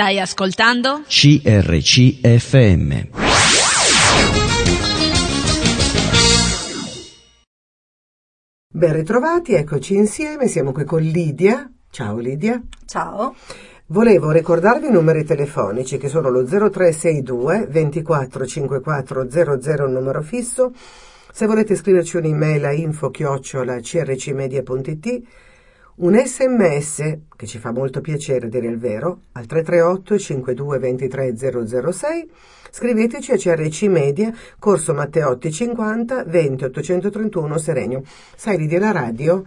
Stai 0.00 0.18
ascoltando? 0.18 1.02
CRCFM. 1.06 2.88
Ben 8.72 8.92
ritrovati, 8.94 9.52
eccoci 9.52 9.96
insieme, 9.96 10.46
siamo 10.48 10.72
qui 10.72 10.84
con 10.84 11.02
Lidia. 11.02 11.70
Ciao 11.90 12.16
Lidia. 12.16 12.58
Ciao. 12.86 13.34
Volevo 13.88 14.30
ricordarvi 14.30 14.86
i 14.86 14.90
numeri 14.90 15.22
telefonici 15.22 15.98
che 15.98 16.08
sono 16.08 16.30
lo 16.30 16.46
0362 16.46 17.66
24 17.68 18.46
54 18.46 19.28
00 19.28 19.84
il 19.84 19.92
numero 19.92 20.22
fisso. 20.22 20.72
Se 21.30 21.44
volete 21.44 21.76
scriverci 21.76 22.16
un'email 22.16 22.64
a 22.64 22.72
info 22.72 23.10
chiocciola 23.10 23.78
crcmedia.it 23.78 25.22
un 26.02 26.14
sms 26.14 27.18
che 27.36 27.46
ci 27.46 27.58
fa 27.58 27.72
molto 27.72 28.00
piacere 28.00 28.48
dire 28.48 28.68
il 28.68 28.78
vero 28.78 29.24
al 29.32 29.44
338 29.44 30.18
52 30.18 30.78
23 30.78 31.36
006 31.36 32.30
scriveteci 32.70 33.32
a 33.32 33.36
CRC 33.36 33.82
Media 33.82 34.32
Corso 34.58 34.94
Matteotti 34.94 35.52
50 35.52 36.24
20 36.24 36.64
831 36.64 37.58
Serenio. 37.58 38.02
Sai 38.34 38.56
Lidia 38.56 38.78
la 38.78 38.92
radio? 38.92 39.44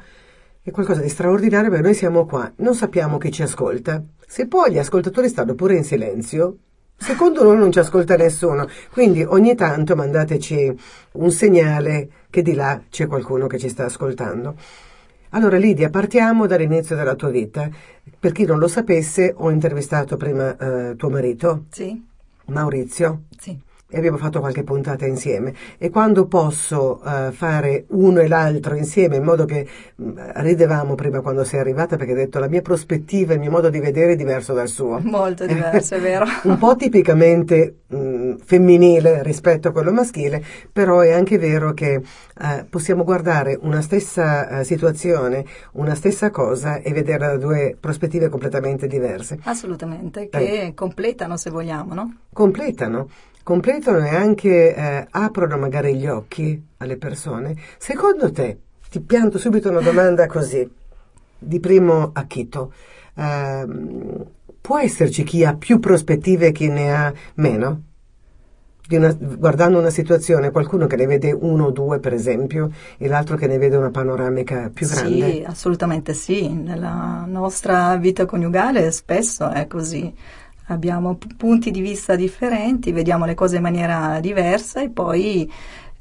È 0.61 0.69
qualcosa 0.69 1.01
di 1.01 1.09
straordinario 1.09 1.69
perché 1.69 1.85
noi 1.85 1.95
siamo 1.95 2.25
qua. 2.25 2.51
Non 2.57 2.75
sappiamo 2.75 3.17
chi 3.17 3.31
ci 3.31 3.41
ascolta. 3.41 4.03
Se 4.25 4.47
poi 4.47 4.73
gli 4.73 4.77
ascoltatori 4.77 5.29
stanno 5.29 5.55
pure 5.55 5.75
in 5.75 5.83
silenzio 5.83 6.57
Secondo 6.95 7.43
noi 7.43 7.57
non 7.57 7.71
ci 7.71 7.79
ascolta 7.79 8.15
nessuno, 8.15 8.67
quindi 8.91 9.23
ogni 9.23 9.55
tanto 9.55 9.93
mandateci 9.95 10.79
un 11.13 11.31
segnale 11.31 12.09
che 12.29 12.41
di 12.41 12.53
là 12.53 12.81
c'è 12.89 13.07
qualcuno 13.07 13.47
che 13.47 13.57
ci 13.57 13.67
sta 13.67 13.85
ascoltando. 13.85 14.55
Allora 15.35 15.57
Lidia, 15.57 15.89
partiamo 15.89 16.45
dall'inizio 16.45 16.95
della 16.95 17.15
tua 17.15 17.29
vita. 17.29 17.67
Per 18.19 18.31
chi 18.31 18.45
non 18.45 18.59
lo 18.59 18.67
sapesse, 18.67 19.33
ho 19.35 19.49
intervistato 19.49 20.15
prima 20.15 20.55
eh, 20.55 20.95
tuo 20.95 21.09
marito. 21.09 21.65
Sì. 21.71 22.05
Maurizio. 22.45 23.23
Sì 23.37 23.71
e 23.93 23.97
abbiamo 23.97 24.17
fatto 24.17 24.39
qualche 24.39 24.63
puntata 24.63 25.05
insieme 25.05 25.53
e 25.77 25.91
quando 25.91 26.25
posso 26.25 26.99
uh, 27.03 27.31
fare 27.31 27.85
uno 27.89 28.21
e 28.21 28.27
l'altro 28.27 28.75
insieme 28.75 29.17
in 29.17 29.23
modo 29.23 29.45
che 29.45 29.67
mh, 29.95 30.03
mm, 30.03 30.17
ridevamo 30.37 30.95
prima 30.95 31.21
quando 31.21 31.43
sei 31.43 31.59
arrivata 31.59 31.95
perché 31.95 32.13
hai 32.13 32.17
detto 32.17 32.39
la 32.39 32.47
mia 32.47 32.63
prospettiva, 32.63 33.33
il 33.33 33.39
mio 33.39 33.51
modo 33.51 33.69
di 33.69 33.79
vedere 33.79 34.13
è 34.13 34.15
diverso 34.15 34.53
dal 34.53 34.67
suo. 34.67 34.99
Molto 35.05 35.45
diverso, 35.45 35.93
è 35.93 35.99
vero. 35.99 36.25
Un 36.43 36.57
po' 36.57 36.75
tipicamente 36.75 37.81
mh, 37.85 37.95
mm, 37.95 38.35
femminile 38.37 39.21
rispetto 39.21 39.67
a 39.67 39.71
quello 39.71 39.91
maschile, 39.91 40.43
però 40.71 41.01
è 41.01 41.11
anche 41.11 41.37
vero 41.37 41.73
che 41.73 42.01
uh, 42.01 42.65
possiamo 42.67 43.03
guardare 43.03 43.59
una 43.61 43.81
stessa 43.81 44.59
uh, 44.59 44.63
situazione, 44.63 45.45
una 45.73 45.93
stessa 45.93 46.31
cosa 46.31 46.77
e 46.77 46.91
vederla 46.93 47.27
da 47.27 47.37
due 47.37 47.77
prospettive 47.79 48.29
completamente 48.29 48.87
diverse. 48.87 49.37
Assolutamente, 49.43 50.29
che 50.29 50.61
eh. 50.61 50.73
completano 50.73 51.37
se 51.37 51.51
vogliamo, 51.51 51.93
no? 51.93 52.17
Completano 52.33 53.07
completano 53.43 54.05
e 54.05 54.15
anche 54.15 54.73
eh, 54.73 55.07
aprono 55.11 55.57
magari 55.57 55.95
gli 55.95 56.07
occhi 56.07 56.61
alle 56.77 56.97
persone. 56.97 57.55
Secondo 57.77 58.31
te, 58.31 58.57
ti 58.89 59.01
pianto 59.01 59.37
subito 59.37 59.69
una 59.69 59.81
domanda 59.81 60.25
così, 60.27 60.67
di 61.37 61.59
primo 61.59 62.11
acchito, 62.13 62.73
eh, 63.15 63.65
può 64.61 64.79
esserci 64.79 65.23
chi 65.23 65.43
ha 65.43 65.55
più 65.55 65.79
prospettive 65.79 66.47
e 66.47 66.51
chi 66.51 66.69
ne 66.69 66.95
ha 66.95 67.13
meno? 67.35 67.81
Una, 68.89 69.13
guardando 69.13 69.79
una 69.79 69.89
situazione, 69.89 70.51
qualcuno 70.51 70.87
che 70.87 70.97
ne 70.97 71.07
vede 71.07 71.31
uno 71.31 71.65
o 71.65 71.71
due 71.71 71.99
per 71.99 72.13
esempio 72.13 72.69
e 72.97 73.07
l'altro 73.07 73.37
che 73.37 73.47
ne 73.47 73.57
vede 73.57 73.77
una 73.77 73.89
panoramica 73.89 74.69
più 74.73 74.87
grande? 74.87 75.31
Sì, 75.31 75.43
assolutamente 75.45 76.13
sì, 76.13 76.49
nella 76.49 77.23
nostra 77.25 77.95
vita 77.95 78.25
coniugale 78.25 78.91
spesso 78.91 79.49
è 79.49 79.67
così 79.67 80.13
abbiamo 80.73 81.17
punti 81.37 81.71
di 81.71 81.81
vista 81.81 82.15
differenti, 82.15 82.91
vediamo 82.91 83.25
le 83.25 83.33
cose 83.33 83.57
in 83.57 83.61
maniera 83.61 84.19
diversa 84.19 84.81
e 84.81 84.89
poi 84.89 85.49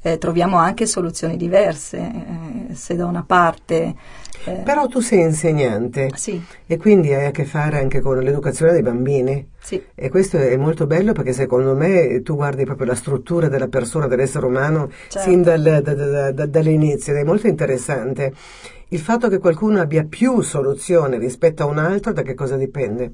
eh, 0.01 0.17
troviamo 0.17 0.57
anche 0.57 0.85
soluzioni 0.85 1.37
diverse. 1.37 1.97
Eh, 1.97 2.75
se 2.75 2.95
da 2.95 3.05
una 3.05 3.23
parte. 3.25 3.95
Eh, 4.45 4.61
Però 4.63 4.87
tu 4.87 4.99
sei 4.99 5.21
insegnante 5.21 6.09
sì. 6.15 6.41
e 6.65 6.77
quindi 6.77 7.13
hai 7.13 7.27
a 7.27 7.31
che 7.31 7.45
fare 7.45 7.79
anche 7.79 8.01
con 8.01 8.17
l'educazione 8.17 8.73
dei 8.73 8.81
bambini. 8.81 9.51
Sì. 9.59 9.81
E 9.95 10.09
questo 10.09 10.37
è 10.37 10.57
molto 10.57 10.85
bello 10.85 11.13
perché 11.13 11.31
secondo 11.31 11.75
me 11.75 12.21
tu 12.21 12.35
guardi 12.35 12.65
proprio 12.65 12.87
la 12.87 12.95
struttura 12.95 13.47
della 13.47 13.69
persona, 13.69 14.07
dell'essere 14.07 14.45
umano, 14.45 14.89
certo. 15.07 15.29
sin 15.29 15.41
dal, 15.41 15.61
da, 15.61 15.79
da, 15.79 16.31
da, 16.31 16.45
dall'inizio 16.45 17.13
ed 17.13 17.19
è 17.19 17.23
molto 17.23 17.47
interessante. 17.47 18.33
Il 18.89 18.99
fatto 18.99 19.29
che 19.29 19.39
qualcuno 19.39 19.79
abbia 19.79 20.03
più 20.03 20.41
soluzioni 20.41 21.17
rispetto 21.17 21.63
a 21.63 21.67
un 21.67 21.77
altro, 21.77 22.11
da 22.11 22.21
che 22.21 22.33
cosa 22.33 22.57
dipende? 22.57 23.11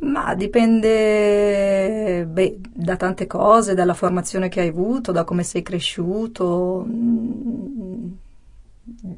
Ma 0.00 0.34
dipende 0.34 2.24
beh, 2.24 2.58
da 2.72 2.96
tante 2.96 3.26
cose, 3.26 3.74
dalla 3.74 3.94
formazione 3.94 4.48
che 4.48 4.60
hai 4.60 4.68
avuto, 4.68 5.10
da 5.10 5.24
come 5.24 5.42
sei 5.42 5.62
cresciuto, 5.62 6.86
mm, 6.88 8.10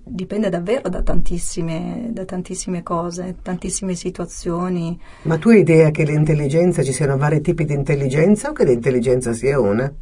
dipende 0.04 0.48
davvero 0.48 0.88
da 0.88 1.02
tantissime, 1.02 2.08
da 2.12 2.24
tantissime 2.24 2.82
cose, 2.82 3.36
tantissime 3.42 3.94
situazioni. 3.94 4.98
Ma 5.22 5.36
tu 5.36 5.50
hai 5.50 5.60
idea 5.60 5.90
che 5.90 6.04
l'intelligenza, 6.04 6.82
ci 6.82 6.92
siano 6.92 7.18
vari 7.18 7.42
tipi 7.42 7.66
di 7.66 7.74
intelligenza 7.74 8.48
o 8.48 8.52
che 8.52 8.64
l'intelligenza 8.64 9.34
sia 9.34 9.60
una? 9.60 9.92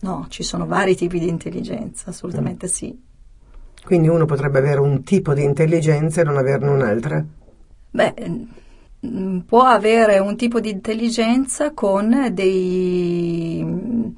No, 0.00 0.26
ci 0.28 0.42
sono 0.42 0.66
vari 0.66 0.94
tipi 0.94 1.18
di 1.18 1.28
intelligenza, 1.28 2.10
assolutamente 2.10 2.66
mm. 2.66 2.70
sì. 2.70 3.02
Quindi 3.82 4.08
uno 4.08 4.26
potrebbe 4.26 4.58
avere 4.58 4.80
un 4.80 5.02
tipo 5.04 5.32
di 5.32 5.42
intelligenza 5.42 6.20
e 6.20 6.24
non 6.24 6.36
averne 6.36 6.68
un'altra? 6.68 7.24
Beh 7.90 8.14
può 9.46 9.62
avere 9.62 10.18
un 10.18 10.36
tipo 10.36 10.60
di 10.60 10.70
intelligenza 10.70 11.72
con 11.72 12.30
dei 12.32 14.14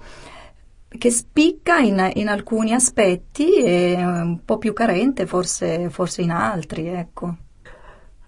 che 0.99 1.11
spicca 1.11 1.79
in, 1.79 2.11
in, 2.15 2.29
alcuni 2.29 2.73
aspetti 2.73 3.63
e 3.63 3.95
un 3.97 4.45
po' 4.45 4.59
più 4.59 4.73
carente 4.73 5.25
forse, 5.27 5.89
forse 5.89 6.23
in 6.23 6.31
altri, 6.31 6.89
ecco. 6.89 7.37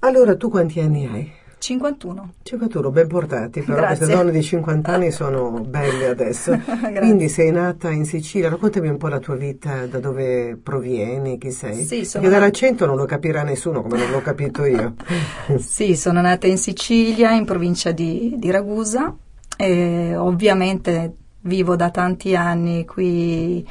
Allora 0.01 0.37
tu 0.37 0.49
quanti 0.49 0.81
anni 0.81 1.07
hai? 1.07 1.33
51. 1.63 2.33
51, 2.43 2.91
ben 2.91 3.07
portati, 3.07 3.61
però 3.63 3.79
Grazie. 3.79 3.97
queste 3.99 4.17
donne 4.17 4.33
di 4.33 4.43
50 4.43 4.93
anni 4.93 5.13
sono 5.13 5.49
belle 5.61 6.09
adesso. 6.09 6.59
Quindi 6.99 7.29
sei 7.29 7.53
nata 7.53 7.89
in 7.89 8.05
Sicilia, 8.05 8.49
raccontami 8.49 8.89
un 8.89 8.97
po' 8.97 9.07
la 9.07 9.21
tua 9.21 9.37
vita, 9.37 9.87
da 9.87 10.01
dove 10.01 10.59
provieni, 10.61 11.39
chi 11.39 11.53
sei? 11.53 11.85
Sì, 11.85 12.05
sono 12.05 12.25
Perché 12.25 12.37
dall'accento 12.37 12.85
non 12.85 12.97
lo 12.97 13.05
capirà 13.05 13.45
nessuno, 13.45 13.81
come 13.81 13.97
non 13.97 14.11
l'ho 14.11 14.21
capito 14.21 14.65
io. 14.65 14.95
sì, 15.59 15.95
sono 15.95 16.21
nata 16.21 16.49
in 16.49 16.59
Sicilia, 16.59 17.31
in 17.31 17.45
provincia 17.45 17.93
di, 17.93 18.35
di 18.39 18.51
Ragusa, 18.51 19.15
e 19.57 20.17
ovviamente 20.17 21.15
vivo 21.43 21.77
da 21.77 21.91
tanti 21.91 22.35
anni 22.35 22.85
qui 22.85 23.65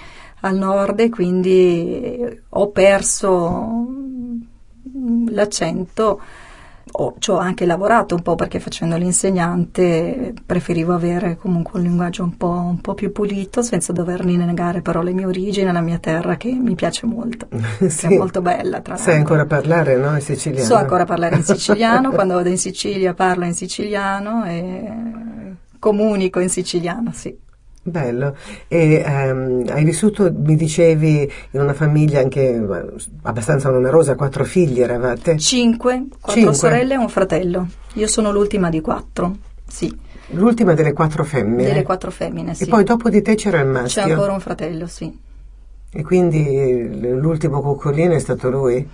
al 0.43 0.55
nord 0.55 1.01
e 1.01 1.09
quindi 1.09 2.39
ho 2.47 2.69
perso 2.69 3.85
l'accento 5.27 6.21
ho, 6.93 7.15
ci 7.19 7.31
ho 7.31 7.37
anche 7.37 7.65
lavorato 7.65 8.15
un 8.15 8.21
po' 8.21 8.35
perché 8.35 8.59
facendo 8.59 8.97
l'insegnante 8.97 10.33
preferivo 10.45 10.93
avere 10.93 11.37
comunque 11.37 11.79
un 11.79 11.85
linguaggio 11.85 12.23
un 12.23 12.37
po', 12.37 12.49
un 12.49 12.81
po 12.81 12.93
più 12.93 13.11
pulito 13.11 13.61
senza 13.61 13.93
dovermi 13.93 14.35
negare 14.37 14.81
però 14.81 15.01
le 15.01 15.13
mie 15.13 15.25
origini, 15.25 15.71
la 15.71 15.81
mia 15.81 15.99
terra 15.99 16.37
che 16.37 16.51
mi 16.51 16.75
piace 16.75 17.05
molto, 17.05 17.47
sì. 17.87 18.07
è 18.07 18.17
molto 18.17 18.41
bella 18.41 18.81
tra 18.81 18.97
Sai 18.97 19.15
ancora 19.15 19.45
parlare 19.45 19.95
no? 19.97 20.15
in 20.15 20.21
siciliano? 20.21 20.65
So 20.65 20.75
ancora 20.75 21.05
parlare 21.05 21.35
in 21.37 21.43
siciliano, 21.43 22.11
quando 22.11 22.35
vado 22.35 22.49
in 22.49 22.57
Sicilia 22.57 23.13
parlo 23.13 23.45
in 23.45 23.53
siciliano 23.53 24.45
e 24.45 24.91
comunico 25.79 26.39
in 26.39 26.49
siciliano, 26.49 27.11
sì. 27.13 27.35
Bello. 27.83 28.35
E 28.67 29.03
um, 29.05 29.65
hai 29.69 29.83
vissuto, 29.83 30.31
mi 30.31 30.55
dicevi, 30.55 31.31
in 31.51 31.59
una 31.59 31.73
famiglia 31.73 32.19
anche 32.19 32.63
abbastanza 33.23 33.69
numerosa, 33.71 34.15
quattro 34.15 34.43
figli 34.43 34.81
eravate? 34.81 35.37
Cinque, 35.37 36.05
quattro 36.19 36.31
Cinque. 36.33 36.53
sorelle 36.55 36.93
e 36.93 36.97
un 36.97 37.09
fratello. 37.09 37.67
Io 37.93 38.07
sono 38.07 38.31
l'ultima 38.31 38.69
di 38.69 38.81
quattro, 38.81 39.35
sì. 39.67 40.09
L'ultima 40.33 40.75
delle 40.75 40.93
quattro 40.93 41.23
femmine? 41.23 41.69
Delle 41.69 41.83
quattro 41.83 42.11
femmine, 42.11 42.53
sì. 42.53 42.63
E 42.63 42.67
poi 42.67 42.83
dopo 42.83 43.09
di 43.09 43.21
te 43.21 43.35
c'era 43.35 43.59
il 43.59 43.67
maschio? 43.67 44.03
C'è 44.03 44.09
ancora 44.11 44.31
un 44.31 44.39
fratello, 44.39 44.85
sì. 44.85 45.19
E 45.93 46.03
quindi 46.03 47.17
l'ultimo 47.19 47.61
coccolino 47.61 48.13
è 48.13 48.19
stato 48.19 48.49
lui? 48.49 48.87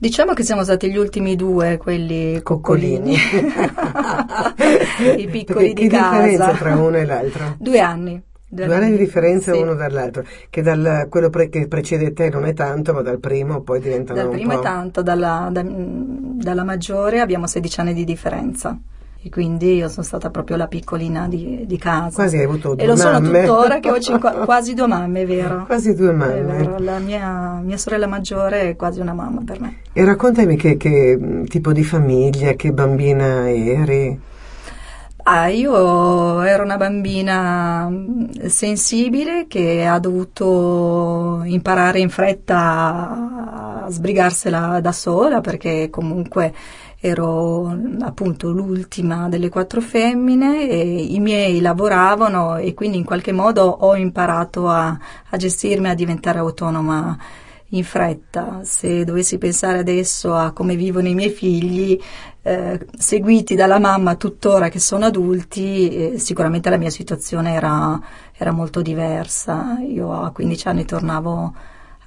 Diciamo 0.00 0.32
che 0.32 0.42
siamo 0.42 0.62
stati 0.64 0.90
gli 0.90 0.96
ultimi 0.96 1.36
due, 1.36 1.76
quelli 1.76 2.40
coccolini, 2.42 3.14
i 5.18 5.26
piccoli 5.26 5.66
Perché 5.66 5.74
di 5.74 5.74
che 5.74 5.88
casa. 5.88 6.22
Che 6.22 6.28
differenza 6.30 6.52
tra 6.52 6.76
uno 6.76 6.96
e 6.96 7.04
l'altro? 7.04 7.56
Due 7.58 7.80
anni. 7.80 8.22
Due, 8.52 8.66
due 8.66 8.74
anni 8.74 8.90
di 8.90 8.96
differenza 8.96 9.52
sì. 9.52 9.60
uno 9.60 9.74
dall'altro, 9.74 10.24
che 10.50 10.60
dal, 10.60 11.06
quello 11.08 11.30
pre, 11.30 11.48
che 11.48 11.68
precede 11.68 12.12
te 12.12 12.30
non 12.30 12.44
è 12.46 12.52
tanto, 12.52 12.92
ma 12.92 13.00
dal 13.00 13.20
primo 13.20 13.60
poi 13.60 13.78
diventano 13.78 14.18
dal 14.18 14.28
un 14.28 14.34
primo 14.34 14.54
po'... 14.54 14.58
è 14.58 14.62
tanto, 14.62 15.02
dalla, 15.02 15.48
da, 15.52 15.62
dalla 15.64 16.64
maggiore 16.64 17.20
abbiamo 17.20 17.46
16 17.46 17.80
anni 17.80 17.94
di 17.94 18.02
differenza 18.02 18.76
e 19.22 19.28
quindi 19.28 19.76
io 19.76 19.88
sono 19.88 20.04
stata 20.04 20.30
proprio 20.30 20.56
la 20.56 20.66
piccolina 20.66 21.28
di, 21.28 21.64
di 21.66 21.76
casa. 21.76 22.14
Quasi 22.14 22.38
hai 22.38 22.44
avuto 22.44 22.74
due 22.74 22.82
E 22.82 22.86
lo 22.86 22.96
sono 22.96 23.20
mamme. 23.20 23.40
tuttora 23.42 23.78
che 23.78 23.90
ho 23.90 24.00
cinqu- 24.02 24.44
quasi 24.44 24.74
due 24.74 24.86
mamme, 24.86 25.20
è 25.20 25.26
vero? 25.26 25.64
Quasi 25.66 25.94
due 25.94 26.12
mamme. 26.12 26.38
È 26.38 26.42
vero, 26.42 26.78
la 26.78 26.98
mia, 26.98 27.60
mia, 27.62 27.76
sorella 27.76 28.06
maggiore 28.06 28.70
è 28.70 28.76
quasi 28.76 28.98
una 28.98 29.12
mamma 29.12 29.42
per 29.44 29.60
me. 29.60 29.76
E 29.92 30.04
raccontami 30.04 30.56
che, 30.56 30.76
che 30.76 31.44
tipo 31.48 31.72
di 31.72 31.84
famiglia, 31.84 32.54
che 32.54 32.72
bambina 32.72 33.48
eri? 33.48 34.18
Ah, 35.22 35.48
io 35.48 36.40
ero 36.42 36.62
una 36.62 36.76
bambina 36.76 37.88
mm, 37.88 38.46
sensibile 38.46 39.46
che 39.48 39.84
ha 39.84 39.98
dovuto 39.98 41.42
imparare 41.44 42.00
in 42.00 42.08
fretta 42.08 43.84
a 43.84 43.90
sbrigarsela 43.90 44.80
da 44.80 44.92
sola 44.92 45.40
perché 45.40 45.88
comunque 45.90 46.54
ero 46.98 47.76
appunto 48.00 48.50
l'ultima 48.50 49.28
delle 49.28 49.48
quattro 49.48 49.80
femmine 49.80 50.68
e 50.68 51.02
i 51.14 51.18
miei 51.18 51.60
lavoravano 51.60 52.56
e 52.56 52.74
quindi 52.74 52.98
in 52.98 53.04
qualche 53.04 53.32
modo 53.32 53.62
ho 53.64 53.96
imparato 53.96 54.68
a, 54.68 54.98
a 55.30 55.36
gestirmi, 55.36 55.88
a 55.88 55.94
diventare 55.94 56.38
autonoma 56.38 57.16
in 57.70 57.84
fretta. 57.84 58.60
Se 58.62 59.04
dovessi 59.04 59.38
pensare 59.38 59.78
adesso 59.78 60.34
a 60.34 60.52
come 60.52 60.76
vivono 60.76 61.08
i 61.08 61.14
miei 61.14 61.30
figli, 61.30 61.98
eh, 62.42 62.86
seguiti 62.96 63.54
dalla 63.54 63.78
mamma 63.78 64.14
tuttora 64.16 64.68
che 64.68 64.78
sono 64.78 65.06
adulti, 65.06 66.12
eh, 66.12 66.18
sicuramente 66.18 66.70
la 66.70 66.78
mia 66.78 66.90
situazione 66.90 67.52
era, 67.54 68.00
era 68.36 68.52
molto 68.52 68.82
diversa. 68.82 69.78
Io 69.80 70.12
a 70.12 70.30
15 70.30 70.68
anni 70.68 70.84
tornavo 70.84 71.54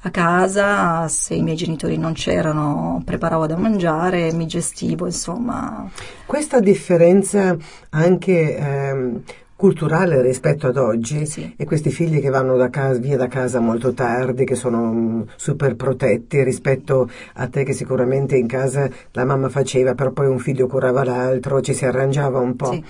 a 0.06 0.10
casa, 0.10 1.08
se 1.08 1.34
i 1.34 1.42
miei 1.42 1.56
genitori 1.56 1.98
non 1.98 2.12
c'erano 2.12 3.02
preparavo 3.06 3.48
da 3.48 3.56
mangiare, 3.56 4.34
mi 4.34 4.46
gestivo, 4.48 5.06
insomma. 5.06 5.90
Questa 6.26 6.60
differenza 6.60 7.56
anche 7.92 8.58
ehm, 8.58 9.22
culturale 9.64 10.22
rispetto 10.22 10.68
ad 10.68 10.76
oggi 10.76 11.26
Sì. 11.26 11.54
e 11.56 11.64
questi 11.64 11.90
figli 11.90 12.20
che 12.20 12.28
vanno 12.28 12.58
da 12.58 12.70
casa, 12.70 13.00
via 13.00 13.16
da 13.16 13.30
casa 13.30 13.62
molto 13.62 13.94
tardi, 13.94 14.44
che 14.44 14.56
sono 14.56 14.92
mm, 14.92 15.22
super 15.38 15.78
protetti 15.78 16.44
rispetto 16.44 17.10
a 17.36 17.48
te 17.48 17.64
che 17.64 17.72
sicuramente 17.72 18.36
in 18.36 18.46
casa 18.46 18.90
la 19.14 19.24
mamma 19.24 19.48
faceva, 19.48 19.96
però 19.96 20.12
poi 20.12 20.28
un 20.28 20.40
figlio 20.40 20.68
curava 20.68 21.06
l'altro, 21.06 21.62
ci 21.62 21.74
si 21.74 21.86
arrangiava 21.86 22.40
un 22.40 22.58
po'. 22.58 22.74
Sì. 22.74 22.84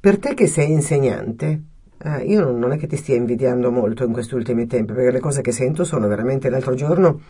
Per 0.00 0.18
te 0.18 0.34
che 0.34 0.48
sei 0.48 0.72
insegnante, 0.72 1.60
eh, 2.02 2.24
io 2.24 2.40
non, 2.40 2.58
non 2.58 2.72
è 2.72 2.78
che 2.78 2.88
ti 2.88 2.96
stia 2.96 3.14
invidiando 3.14 3.70
molto 3.70 4.02
in 4.02 4.12
questi 4.12 4.34
ultimi 4.34 4.66
tempi, 4.66 4.94
perché 4.94 5.12
le 5.12 5.20
cose 5.20 5.40
che 5.40 5.52
sento 5.52 5.84
sono 5.84 6.08
veramente 6.08 6.50
l'altro 6.50 6.74
giorno. 6.74 7.20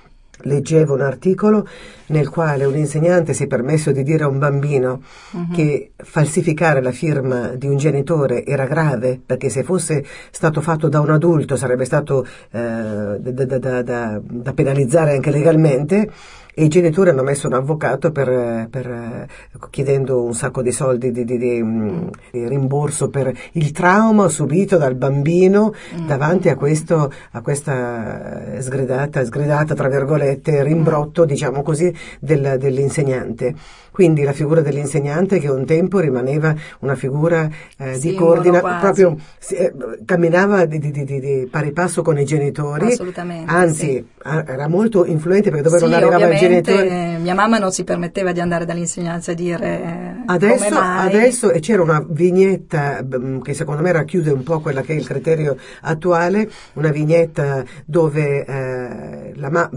Leggevo 0.42 0.94
un 0.94 1.00
articolo 1.00 1.66
nel 2.06 2.28
quale 2.28 2.64
un 2.64 2.76
insegnante 2.76 3.32
si 3.34 3.44
è 3.44 3.46
permesso 3.46 3.90
di 3.92 4.02
dire 4.02 4.24
a 4.24 4.28
un 4.28 4.38
bambino 4.38 5.02
Mhm. 5.32 5.52
che 5.52 5.90
falsificare 5.96 6.80
la 6.80 6.92
firma 6.92 7.48
di 7.56 7.66
un 7.66 7.76
genitore 7.76 8.44
era 8.44 8.64
grave, 8.66 9.20
perché 9.24 9.48
se 9.48 9.62
fosse 9.64 10.04
stato 10.30 10.60
fatto 10.60 10.88
da 10.88 11.00
un 11.00 11.10
adulto 11.10 11.56
sarebbe 11.56 11.84
stato 11.84 12.24
eh, 12.50 12.58
da- 13.18 13.44
da- 13.58 13.82
da- 13.82 14.20
da 14.22 14.52
penalizzare 14.52 15.12
anche 15.12 15.30
legalmente. 15.30 16.10
E 16.58 16.64
i 16.64 16.68
genitori 16.68 17.10
hanno 17.10 17.22
messo 17.22 17.46
un 17.46 17.52
avvocato 17.52 18.10
per, 18.10 18.66
per, 18.68 19.26
chiedendo 19.70 20.24
un 20.24 20.34
sacco 20.34 20.60
di 20.60 20.72
soldi 20.72 21.12
di, 21.12 21.24
di- 21.24 21.38
di, 21.38 21.62
mm, 21.62 22.08
di 22.32 22.48
rimborso 22.48 23.10
per 23.10 23.32
il 23.52 23.70
trauma 23.70 24.26
subito 24.26 24.76
dal 24.76 24.96
bambino 24.96 25.72
Mm. 25.96 26.06
davanti 26.08 26.48
a, 26.48 26.56
questo, 26.56 27.12
a 27.30 27.40
questa 27.42 28.58
sgridata, 28.60 29.24
sgridata, 29.24 29.74
tra 29.74 29.88
virgolette, 29.88 30.64
rimbrotto, 30.64 31.24
diciamo 31.24 31.62
così, 31.62 31.94
del- 32.18 32.56
dell'insegnante. 32.58 33.54
Quindi 33.98 34.22
la 34.22 34.32
figura 34.32 34.60
dell'insegnante 34.60 35.40
che 35.40 35.48
un 35.48 35.66
tempo 35.66 35.98
rimaneva 35.98 36.54
una 36.82 36.94
figura 36.94 37.48
eh, 37.78 37.94
di 37.94 37.98
Simbolo 37.98 38.26
coordina, 38.34 38.60
quasi. 38.60 38.78
proprio 38.80 39.16
eh, 39.48 39.72
camminava 40.04 40.66
di, 40.66 40.78
di- 40.78 40.92
di- 40.92 41.02
di- 41.04 41.18
di 41.18 41.48
pari 41.50 41.72
passo 41.72 42.02
con 42.02 42.16
i 42.16 42.24
genitori, 42.24 42.92
Assolutamente, 42.92 43.50
anzi 43.52 43.86
sì. 43.86 44.04
a- 44.22 44.44
era 44.46 44.68
molto 44.68 45.04
influente 45.04 45.50
perché 45.50 45.64
dove 45.64 45.78
Sì, 45.78 45.84
non 45.84 45.94
arrivava 45.94 46.28
il 46.28 46.38
genitore. 46.38 46.88
eh, 46.88 47.18
mia 47.18 47.34
mamma 47.34 47.58
non 47.58 47.72
si 47.72 47.82
permetteva 47.82 48.30
di 48.30 48.38
andare 48.38 48.64
dall'insegnanza 48.64 49.32
a 49.32 49.34
dire 49.34 49.66
eh, 49.82 50.22
Adesso, 50.26 50.78
adesso 50.78 51.50
e 51.50 51.58
c'era 51.58 51.82
una 51.82 52.00
vignetta 52.08 53.04
mm, 53.04 53.40
che 53.40 53.52
secondo 53.52 53.82
me 53.82 53.90
racchiude 53.90 54.30
un 54.30 54.44
po' 54.44 54.60
quella 54.60 54.82
che 54.82 54.92
è 54.92 54.96
il 54.96 55.04
criterio 55.08 55.56
attuale, 55.80 56.48
una 56.74 56.90
vignetta 56.92 57.64
dove 57.84 58.44
eh, 58.44 59.32
la 59.34 59.50
ma- 59.50 59.68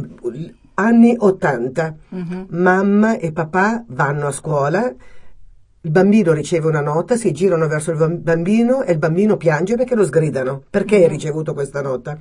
anni 0.82 1.16
80, 1.18 1.96
Mhm. 2.10 2.46
mamma 2.50 3.18
e 3.18 3.32
papà 3.32 3.84
vanno 3.88 4.28
a 4.28 4.32
scuola, 4.32 4.94
il 5.84 5.90
bambino 5.90 6.32
riceve 6.34 6.68
una 6.68 6.82
nota, 6.82 7.16
si 7.16 7.32
girano 7.32 7.68
verso 7.68 7.92
il 7.92 7.98
bam- 7.98 8.18
bambino 8.18 8.84
e 8.84 8.92
il 8.92 8.98
bambino 9.00 9.38
piange 9.38 9.76
perché 9.76 9.96
lo 9.96 10.06
sgridano. 10.06 10.62
Perché 10.70 10.98
hai 10.98 11.08
ricevuto 11.08 11.54
questa 11.54 11.82
nota? 11.82 12.18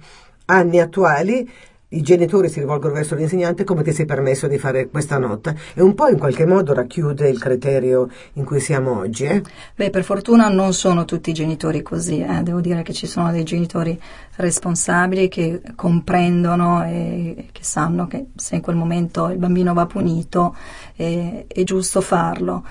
Anni 0.47 0.81
attuali, 0.81 1.49
i 1.93 2.03
genitori 2.03 2.49
si 2.49 2.61
rivolgono 2.61 2.95
verso 2.95 3.17
l'insegnante 3.17 3.65
come 3.65 3.83
ti 3.83 3.93
sei 3.93 4.05
permesso 4.05 4.47
di 4.47 4.59
fare 4.59 4.89
questa 4.89 5.19
nota 5.19 5.55
e 5.75 5.83
un 5.83 5.95
po' 5.95 6.07
in 6.07 6.19
qualche 6.19 6.47
modo 6.47 6.73
racchiude 6.73 7.29
il 7.29 7.41
criterio 7.41 8.09
in 8.35 8.45
cui 8.45 8.61
siamo 8.61 8.99
oggi. 8.99 9.25
Eh? 9.25 9.43
Beh, 9.75 9.91
per 9.91 10.05
fortuna 10.05 10.49
non 10.49 10.73
sono 10.73 11.05
tutti 11.05 11.31
i 11.31 11.33
genitori 11.33 11.83
così, 11.83 12.21
eh. 12.21 12.43
devo 12.43 12.61
dire 12.61 12.83
che 12.83 12.93
ci 12.93 13.07
sono 13.07 13.33
dei 13.33 13.43
genitori 13.43 14.01
responsabili 14.37 15.29
che 15.29 15.63
comprendono 15.75 16.85
e 16.85 17.49
che 17.51 17.65
sanno 17.65 18.07
che 18.07 18.27
se 18.37 18.57
in 18.57 18.63
quel 18.63 18.77
momento 18.77 19.29
il 19.29 19.39
bambino 19.39 19.75
va 19.75 19.87
punito 19.87 20.55
eh, 20.95 21.47
è 21.49 21.63
giusto 21.65 22.01
farlo. 22.01 22.65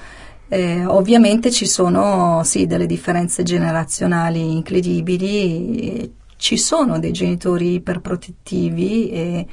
Eh, 0.48 0.86
ovviamente 0.86 1.52
ci 1.52 1.68
sono 1.68 2.42
sì 2.44 2.66
delle 2.66 2.88
differenze 2.88 3.44
generazionali 3.44 4.54
incredibili, 4.54 6.18
ci 6.40 6.58
sono 6.58 7.00
dei 7.00 7.12
genitori 7.12 7.74
iperprotettivi 7.74 9.10
e 9.12 9.46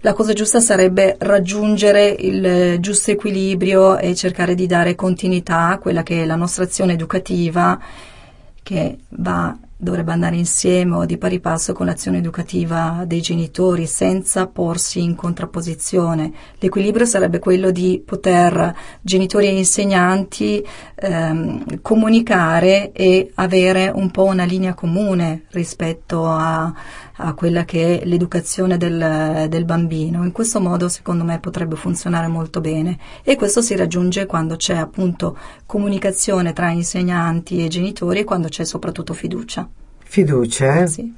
la 0.00 0.12
cosa 0.12 0.32
giusta 0.32 0.60
sarebbe 0.60 1.16
raggiungere 1.18 2.06
il 2.06 2.78
giusto 2.78 3.10
equilibrio 3.10 3.98
e 3.98 4.14
cercare 4.14 4.54
di 4.54 4.68
dare 4.68 4.94
continuità 4.94 5.66
a 5.70 5.78
quella 5.78 6.04
che 6.04 6.22
è 6.22 6.26
la 6.26 6.36
nostra 6.36 6.62
azione 6.62 6.92
educativa 6.92 7.76
che 8.62 8.98
va, 9.08 9.56
dovrebbe 9.78 10.12
andare 10.12 10.36
insieme 10.36 10.96
o 10.96 11.04
di 11.04 11.18
pari 11.18 11.38
passo 11.38 11.74
con 11.74 11.86
l'azione 11.86 12.18
educativa 12.18 13.04
dei 13.06 13.20
genitori 13.20 13.86
senza 13.86 14.46
porsi 14.46 15.02
in 15.02 15.14
contrapposizione. 15.14 16.32
L'equilibrio 16.58 17.04
sarebbe 17.04 17.38
quello 17.38 17.70
di 17.70 18.02
poter 18.04 18.74
genitori 19.02 19.46
e 19.46 19.56
insegnanti 19.56 20.64
ehm, 20.94 21.82
comunicare 21.82 22.92
e 22.92 23.30
avere 23.34 23.90
un 23.94 24.10
po' 24.10 24.24
una 24.24 24.44
linea 24.44 24.72
comune 24.72 25.44
rispetto 25.50 26.26
a, 26.26 26.72
a 27.18 27.32
quella 27.34 27.64
che 27.64 28.00
è 28.00 28.04
l'educazione 28.04 28.76
del, 28.76 29.46
del 29.48 29.64
bambino. 29.64 30.22
In 30.24 30.32
questo 30.32 30.60
modo, 30.60 30.88
secondo 30.88 31.24
me, 31.24 31.38
potrebbe 31.40 31.76
funzionare 31.76 32.26
molto 32.26 32.60
bene 32.60 32.98
e 33.22 33.36
questo 33.36 33.62
si 33.62 33.74
raggiunge 33.76 34.26
quando 34.26 34.56
c'è 34.56 34.76
appunto 34.76 35.36
comunicazione 35.64 36.52
tra 36.52 36.70
insegnanti 36.70 37.64
e 37.64 37.68
genitori 37.68 38.20
e 38.20 38.24
quando 38.24 38.48
c'è 38.48 38.64
soprattutto 38.64 39.14
fiducia. 39.14 39.68
Fiducia, 40.04 40.82
eh? 40.82 40.86
Sì. 40.86 41.14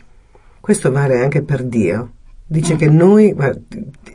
questo 0.60 0.90
vale 0.90 1.20
anche 1.22 1.42
per 1.42 1.62
Dio. 1.64 2.12
Dice 2.50 2.74
Mm. 2.74 2.76
che 2.78 2.88
noi 2.88 3.32
guarda, 3.32 3.60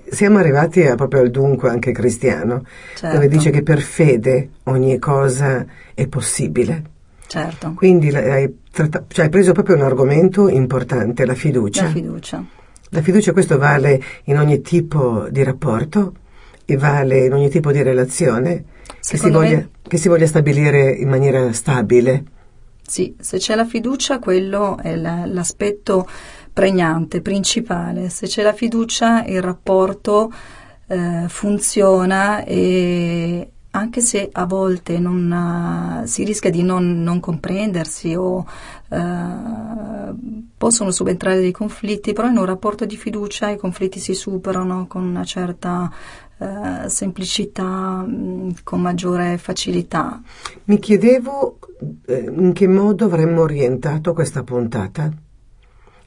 siamo 0.10 0.38
arrivati 0.40 0.82
a, 0.86 0.96
proprio 0.96 1.22
al 1.22 1.30
dunque 1.32 1.70
anche 1.70 1.92
cristiano, 1.92 2.64
Certo. 2.96 3.16
dove 3.16 3.28
dice 3.28 3.50
che 3.52 3.62
per 3.62 3.80
fede 3.80 4.50
ogni 4.64 4.98
cosa 5.00 5.66
è 5.94 6.08
possibile. 6.08 6.84
Certo, 7.28 7.74
Quindi 7.76 8.10
hai, 8.16 8.52
tratta- 8.74 9.06
cioè, 9.08 9.26
hai 9.26 9.30
preso 9.32 9.52
proprio 9.52 9.76
un 9.76 9.84
argomento 9.84 10.50
importante, 10.50 11.26
la 11.26 11.36
fiducia. 11.36 11.84
la 11.84 11.90
fiducia. 11.90 12.44
La 12.90 13.02
fiducia 13.02 13.32
questo 13.32 13.58
vale 13.58 14.02
in 14.26 14.38
ogni 14.38 14.62
tipo 14.62 15.28
di 15.30 15.44
rapporto 15.44 16.14
e 16.66 16.76
vale 16.78 17.26
in 17.26 17.34
ogni 17.34 17.50
tipo 17.50 17.72
di 17.72 17.82
relazione 17.84 18.64
che 18.86 18.94
si, 19.00 19.16
Secondo 19.18 19.40
me- 19.40 19.46
voglia, 19.48 19.68
che 19.88 19.98
si 19.98 20.08
voglia 20.08 20.28
stabilire 20.28 20.92
in 20.92 21.10
maniera 21.10 21.52
stabile. 21.54 22.24
Sì, 22.86 23.16
se 23.20 23.38
c'è 23.38 23.56
la 23.56 23.66
fiducia, 23.66 24.20
quello 24.20 24.78
è 24.78 24.96
la- 24.96 25.26
l'aspetto 25.26 26.08
pregnante, 26.52 27.22
principale. 27.22 28.10
Se 28.10 28.28
c'è 28.28 28.44
la 28.44 28.54
fiducia, 28.54 29.24
il 29.26 29.42
rapporto 29.42 30.32
eh, 30.88 31.26
funziona 31.30 32.44
e 32.44 33.50
anche 33.76 34.02
se 34.02 34.30
a 34.32 34.46
volte 34.46 35.00
non, 35.00 36.02
eh, 36.04 36.08
si 36.08 36.24
rischia 36.24 36.52
di 36.52 36.62
non, 36.62 37.02
non 37.02 37.20
comprendersi 37.20 38.14
o 38.14 38.46
eh, 38.90 40.14
possono 40.56 40.92
subentrare 40.92 41.40
dei 41.40 41.52
conflitti, 41.52 42.14
però 42.14 42.28
in 42.28 42.38
un 42.38 42.46
rapporto 42.46 42.86
di 42.86 42.96
fiducia 42.98 43.50
i 43.50 43.58
conflitti 43.58 44.00
si 44.00 44.14
superano 44.14 44.86
con 44.86 45.04
una 45.04 45.24
certa 45.24 45.92
eh, 46.38 46.88
semplicità, 46.88 48.04
mh, 48.04 48.58
con 48.64 48.80
maggiore 48.80 49.40
facilità. 49.40 50.22
Mi 50.66 50.78
chiedevo 50.78 51.58
in 52.08 52.52
che 52.54 52.68
modo 52.68 53.06
avremmo 53.06 53.42
orientato 53.42 54.14
questa 54.14 54.44
puntata 54.44 55.12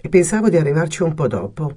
e 0.01 0.09
pensavo 0.09 0.49
di 0.49 0.57
arrivarci 0.57 1.03
un 1.03 1.15
po' 1.15 1.27
dopo. 1.27 1.77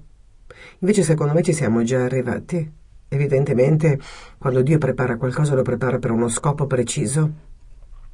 Invece 0.79 1.01
secondo 1.01 1.33
me 1.33 1.41
ci 1.41 1.53
siamo 1.53 1.81
già 1.81 2.03
arrivati. 2.03 2.77
Evidentemente 3.09 3.99
quando 4.37 4.61
Dio 4.61 4.77
prepara 4.77 5.17
qualcosa 5.17 5.55
lo 5.55 5.63
prepara 5.63 5.97
per 5.97 6.11
uno 6.11 6.29
scopo 6.29 6.67
preciso. 6.67 7.47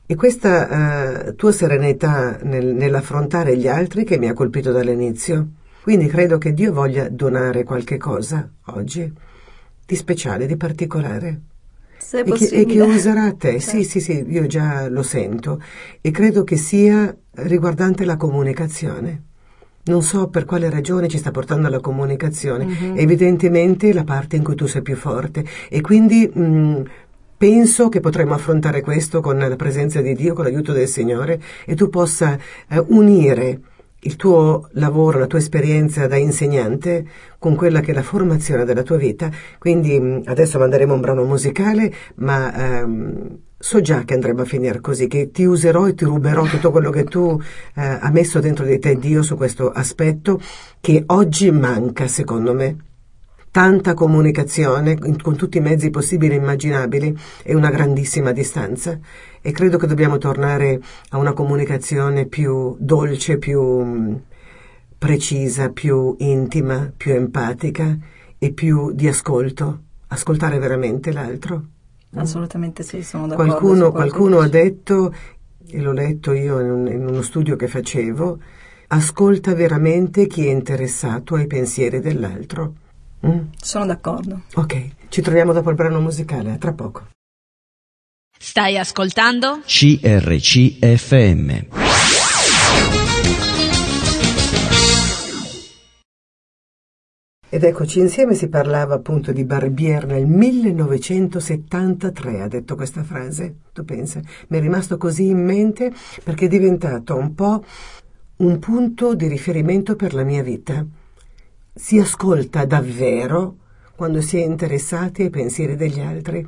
E 0.07 0.15
questa 0.15 1.27
eh, 1.27 1.35
tua 1.35 1.51
serenità 1.51 2.37
nel- 2.43 2.73
nell'affrontare 2.75 3.57
gli 3.57 3.67
altri 3.67 4.03
che 4.03 4.17
mi 4.17 4.27
ha 4.27 4.33
colpito 4.33 4.71
dall'inizio. 4.71 5.47
Quindi 5.81 6.07
credo 6.07 6.37
che 6.37 6.53
Dio 6.53 6.73
voglia 6.73 7.09
donare 7.09 7.63
qualche 7.63 7.97
cosa 7.97 8.49
oggi 8.65 9.11
di 9.85 9.95
speciale, 9.95 10.47
di 10.47 10.57
particolare. 10.57 11.41
Se 11.97 12.19
e, 12.19 12.31
che, 12.31 12.45
e 12.45 12.65
che 12.65 12.81
userà 12.81 13.31
te. 13.37 13.59
Sì, 13.59 13.83
sì, 13.83 13.99
sì, 13.99 14.25
io 14.27 14.47
già 14.47 14.87
lo 14.89 15.03
sento 15.03 15.61
e 16.01 16.11
credo 16.11 16.43
che 16.43 16.57
sia 16.57 17.15
riguardante 17.33 18.05
la 18.05 18.17
comunicazione. 18.17 19.23
Non 19.85 20.01
so 20.01 20.27
per 20.29 20.45
quale 20.45 20.69
ragione 20.69 21.07
ci 21.07 21.17
sta 21.19 21.29
portando 21.31 21.67
alla 21.67 21.79
comunicazione, 21.79 22.65
Mhm. 22.65 22.93
evidentemente 22.97 23.93
la 23.93 24.03
parte 24.03 24.35
in 24.35 24.43
cui 24.43 24.55
tu 24.55 24.65
sei 24.65 24.81
più 24.81 24.95
forte 24.95 25.45
e 25.69 25.81
quindi 25.81 26.27
mh, 26.27 26.81
penso 27.37 27.89
che 27.89 27.99
potremo 27.99 28.33
affrontare 28.33 28.81
questo 28.81 29.21
con 29.21 29.37
la 29.37 29.55
presenza 29.55 30.01
di 30.01 30.15
Dio, 30.15 30.33
con 30.33 30.45
l'aiuto 30.45 30.71
del 30.73 30.87
Signore 30.87 31.39
e 31.65 31.75
tu 31.75 31.89
possa 31.89 32.37
eh, 32.67 32.83
unire 32.87 33.59
il 33.99 34.15
tuo 34.15 34.69
lavoro, 34.73 35.19
la 35.19 35.27
tua 35.27 35.39
esperienza 35.39 36.07
da 36.07 36.15
insegnante 36.15 37.05
con 37.39 37.55
quella 37.55 37.79
che 37.81 37.91
è 37.91 37.93
la 37.93 38.03
formazione 38.03 38.63
della 38.65 38.83
tua 38.83 38.97
vita. 38.97 39.29
Quindi 39.59 39.99
mh, 39.99 40.21
adesso 40.25 40.57
manderemo 40.59 40.93
un 40.95 41.01
brano 41.01 41.23
musicale, 41.25 41.93
ma 42.15 42.79
ehm, 42.81 43.37
so 43.65 43.81
già 43.81 44.03
che 44.03 44.13
andremo 44.13 44.43
a 44.43 44.45
finire 44.45 44.79
così, 44.79 45.07
che 45.07 45.31
ti 45.31 45.43
userò 45.43 45.87
e 45.87 45.95
ti 45.95 46.05
ruberò 46.05 46.43
tutto 46.43 46.69
quello 46.69 46.91
che 46.91 47.03
tu 47.03 47.41
eh, 47.73 47.81
ha 47.81 48.11
messo 48.11 48.39
dentro 48.39 48.63
di 48.63 48.77
te 48.77 48.95
Dio 48.95 49.23
su 49.23 49.35
questo 49.35 49.71
aspetto 49.71 50.39
che 50.79 51.01
oggi 51.07 51.49
manca, 51.49 52.07
secondo 52.07 52.53
me. 52.53 52.77
Tanta 53.49 53.95
comunicazione 53.95 54.99
con 54.99 55.35
tutti 55.35 55.57
i 55.57 55.61
mezzi 55.61 55.89
possibili 55.89 56.35
e 56.35 56.37
immaginabili 56.37 57.17
e 57.41 57.55
una 57.55 57.71
grandissima 57.71 58.31
distanza 58.31 58.99
e 59.41 59.51
credo 59.51 59.77
che 59.77 59.87
dobbiamo 59.87 60.19
tornare 60.19 60.79
a 61.09 61.17
una 61.17 61.33
comunicazione 61.33 62.27
più 62.27 62.75
dolce, 62.77 63.39
più 63.39 63.61
mh, 63.63 64.21
precisa, 64.95 65.71
più 65.71 66.13
intima, 66.19 66.93
più 66.95 67.13
empatica 67.13 67.97
e 68.37 68.51
più 68.51 68.91
di 68.91 69.07
ascolto, 69.07 69.79
ascoltare 70.05 70.59
veramente 70.59 71.11
l'altro. 71.11 71.73
Assolutamente 72.15 72.83
sì, 72.83 73.03
sono 73.03 73.27
d'accordo. 73.27 73.51
Qualcuno, 73.51 73.91
qualcuno 73.91 74.39
ha 74.39 74.47
detto, 74.47 75.13
e 75.67 75.81
l'ho 75.81 75.91
letto 75.91 76.31
io 76.33 76.59
in, 76.59 76.69
un- 76.71 76.87
in 76.87 77.05
uno 77.07 77.21
studio 77.21 77.55
che 77.55 77.67
facevo, 77.67 78.39
ascolta 78.87 79.53
veramente 79.53 80.27
chi 80.27 80.45
è 80.47 80.51
interessato 80.51 81.35
ai 81.35 81.47
pensieri 81.47 81.99
dell'altro. 81.99 82.73
Mm? 83.25 83.39
Sono 83.59 83.85
d'accordo. 83.87 84.41
Ok, 84.55 84.87
ci 85.09 85.21
troviamo 85.21 85.51
dopo 85.53 85.69
il 85.69 85.75
brano 85.75 85.99
musicale, 85.99 86.51
a 86.51 86.57
tra 86.57 86.73
poco. 86.73 87.07
Stai 88.37 88.77
ascoltando? 88.77 89.61
CRCFM. 89.65 91.13
Ed 97.47 97.63
eccoci 97.63 97.99
insieme, 97.99 98.33
si 98.33 98.49
parlava 98.49 98.95
appunto 98.95 99.31
di 99.31 99.45
Barbier 99.45 100.07
nel 100.07 100.25
1973, 100.25 102.41
ha 102.41 102.47
detto 102.47 102.75
questa 102.75 103.03
frase, 103.03 103.57
tu 103.71 103.85
pensa, 103.85 104.19
mi 104.47 104.57
è 104.57 104.61
rimasto 104.61 104.97
così 104.97 105.27
in 105.27 105.45
mente 105.45 105.93
perché 106.23 106.45
è 106.45 106.49
diventato 106.49 107.15
un 107.15 107.35
po' 107.35 107.63
un 108.37 108.59
punto 108.59 109.13
di 109.13 109.27
riferimento 109.27 109.95
per 109.95 110.15
la 110.15 110.23
mia 110.23 110.41
vita. 110.41 110.83
Si 111.73 111.99
ascolta 111.99 112.65
davvero 112.65 113.57
quando 113.95 114.21
si 114.21 114.37
è 114.37 114.43
interessati 114.43 115.21
ai 115.21 115.29
pensieri 115.29 115.75
degli 115.75 115.99
altri. 115.99 116.43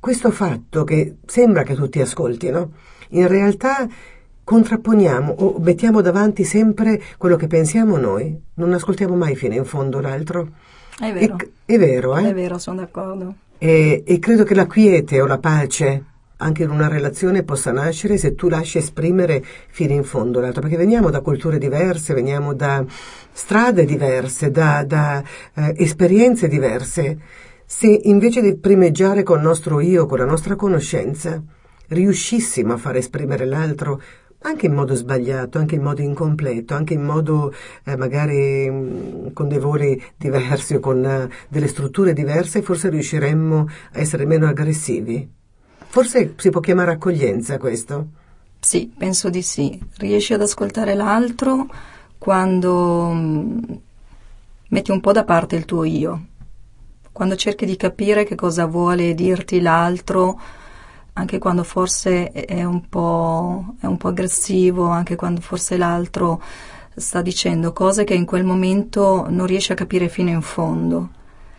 Questo 0.00 0.32
fatto 0.32 0.82
che 0.82 1.18
sembra 1.24 1.62
che 1.62 1.74
tutti 1.74 2.00
ascoltino, 2.00 2.72
in 3.10 3.28
realtà 3.28 3.86
contrapponiamo 4.44 5.32
o 5.32 5.58
mettiamo 5.58 6.02
davanti 6.02 6.44
sempre 6.44 7.02
quello 7.16 7.36
che 7.36 7.46
pensiamo 7.46 7.96
noi, 7.96 8.38
non 8.54 8.72
ascoltiamo 8.72 9.16
mai 9.16 9.34
fino 9.34 9.54
in 9.54 9.64
fondo 9.64 10.00
l'altro. 10.00 10.48
È 10.98 11.12
vero. 11.12 11.36
E- 11.38 11.50
è 11.64 11.78
vero, 11.78 12.16
eh? 12.16 12.28
È 12.28 12.34
vero, 12.34 12.58
sono 12.58 12.80
d'accordo. 12.80 13.34
E, 13.58 14.04
e 14.06 14.18
credo 14.18 14.44
che 14.44 14.54
la 14.54 14.66
quiete 14.66 15.20
o 15.20 15.26
la 15.26 15.38
pace 15.38 16.04
anche 16.36 16.64
in 16.64 16.70
una 16.70 16.88
relazione 16.88 17.42
possa 17.42 17.72
nascere 17.72 18.18
se 18.18 18.34
tu 18.34 18.48
lasci 18.48 18.78
esprimere 18.78 19.42
fino 19.68 19.92
in 19.94 20.04
fondo 20.04 20.40
l'altro, 20.40 20.60
perché 20.60 20.76
veniamo 20.76 21.08
da 21.08 21.20
culture 21.20 21.58
diverse, 21.58 22.12
veniamo 22.12 22.52
da 22.52 22.84
strade 23.32 23.84
diverse, 23.84 24.50
da, 24.50 24.84
da, 24.84 25.22
eh, 25.54 25.74
esperienze 25.78 26.48
diverse. 26.48 27.18
Se 27.64 27.86
invece 27.86 28.42
di 28.42 28.56
primeggiare 28.56 29.22
col 29.22 29.40
nostro 29.40 29.80
io, 29.80 30.06
con 30.06 30.18
la 30.18 30.26
nostra 30.26 30.54
conoscenza, 30.54 31.42
riuscissimo 31.88 32.74
a 32.74 32.76
far 32.76 32.96
esprimere 32.96 33.46
l'altro 33.46 34.00
anche 34.44 34.66
in 34.66 34.74
modo 34.74 34.94
sbagliato, 34.94 35.58
anche 35.58 35.74
in 35.74 35.82
modo 35.82 36.02
incompleto, 36.02 36.74
anche 36.74 36.94
in 36.94 37.02
modo 37.02 37.52
eh, 37.84 37.96
magari 37.96 38.70
mh, 38.70 39.32
con 39.32 39.48
dei 39.48 39.58
voli 39.58 40.02
diversi 40.16 40.74
o 40.74 40.80
con 40.80 41.04
eh, 41.04 41.28
delle 41.48 41.66
strutture 41.66 42.12
diverse, 42.12 42.62
forse 42.62 42.90
riusciremmo 42.90 43.68
a 43.92 43.98
essere 43.98 44.26
meno 44.26 44.46
aggressivi. 44.46 45.28
Forse 45.86 46.34
si 46.36 46.50
può 46.50 46.60
chiamare 46.60 46.92
accoglienza 46.92 47.56
questo. 47.56 48.08
Sì, 48.60 48.92
penso 48.96 49.30
di 49.30 49.42
sì. 49.42 49.80
Riesci 49.96 50.34
ad 50.34 50.42
ascoltare 50.42 50.94
l'altro 50.94 51.66
quando 52.18 53.12
mm, 53.12 53.58
metti 54.68 54.90
un 54.90 55.00
po' 55.00 55.12
da 55.12 55.24
parte 55.24 55.56
il 55.56 55.64
tuo 55.64 55.84
io, 55.84 56.26
quando 57.12 57.36
cerchi 57.36 57.64
di 57.64 57.76
capire 57.76 58.24
che 58.24 58.34
cosa 58.34 58.66
vuole 58.66 59.14
dirti 59.14 59.60
l'altro, 59.60 60.38
anche 61.14 61.38
quando 61.38 61.62
forse 61.62 62.30
è 62.30 62.64
un 62.64 62.88
po', 62.88 63.76
è 63.80 63.86
un 63.86 63.96
po' 63.96 64.08
aggressivo, 64.08 64.88
anche 64.88 65.14
quando 65.14 65.40
forse 65.40 65.76
l'altro 65.76 66.42
sta 66.96 67.22
dicendo 67.22 67.72
cose 67.72 68.04
che 68.04 68.14
in 68.14 68.24
quel 68.24 68.44
momento 68.44 69.26
non 69.28 69.46
riesci 69.46 69.72
a 69.72 69.76
capire 69.76 70.08
fino 70.08 70.30
in 70.30 70.42
fondo. 70.42 71.10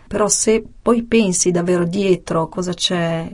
Però 0.08 0.28
se 0.28 0.64
poi 0.82 1.04
pensi 1.04 1.52
davvero 1.52 1.86
dietro 1.86 2.50
cosa 2.50 2.74
c'è, 2.74 3.32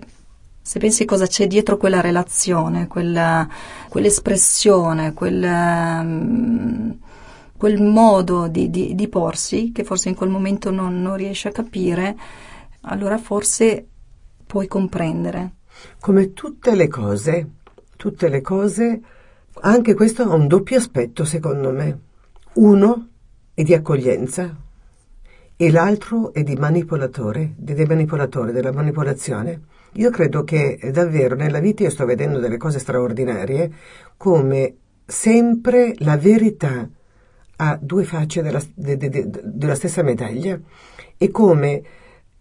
se 0.62 0.80
pensi 0.80 1.06
cosa 1.06 1.26
c'è 1.26 1.48
dietro 1.48 1.78
quella 1.78 2.02
relazione, 2.02 2.88
quella, 2.88 3.48
quell'espressione, 3.90 5.14
quel, 5.14 5.44
mm, 6.04 6.92
quel 7.58 7.82
modo 7.82 8.48
di, 8.48 8.70
di- 8.70 8.94
di 8.96 9.08
porsi, 9.08 9.72
che 9.72 9.84
forse 9.84 10.10
in 10.10 10.16
quel 10.16 10.30
momento 10.30 10.70
non, 10.72 11.02
non 11.02 11.16
riesci 11.16 11.48
a 11.48 11.52
capire, 11.52 12.16
allora 12.82 13.18
forse 13.18 13.88
puoi 14.46 14.68
comprendere. 14.68 15.56
Come 16.00 16.34
tutte 16.34 16.76
le 16.76 16.88
cose, 16.88 17.50
tutte 17.96 18.30
le 18.30 18.42
cose, 18.42 19.02
anche 19.62 19.94
questo 19.94 20.24
ha 20.24 20.34
un 20.34 20.48
doppio 20.48 20.78
aspetto 20.78 21.26
secondo 21.26 21.72
me. 21.72 22.00
Uno 22.54 23.08
è 23.54 23.64
di 23.64 23.74
accoglienza 23.74 24.56
e 25.56 25.72
l'altro 25.72 26.34
è 26.34 26.42
di 26.44 26.56
manipolatore, 26.56 27.54
di, 27.56 27.74
dei 27.74 27.86
manipolatori, 27.86 28.52
della 28.52 28.72
manipolazione. 28.72 29.62
Io 29.94 30.10
credo 30.10 30.44
che 30.44 30.80
davvero 30.92 31.36
nella 31.36 31.60
vita 31.60 31.84
io 31.84 31.90
sto 31.90 32.06
vedendo 32.06 32.40
delle 32.40 32.58
cose 32.58 32.80
straordinarie, 32.80 33.72
come 34.18 34.76
sempre 35.06 35.94
la 35.98 36.18
verità 36.18 36.90
ha 37.58 37.78
due 37.80 38.04
facce 38.06 38.42
della, 38.42 38.62
de- 38.74 38.98
de- 38.98 39.10
de- 39.10 39.30
della 39.30 39.76
stessa 39.76 40.02
medaglia 40.02 40.60
e 41.18 41.30
come 41.30 41.84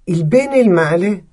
il 0.04 0.25
bene 0.25 0.56
e 0.56 0.62
il 0.62 0.70
male 0.70 1.25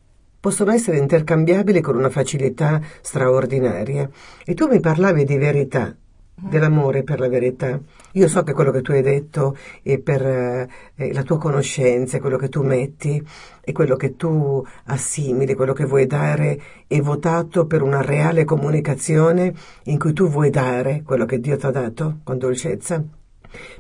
possono 0.48 0.72
essere 0.72 0.96
intercambiabili 0.96 1.82
con 1.82 1.98
una 1.98 2.10
facilità 2.10 2.80
straordinaria. 3.02 4.10
E 4.46 4.54
tu 4.54 4.68
mi 4.68 4.80
parlavi 4.80 5.26
di 5.26 5.36
verità, 5.36 5.94
dell'amore 6.34 7.04
per 7.04 7.20
la 7.20 7.28
verità. 7.28 7.78
Io 8.14 8.30
so 8.30 8.44
che 8.44 8.54
quello 8.54 8.72
che 8.72 8.80
tu 8.80 8.94
hai 8.94 9.02
detto 9.02 9.58
è 9.84 9.98
per 9.98 10.26
eh, 10.26 10.70
eh, 10.96 11.12
la 11.12 11.24
tua 11.24 11.38
conoscenza, 11.38 12.22
quello 12.22 12.38
che 12.38 12.48
tu 12.48 12.64
metti, 12.64 13.22
è 13.60 13.74
quello 13.74 13.98
che 13.98 14.16
tu 14.16 14.66
assimili, 14.86 15.54
quello 15.54 15.74
che 15.74 15.84
vuoi 15.84 16.08
dare, 16.08 16.58
è 16.88 17.02
votato 17.02 17.66
per 17.66 17.82
una 17.82 18.02
reale 18.02 18.46
comunicazione 18.46 19.54
in 19.84 20.00
cui 20.00 20.14
tu 20.14 20.30
vuoi 20.30 20.50
dare 20.50 21.02
quello 21.04 21.26
che 21.26 21.42
Dio 21.42 21.58
ti 21.58 21.66
ha 21.66 21.72
dato 21.72 22.20
con 22.24 22.38
dolcezza. 22.38 23.04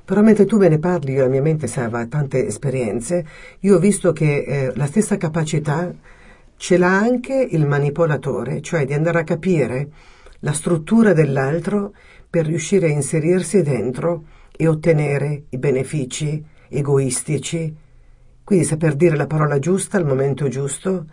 Però 0.04 0.22
mentre 0.22 0.44
tu 0.44 0.58
me 0.58 0.68
ne 0.68 0.80
parli, 0.80 1.14
io 1.14 1.22
la 1.22 1.30
mia 1.30 1.42
mente 1.42 1.68
sa, 1.68 1.88
va 1.88 2.02
a 2.02 2.08
tante 2.08 2.46
esperienze, 2.46 3.26
io 3.62 3.78
ho 3.78 3.80
visto 3.80 4.12
che 4.12 4.44
eh, 4.46 4.72
la 4.76 4.86
stessa 4.86 5.16
capacità 5.16 5.94
ce 6.58 6.78
l'ha 6.78 6.98
anche 6.98 7.48
il 7.50 7.66
manipolatore, 7.66 8.62
cioè 8.62 8.86
di 8.86 8.94
andare 8.94 9.20
a 9.20 9.24
capire 9.24 9.90
la 10.40 10.52
struttura 10.52 11.14
dell'altro 11.14 11.94
per 12.30 12.46
riuscire 12.46 12.88
a 12.88 12.92
inserirsi 12.92 13.62
dentro 13.62 14.26
e 14.56 14.68
ottenere 14.68 15.46
i 15.50 15.58
benefici 15.58 16.44
egoistici. 16.70 17.74
Quindi 18.44 18.66
saper 18.66 18.96
dire 18.96 19.16
la 19.16 19.28
parola 19.28 19.60
giusta 19.60 19.98
al 19.98 20.06
momento 20.06 20.48
giusto 20.48 21.06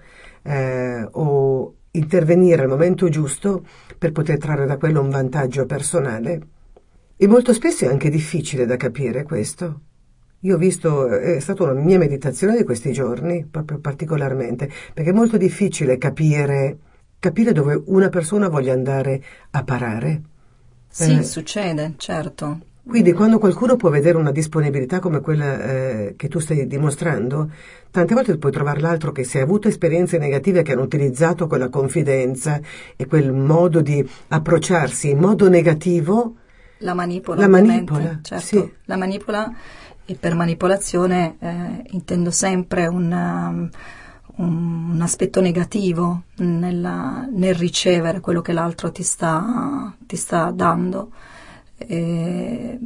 eh, 0.43 1.07
o 1.13 1.75
intervenire 1.93 2.63
al 2.63 2.69
momento 2.69 3.09
giusto 3.09 3.65
per 3.99 4.13
poter 4.13 4.39
trarre 4.39 4.67
da 4.67 4.79
quello 4.79 5.01
un 5.01 5.11
vantaggio 5.11 5.67
personale. 5.67 6.41
E 7.17 7.27
molto 7.27 7.53
spesso 7.53 7.85
è 7.85 7.89
anche 7.89 8.11
difficile 8.11 8.67
da 8.67 8.77
capire 8.77 9.23
questo. 9.23 9.81
Io 10.45 10.57
ho 10.57 10.59
visto, 10.59 11.09
è 11.09 11.41
stata 11.41 11.63
una 11.63 11.73
mia 11.73 11.97
meditazione 11.97 12.55
di 12.55 12.65
questi 12.65 12.93
giorni, 12.93 13.47
proprio 13.51 13.79
particolarmente, 13.79 14.71
perché 14.93 15.09
è 15.09 15.15
molto 15.15 15.39
difficile 15.39 15.97
capire, 15.97 16.77
capire 17.19 17.53
dove 17.53 17.83
una 17.87 18.11
persona 18.11 18.49
voglia 18.49 18.75
andare 18.75 19.23
a 19.53 19.65
parare. 19.65 20.21
Sì, 20.87 21.17
Eh. 21.17 21.23
succede, 21.23 21.95
certo. 21.97 22.59
Quindi 22.87 23.15
quando 23.15 23.39
qualcuno 23.39 23.77
può 23.77 23.89
vedere 23.89 24.19
una 24.19 24.33
disponibilità 24.33 25.01
come 25.01 25.21
quella 25.21 25.63
eh, 25.65 26.15
che 26.15 26.29
tu 26.29 26.39
stai 26.39 26.67
dimostrando, 26.67 27.51
tante 27.91 28.13
volte 28.13 28.37
puoi 28.37 28.53
trovare 28.53 28.81
l'altro 28.81 29.13
che 29.13 29.25
se 29.25 29.41
ha 29.41 29.43
avuto 29.43 29.69
esperienze 29.69 30.19
negative 30.19 30.61
che 30.61 30.73
hanno 30.73 30.83
utilizzato 30.83 31.47
quella 31.47 31.71
confidenza 31.71 32.61
e 32.97 33.07
quel 33.07 33.33
modo 33.33 33.81
di 33.81 34.07
approcciarsi 34.29 35.09
in 35.09 35.19
modo 35.19 35.49
negativo, 35.49 36.35
la 36.79 36.93
manipola. 36.93 37.41
La 37.41 37.49
manipola, 37.49 38.19
certo. 38.21 38.45
sì. 38.45 38.73
La 38.85 38.97
manipola 38.97 39.51
e 40.07 40.15
per 40.15 40.35
manipolazione 40.35 41.37
eh, 41.39 41.85
intendo 41.91 42.31
sempre 42.31 42.87
una, 42.87 43.49
um, 43.49 43.71
un, 44.37 44.91
un, 44.93 45.01
aspetto 45.01 45.41
negativo 45.41 46.25
nella, 46.37 47.27
nel 47.31 47.55
ricevere 47.55 48.21
quello 48.21 48.43
che 48.43 48.53
l'altro 48.53 48.93
ti 48.93 49.03
sta, 49.03 49.95
ti 49.99 50.17
sta 50.17 50.51
dando. 50.51 51.11
E 51.77 52.79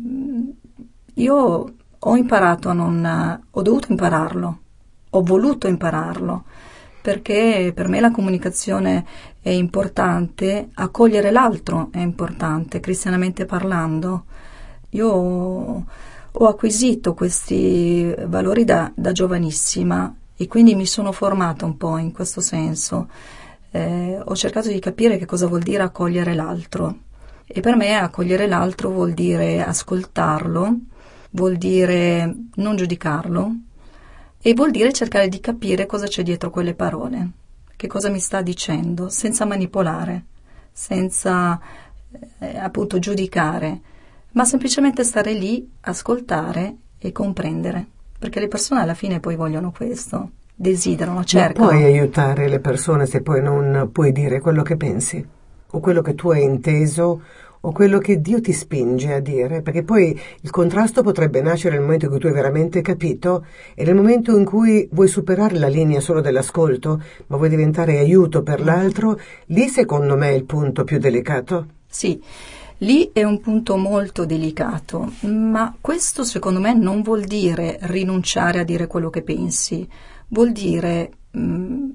io 1.14 1.72
ho 1.98 2.16
imparato 2.16 2.68
a 2.68 2.72
non, 2.72 3.42
ho 3.50 3.62
dovuto 3.62 3.90
impararlo, 3.90 4.58
ho 5.10 5.22
voluto 5.22 5.66
impararlo, 5.66 6.44
perché 7.02 7.72
per 7.74 7.88
me 7.88 7.98
la 8.00 8.12
comunicazione 8.12 9.04
è 9.40 9.50
importante, 9.50 10.68
accogliere 10.74 11.32
l'altro 11.32 11.88
è 11.90 11.98
importante, 11.98 12.78
cristianamente 12.80 13.46
parlando. 13.46 14.24
Io 14.90 15.84
ho 16.40 16.46
acquisito 16.46 17.14
questi 17.14 18.14
valori 18.26 18.64
da, 18.64 18.92
da 18.94 19.10
giovanissima 19.10 20.14
e 20.36 20.46
quindi 20.46 20.76
mi 20.76 20.86
sono 20.86 21.10
formata 21.10 21.64
un 21.64 21.76
po' 21.76 21.98
in 21.98 22.12
questo 22.12 22.40
senso. 22.40 23.08
Eh, 23.70 24.20
ho 24.24 24.36
cercato 24.36 24.68
di 24.68 24.78
capire 24.78 25.18
che 25.18 25.26
cosa 25.26 25.48
vuol 25.48 25.62
dire 25.62 25.82
accogliere 25.82 26.34
l'altro 26.34 27.00
e 27.44 27.60
per 27.60 27.74
me 27.74 27.96
accogliere 27.96 28.46
l'altro 28.46 28.90
vuol 28.90 29.14
dire 29.14 29.62
ascoltarlo, 29.64 30.78
vuol 31.30 31.56
dire 31.56 32.34
non 32.54 32.76
giudicarlo 32.76 33.52
e 34.40 34.54
vuol 34.54 34.70
dire 34.70 34.92
cercare 34.92 35.28
di 35.28 35.40
capire 35.40 35.86
cosa 35.86 36.06
c'è 36.06 36.22
dietro 36.22 36.50
quelle 36.50 36.74
parole, 36.74 37.30
che 37.74 37.88
cosa 37.88 38.10
mi 38.10 38.20
sta 38.20 38.42
dicendo, 38.42 39.08
senza 39.08 39.44
manipolare, 39.44 40.26
senza 40.70 41.60
eh, 42.38 42.56
appunto 42.56 43.00
giudicare, 43.00 43.80
ma 44.38 44.44
semplicemente 44.44 45.02
stare 45.02 45.32
lì, 45.32 45.68
ascoltare 45.80 46.76
e 46.96 47.10
comprendere, 47.10 47.84
perché 48.16 48.38
le 48.38 48.46
persone 48.46 48.82
alla 48.82 48.94
fine 48.94 49.18
poi 49.18 49.34
vogliono 49.34 49.72
questo, 49.72 50.30
desiderano, 50.54 51.24
cercano. 51.24 51.66
Ma 51.66 51.72
puoi 51.72 51.82
aiutare 51.82 52.46
le 52.46 52.60
persone 52.60 53.06
se 53.06 53.20
poi 53.20 53.42
non 53.42 53.90
puoi 53.90 54.12
dire 54.12 54.38
quello 54.40 54.62
che 54.62 54.76
pensi? 54.76 55.36
o 55.70 55.80
quello 55.80 56.00
che 56.00 56.14
tu 56.14 56.30
hai 56.30 56.44
inteso 56.44 57.20
o 57.60 57.72
quello 57.72 57.98
che 57.98 58.20
Dio 58.20 58.40
ti 58.40 58.52
spinge 58.52 59.12
a 59.12 59.20
dire, 59.20 59.62
perché 59.62 59.82
poi 59.82 60.18
il 60.40 60.50
contrasto 60.50 61.02
potrebbe 61.02 61.42
nascere 61.42 61.74
nel 61.74 61.82
momento 61.82 62.04
in 62.04 62.12
cui 62.12 62.20
tu 62.20 62.28
hai 62.28 62.32
veramente 62.32 62.80
capito 62.80 63.44
e 63.74 63.84
nel 63.84 63.96
momento 63.96 64.34
in 64.36 64.44
cui 64.44 64.88
vuoi 64.92 65.08
superare 65.08 65.58
la 65.58 65.66
linea 65.66 66.00
solo 66.00 66.20
dell'ascolto, 66.20 67.02
ma 67.26 67.36
vuoi 67.36 67.48
diventare 67.48 67.98
aiuto 67.98 68.42
per 68.42 68.62
l'altro, 68.62 69.18
lì 69.46 69.68
secondo 69.68 70.16
me 70.16 70.30
è 70.30 70.34
il 70.34 70.44
punto 70.44 70.84
più 70.84 70.98
delicato. 70.98 71.66
Sì. 71.88 72.22
Lì 72.82 73.10
è 73.12 73.24
un 73.24 73.40
punto 73.40 73.76
molto 73.76 74.24
delicato, 74.24 75.12
ma 75.22 75.74
questo 75.80 76.22
secondo 76.22 76.60
me 76.60 76.74
non 76.74 77.02
vuol 77.02 77.24
dire 77.24 77.78
rinunciare 77.82 78.60
a 78.60 78.64
dire 78.64 78.86
quello 78.86 79.10
che 79.10 79.22
pensi, 79.22 79.88
vuol 80.28 80.52
dire 80.52 81.10
mh, 81.32 81.40
mm, 81.40 81.90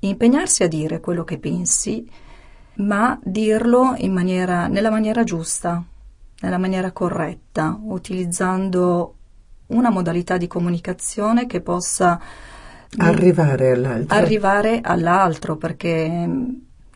impegnarsi 0.00 0.62
a 0.62 0.68
dire 0.68 1.00
quello 1.00 1.22
che 1.24 1.38
pensi, 1.38 2.08
ma 2.76 3.18
dirlo 3.22 3.94
maniera, 4.08 4.68
nella 4.68 4.90
maniera 4.90 5.22
giusta, 5.22 5.84
nella 6.40 6.58
maniera 6.58 6.92
corretta, 6.92 7.78
utilizzando 7.78 9.14
una 9.66 9.90
modalità 9.90 10.38
di 10.38 10.46
comunicazione 10.46 11.46
che 11.46 11.60
possa 11.60 12.18
arrivare 12.96 13.72
all'altro. 13.72 14.16
Arrivare 14.16 14.80
all'altro, 14.82 15.56
perché 15.56 16.08
mm, 16.08 16.48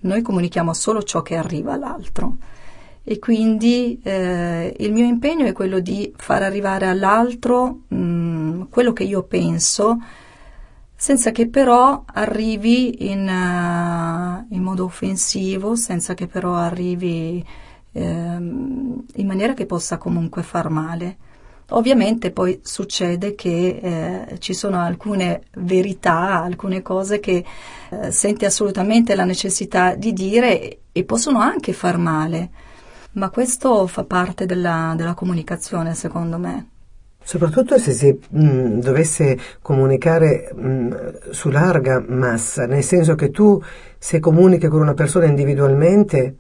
noi 0.02 0.22
comunichiamo 0.22 0.72
solo 0.72 1.02
ciò 1.02 1.20
che 1.20 1.36
arriva 1.36 1.74
all'altro. 1.74 2.36
E 3.02 3.18
quindi 3.18 3.98
eh, 4.02 4.74
il 4.78 4.92
mio 4.92 5.06
impegno 5.06 5.46
è 5.46 5.52
quello 5.52 5.80
di 5.80 6.12
far 6.16 6.42
arrivare 6.42 6.86
all'altro 6.86 7.82
mh, 7.88 7.96
mm, 7.96 8.62
quello 8.70 8.92
che 8.92 9.04
io 9.04 9.22
penso 9.22 9.98
senza 11.00 11.30
che 11.30 11.48
però 11.48 12.04
arrivi 12.12 13.10
in, 13.10 13.26
uh, 13.26 14.54
in 14.54 14.62
modo 14.62 14.84
offensivo, 14.84 15.74
senza 15.74 16.12
che 16.12 16.26
però 16.26 16.56
arrivi 16.56 17.42
um, 17.92 19.02
in 19.14 19.26
maniera 19.26 19.54
che 19.54 19.64
possa 19.64 19.96
comunque 19.96 20.42
far 20.42 20.68
male. 20.68 21.16
Ovviamente 21.70 22.32
poi 22.32 22.60
succede 22.62 23.34
che 23.34 23.78
eh, 24.28 24.38
ci 24.40 24.52
sono 24.52 24.78
alcune 24.80 25.44
verità, 25.54 26.42
alcune 26.42 26.82
cose 26.82 27.18
che 27.18 27.44
eh, 27.88 28.12
senti 28.12 28.44
assolutamente 28.44 29.14
la 29.14 29.24
necessità 29.24 29.94
di 29.94 30.12
dire 30.12 30.80
e 30.92 31.04
possono 31.04 31.38
anche 31.38 31.72
far 31.72 31.96
male, 31.96 32.50
ma 33.12 33.30
questo 33.30 33.86
fa 33.86 34.04
parte 34.04 34.46
della, 34.46 34.94
della 34.96 35.14
comunicazione 35.14 35.94
secondo 35.94 36.38
me. 36.38 36.66
Soprattutto 37.22 37.78
se 37.78 37.92
si 37.92 38.18
mh, 38.30 38.80
dovesse 38.80 39.38
comunicare 39.60 40.52
mh, 40.54 41.30
su 41.30 41.50
larga 41.50 42.02
massa, 42.06 42.66
nel 42.66 42.82
senso 42.82 43.14
che 43.14 43.30
tu 43.30 43.62
se 43.98 44.18
comunichi 44.20 44.68
con 44.68 44.80
una 44.80 44.94
persona 44.94 45.26
individualmente, 45.26 46.36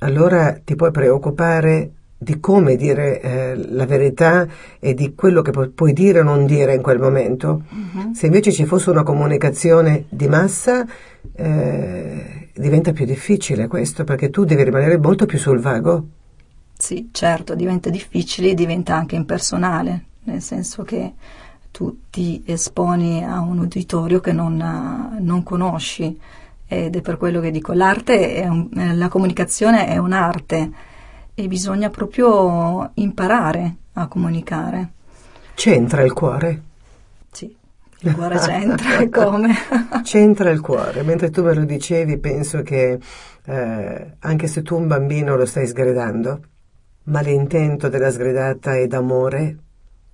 allora 0.00 0.60
ti 0.62 0.76
puoi 0.76 0.90
preoccupare 0.90 1.90
di 2.20 2.40
come 2.40 2.76
dire 2.76 3.20
eh, 3.20 3.54
la 3.70 3.86
verità 3.86 4.46
e 4.80 4.92
di 4.92 5.14
quello 5.14 5.40
che 5.40 5.52
pu- 5.52 5.72
puoi 5.72 5.92
dire 5.92 6.20
o 6.20 6.24
non 6.24 6.46
dire 6.46 6.74
in 6.74 6.82
quel 6.82 6.98
momento. 6.98 7.62
Uh-huh. 7.70 8.12
Se 8.12 8.26
invece 8.26 8.52
ci 8.52 8.66
fosse 8.66 8.90
una 8.90 9.04
comunicazione 9.04 10.04
di 10.08 10.26
massa, 10.28 10.84
eh, 11.34 12.37
diventa 12.58 12.92
più 12.92 13.04
difficile 13.04 13.66
questo, 13.66 14.04
perché 14.04 14.30
tu 14.30 14.44
devi 14.44 14.64
rimanere 14.64 14.98
molto 14.98 15.26
più 15.26 15.38
sul 15.38 15.60
vago. 15.60 16.06
Sì, 16.76 17.08
certo, 17.12 17.54
diventa 17.54 17.90
difficile 17.90 18.50
e 18.50 18.54
diventa 18.54 18.94
anche 18.94 19.16
impersonale 19.16 20.06
nel 20.28 20.42
senso 20.42 20.84
che 20.84 21.14
tu 21.70 22.02
ti 22.10 22.42
esponi 22.46 23.24
a 23.24 23.40
un 23.40 23.58
uditorio 23.58 24.20
che 24.20 24.32
non, 24.32 25.16
non 25.18 25.42
conosci 25.42 26.18
ed 26.66 26.96
è 26.96 27.00
per 27.00 27.16
quello 27.16 27.40
che 27.40 27.50
dico, 27.50 27.72
l'arte, 27.72 28.34
è 28.34 28.46
un, 28.46 28.68
la 28.94 29.08
comunicazione 29.08 29.86
è 29.86 29.96
un'arte 29.96 30.70
e 31.34 31.48
bisogna 31.48 31.88
proprio 31.88 32.90
imparare 32.94 33.76
a 33.94 34.06
comunicare. 34.06 34.92
C'entra 35.54 36.02
il 36.02 36.12
cuore? 36.12 36.62
Il 38.00 38.14
cuore 38.14 38.38
c'entra 38.40 39.08
come? 39.08 39.54
c'entra 40.02 40.50
il 40.50 40.60
cuore, 40.60 41.02
mentre 41.02 41.30
tu 41.30 41.42
me 41.42 41.54
lo 41.54 41.64
dicevi 41.64 42.18
penso 42.18 42.62
che 42.62 42.98
eh, 43.44 44.16
anche 44.18 44.46
se 44.46 44.62
tu 44.62 44.76
un 44.76 44.86
bambino 44.86 45.36
lo 45.36 45.46
stai 45.46 45.66
sgridando, 45.66 46.40
ma 47.04 47.20
l'intento 47.20 47.88
della 47.88 48.10
sgridata 48.10 48.76
è 48.76 48.86
d'amore, 48.86 49.56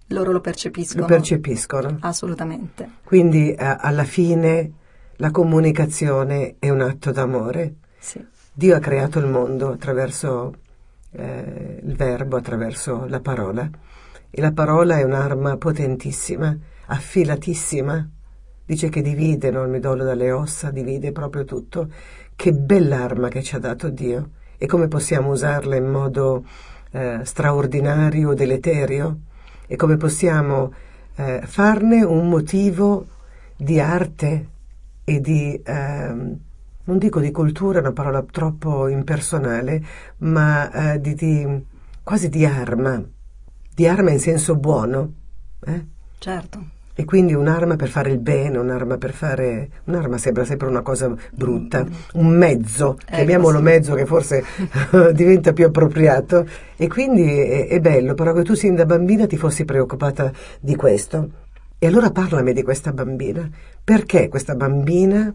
loro 0.09 0.33
lo 0.33 0.41
percepiscono. 0.41 1.03
Lo 1.03 1.07
percepiscono. 1.07 1.97
Assolutamente. 2.01 2.89
Quindi 3.05 3.53
eh, 3.53 3.77
alla 3.79 4.05
fine 4.05 4.73
la 5.17 5.31
comunicazione 5.31 6.57
è 6.59 6.69
un 6.69 6.83
atto 6.83 7.11
d'amore. 7.11 7.77
Sì. 7.99 8.25
Dio 8.53 8.77
ha 8.77 8.81
creato 8.81 9.19
il 9.19 9.27
mondo 9.27 9.73
attraverso 9.73 10.55
eh, 11.13 11.81
il 11.83 11.97
verbo, 11.97 12.37
attraverso 12.37 13.07
la 13.09 13.21
parola. 13.21 13.69
E 14.31 14.41
la 14.41 14.53
parola 14.53 14.99
è 14.99 15.03
un'arma 15.03 15.57
potentissima, 15.57 16.57
affilatissima. 16.87 18.11
Dice 18.67 18.89
che 18.89 19.03
divide 19.03 19.51
no, 19.51 19.63
il 19.63 19.71
midollo 19.71 20.05
dalle 20.05 20.31
ossa, 20.31 20.71
divide 20.71 21.13
proprio 21.13 21.45
tutto. 21.45 21.89
Che 22.35 22.53
bell'arma 22.53 23.29
che 23.29 23.43
ci 23.43 23.55
ha 23.57 23.59
dato 23.59 23.89
Dio. 23.89 24.31
E 24.57 24.67
come 24.67 24.89
possiamo 24.89 25.31
usarla 25.31 25.77
in 25.77 25.87
modo 25.87 26.45
eh, 26.91 27.21
straordinario, 27.25 28.35
deleterio? 28.35 29.19
e 29.67 29.77
come 29.77 29.97
possiamo 29.97 30.73
eh, 31.17 31.41
farne 31.45 32.03
un 32.03 32.29
motivo 32.29 33.07
di 33.57 33.81
arte 33.81 34.49
e 35.05 35.21
di, 35.21 35.61
eh, 35.63 36.15
non 36.85 36.99
dico 36.99 37.21
di 37.21 37.31
cultura, 37.31 37.79
è 37.79 37.81
una 37.81 37.93
parola 37.93 38.23
troppo 38.23 38.89
impersonale, 38.89 39.83
ma 40.19 40.95
eh, 40.95 41.01
di, 41.01 41.15
di, 41.15 41.65
quasi 42.03 42.29
di 42.29 42.45
arma, 42.45 43.03
di 43.75 43.87
arma 43.87 44.11
in 44.11 44.21
senso 44.21 44.57
buono. 44.57 45.13
Eh? 45.65 45.93
Certo. 46.25 46.59
E 46.95 47.05
quindi 47.05 47.35
un'arma 47.35 47.77
per 47.77 47.91
fare 47.91 48.11
il 48.11 48.19
bene, 48.19 48.57
un'arma 48.57 48.97
per 48.97 49.13
fare... 49.13 49.69
Un'arma 49.85 50.17
sembra 50.17 50.47
sempre 50.47 50.69
una 50.69 50.81
cosa 50.81 51.15
brutta, 51.33 51.85
un 52.15 52.29
mezzo, 52.29 52.97
ecco, 52.99 53.17
chiamiamolo 53.17 53.59
sì. 53.59 53.63
mezzo 53.63 53.95
che 53.95 54.07
forse 54.07 54.43
diventa 55.13 55.53
più 55.53 55.67
appropriato. 55.67 56.49
E 56.77 56.89
quindi 56.89 57.25
è, 57.25 57.67
è, 57.67 57.79
bello, 57.79 58.15
però 58.15 58.33
che 58.33 58.43
tu 58.43 58.55
sin 58.55 58.75
da 58.75 58.87
bambina 58.87 59.27
ti 59.27 59.37
fossi 59.37 59.67
preoccupata 59.67 60.33
di 60.61 60.75
questo. 60.77 61.29
E 61.79 61.87
allora 61.87 62.11
parlami 62.11 62.55
di 62.55 62.63
questa 62.63 62.95
bambina. 62.95 63.47
Perché 63.85 64.31
questa 64.31 64.55
bambina 64.55 65.31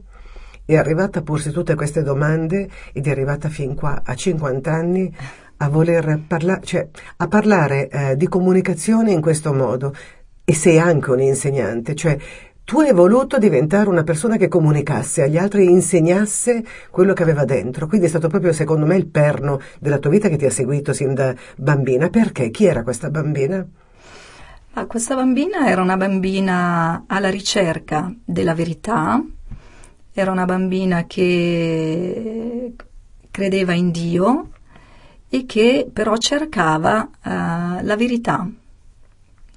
è 0.65 0.75
arrivata 0.75 1.19
a 1.19 1.21
porsi 1.21 1.51
tutte 1.51 1.75
queste 1.75 2.01
domande 2.01 2.67
ed 2.93 3.05
è 3.05 3.11
arrivata 3.11 3.47
fin 3.47 3.75
qua 3.75 4.01
a 4.03 4.15
50 4.15 4.73
anni 4.73 5.15
a 5.61 5.69
voler 5.69 6.21
parlare, 6.25 6.61
cioè 6.63 6.87
a 7.17 7.27
parlare 7.27 7.89
eh, 7.89 8.17
di 8.17 8.27
comunicazione 8.27 9.11
in 9.11 9.21
questo 9.21 9.53
modo 9.53 9.93
e 10.49 10.55
sei 10.55 10.79
anche 10.79 11.11
un 11.11 11.21
insegnante, 11.21 11.93
cioè 11.93 12.17
tu 12.63 12.79
hai 12.79 12.91
voluto 12.91 13.37
diventare 13.37 13.87
una 13.87 14.01
persona 14.01 14.35
che 14.35 14.47
comunicasse 14.47 15.21
agli 15.21 15.37
altri 15.37 15.67
e 15.67 15.69
insegnasse 15.69 16.65
quello 16.89 17.13
che 17.13 17.21
aveva 17.21 17.45
dentro. 17.45 17.85
Quindi 17.85 18.07
è 18.07 18.09
stato 18.09 18.29
proprio, 18.29 18.51
secondo 18.51 18.87
me, 18.87 18.95
il 18.95 19.05
perno 19.05 19.59
della 19.79 19.99
tua 19.99 20.09
vita 20.09 20.27
che 20.27 20.37
ti 20.37 20.45
ha 20.47 20.49
seguito 20.49 20.91
sin 20.91 21.13
da 21.13 21.35
bambina. 21.55 22.09
Perché? 22.09 22.49
Chi 22.49 22.65
era 22.65 22.81
questa 22.81 23.11
bambina? 23.11 23.63
Ah, 24.73 24.85
questa 24.87 25.13
bambina 25.13 25.67
era 25.67 25.83
una 25.83 25.97
bambina 25.97 27.03
alla 27.05 27.29
ricerca 27.29 28.11
della 28.25 28.55
verità, 28.55 29.23
era 30.11 30.31
una 30.31 30.45
bambina 30.45 31.05
che 31.05 32.73
credeva 33.29 33.73
in 33.73 33.91
Dio 33.91 34.49
e 35.29 35.45
che 35.45 35.87
però 35.93 36.17
cercava 36.17 37.01
uh, 37.01 37.29
la 37.83 37.95
verità, 37.95 38.49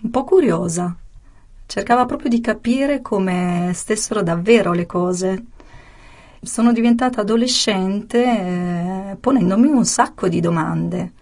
un 0.02 0.10
po' 0.10 0.24
curiosa, 0.24 0.94
cercava 1.66 2.06
proprio 2.06 2.28
di 2.28 2.40
capire 2.40 3.00
come 3.00 3.70
stessero 3.72 4.22
davvero 4.22 4.72
le 4.72 4.86
cose. 4.86 5.44
Sono 6.40 6.72
diventata 6.72 7.20
adolescente 7.20 8.24
eh, 8.24 9.16
ponendomi 9.18 9.68
un 9.68 9.84
sacco 9.84 10.28
di 10.28 10.40
domande, 10.40 11.12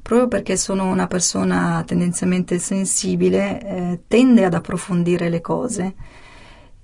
proprio 0.00 0.26
perché 0.26 0.56
sono 0.56 0.90
una 0.90 1.06
persona 1.06 1.82
tendenzialmente 1.86 2.58
sensibile, 2.58 3.60
eh, 3.60 4.00
tende 4.08 4.44
ad 4.44 4.54
approfondire 4.54 5.28
le 5.28 5.40
cose. 5.42 5.94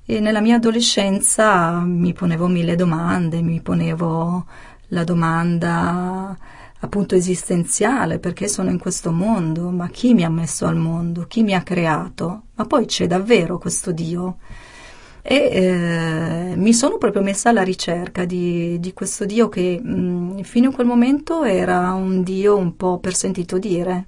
E 0.05 0.21
nella 0.21 0.41
mia 0.41 0.57
adolescenza 0.57 1.81
mi 1.81 2.13
ponevo 2.13 2.49
mille 2.49 2.77
domande, 2.77 3.41
mi 3.41 3.61
ponevo 3.61 4.45
la 4.89 5.05
domanda 5.05 6.37
appunto 6.81 7.15
esistenziale, 7.15 8.19
perché 8.19 8.49
sono 8.49 8.71
in 8.71 8.79
questo 8.79 9.13
mondo, 9.13 9.71
ma 9.71 9.89
chi 9.89 10.15
mi 10.15 10.25
ha 10.25 10.31
messo 10.31 10.67
al 10.67 10.77
mondo, 10.77 11.27
chi 11.27 11.43
mi 11.43 11.55
ha 11.55 11.63
creato, 11.63 12.43
ma 12.55 12.65
poi 12.65 12.87
c'è 12.87 13.07
davvero 13.07 13.59
questo 13.59 13.93
Dio. 13.93 14.39
E 15.23 15.35
eh, 15.37 16.57
mi 16.57 16.73
sono 16.73 16.97
proprio 16.97 17.23
messa 17.23 17.51
alla 17.51 17.63
ricerca 17.63 18.25
di, 18.25 18.81
di 18.81 18.95
questo 18.95 19.27
Dio 19.27 19.51
che 19.51 19.79
mh, 19.79 20.43
fino 20.43 20.71
a 20.71 20.73
quel 20.73 20.87
momento 20.87 21.45
era 21.45 21.93
un 21.93 22.23
Dio 22.23 22.57
un 22.57 22.75
po' 22.75 22.99
per 22.99 23.15
sentito 23.15 23.59
dire, 23.59 24.07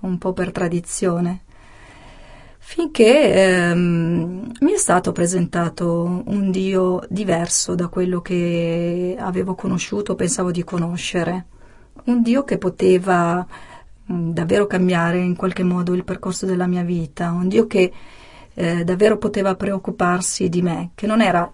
un 0.00 0.16
po' 0.16 0.32
per 0.32 0.50
tradizione. 0.50 1.42
Finché 2.60 3.32
ehm, 3.32 4.52
mi 4.60 4.72
è 4.72 4.76
stato 4.78 5.12
presentato 5.12 6.22
un 6.26 6.50
Dio 6.50 7.00
diverso 7.08 7.74
da 7.74 7.88
quello 7.88 8.20
che 8.20 9.16
avevo 9.18 9.54
conosciuto, 9.54 10.14
pensavo 10.14 10.50
di 10.50 10.64
conoscere 10.64 11.46
un 12.04 12.22
Dio 12.22 12.44
che 12.44 12.58
poteva 12.58 13.46
mm, 14.12 14.30
davvero 14.30 14.66
cambiare 14.66 15.18
in 15.18 15.36
qualche 15.36 15.62
modo 15.62 15.94
il 15.94 16.04
percorso 16.04 16.46
della 16.46 16.66
mia 16.66 16.82
vita, 16.82 17.30
un 17.30 17.48
Dio 17.48 17.66
che 17.66 17.92
eh, 18.54 18.84
davvero 18.84 19.18
poteva 19.18 19.54
preoccuparsi 19.54 20.48
di 20.48 20.62
me, 20.62 20.90
che 20.94 21.06
non 21.06 21.20
era 21.20 21.48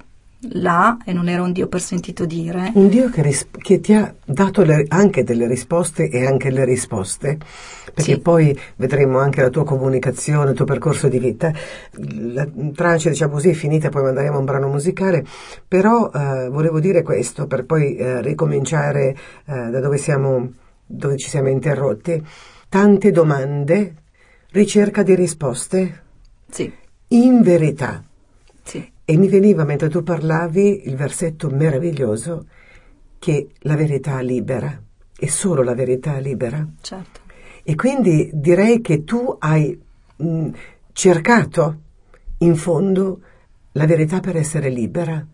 là 0.53 0.99
e 1.05 1.13
non 1.13 1.29
era 1.29 1.43
un 1.43 1.53
Dio 1.53 1.69
per 1.69 1.81
sentito 1.81 2.25
dire. 2.25 2.71
Un 2.75 2.89
Dio 2.89 3.09
che, 3.11 3.23
ris- 3.23 3.49
che 3.51 3.81
ti 3.81 3.93
ha 3.93 4.13
dato 4.25 4.63
le, 4.63 4.85
anche 4.89 5.25
delle 5.25 5.47
risposte 5.47 6.09
e 6.09 6.27
anche 6.27 6.51
le 6.51 6.65
risposte, 6.65 7.39
perché 7.95 8.15
sì. 8.15 8.19
poi 8.19 8.59
vedremo 8.77 9.19
anche 9.19 9.41
la 9.41 9.51
tua 9.51 9.65
comunicazione, 9.65 10.51
il 10.51 10.57
tuo 10.57 10.65
percorso 10.65 11.09
di 11.09 11.19
vita. 11.21 11.53
La 11.93 12.47
tranche, 12.75 13.11
diciamo 13.11 13.35
così, 13.35 13.51
è 13.51 13.53
finita, 13.55 13.89
poi 13.89 14.03
manderemo 14.03 14.39
un 14.39 14.45
brano 14.45 14.69
musicale, 14.69 15.25
però 15.67 16.11
eh, 16.13 16.49
volevo 16.49 16.81
dire 16.81 17.03
questo 17.03 17.47
per 17.47 17.65
poi 17.65 17.97
eh, 17.97 18.21
ricominciare 18.21 19.17
eh, 19.47 19.71
da 19.71 19.81
dove, 19.81 19.97
siamo, 19.97 20.53
dove 20.85 21.17
ci 21.17 21.29
siamo 21.29 21.49
interrotti. 21.49 22.23
Tante 22.69 23.11
domande, 23.13 23.95
ricerca 24.51 25.05
di 25.05 25.15
risposte. 25.15 26.03
Sì. 26.51 26.73
In 27.09 27.43
verità. 27.43 28.03
Sì. 28.63 28.91
E 29.05 29.17
mi 29.17 29.29
veniva 29.29 29.65
mentre 29.65 29.89
tu 29.89 30.03
parlavi 30.03 30.89
il 30.89 30.97
versetto 30.97 31.49
meraviglioso 31.49 32.47
che 33.19 33.49
la 33.61 33.77
verità 33.77 34.19
libera, 34.21 34.83
e 35.17 35.29
solo 35.31 35.63
la 35.63 35.75
verità 35.75 36.19
libera. 36.19 36.67
Certo. 36.81 37.24
E 37.65 37.75
quindi 37.75 38.31
direi 38.33 38.83
che 38.83 39.05
tu 39.05 39.35
hai 39.41 39.77
mh, 40.17 40.49
cercato 40.93 41.81
in 42.39 42.57
fondo 42.57 43.21
la 43.73 43.87
verità 43.87 44.21
per 44.21 44.37
essere 44.37 44.69
libera. 44.69 45.27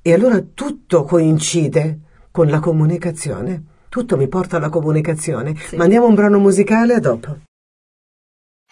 E 0.00 0.12
allora 0.12 0.40
tutto 0.40 1.02
coincide 1.04 1.98
con 2.30 2.46
la 2.48 2.60
comunicazione. 2.60 3.62
Tutto 3.88 4.16
mi 4.16 4.28
porta 4.28 4.56
alla 4.58 4.68
comunicazione. 4.68 5.56
Sì. 5.56 5.74
Mandiamo 5.76 6.06
un 6.06 6.14
brano 6.14 6.38
musicale 6.38 6.94
a 6.94 7.00
dopo. 7.00 7.38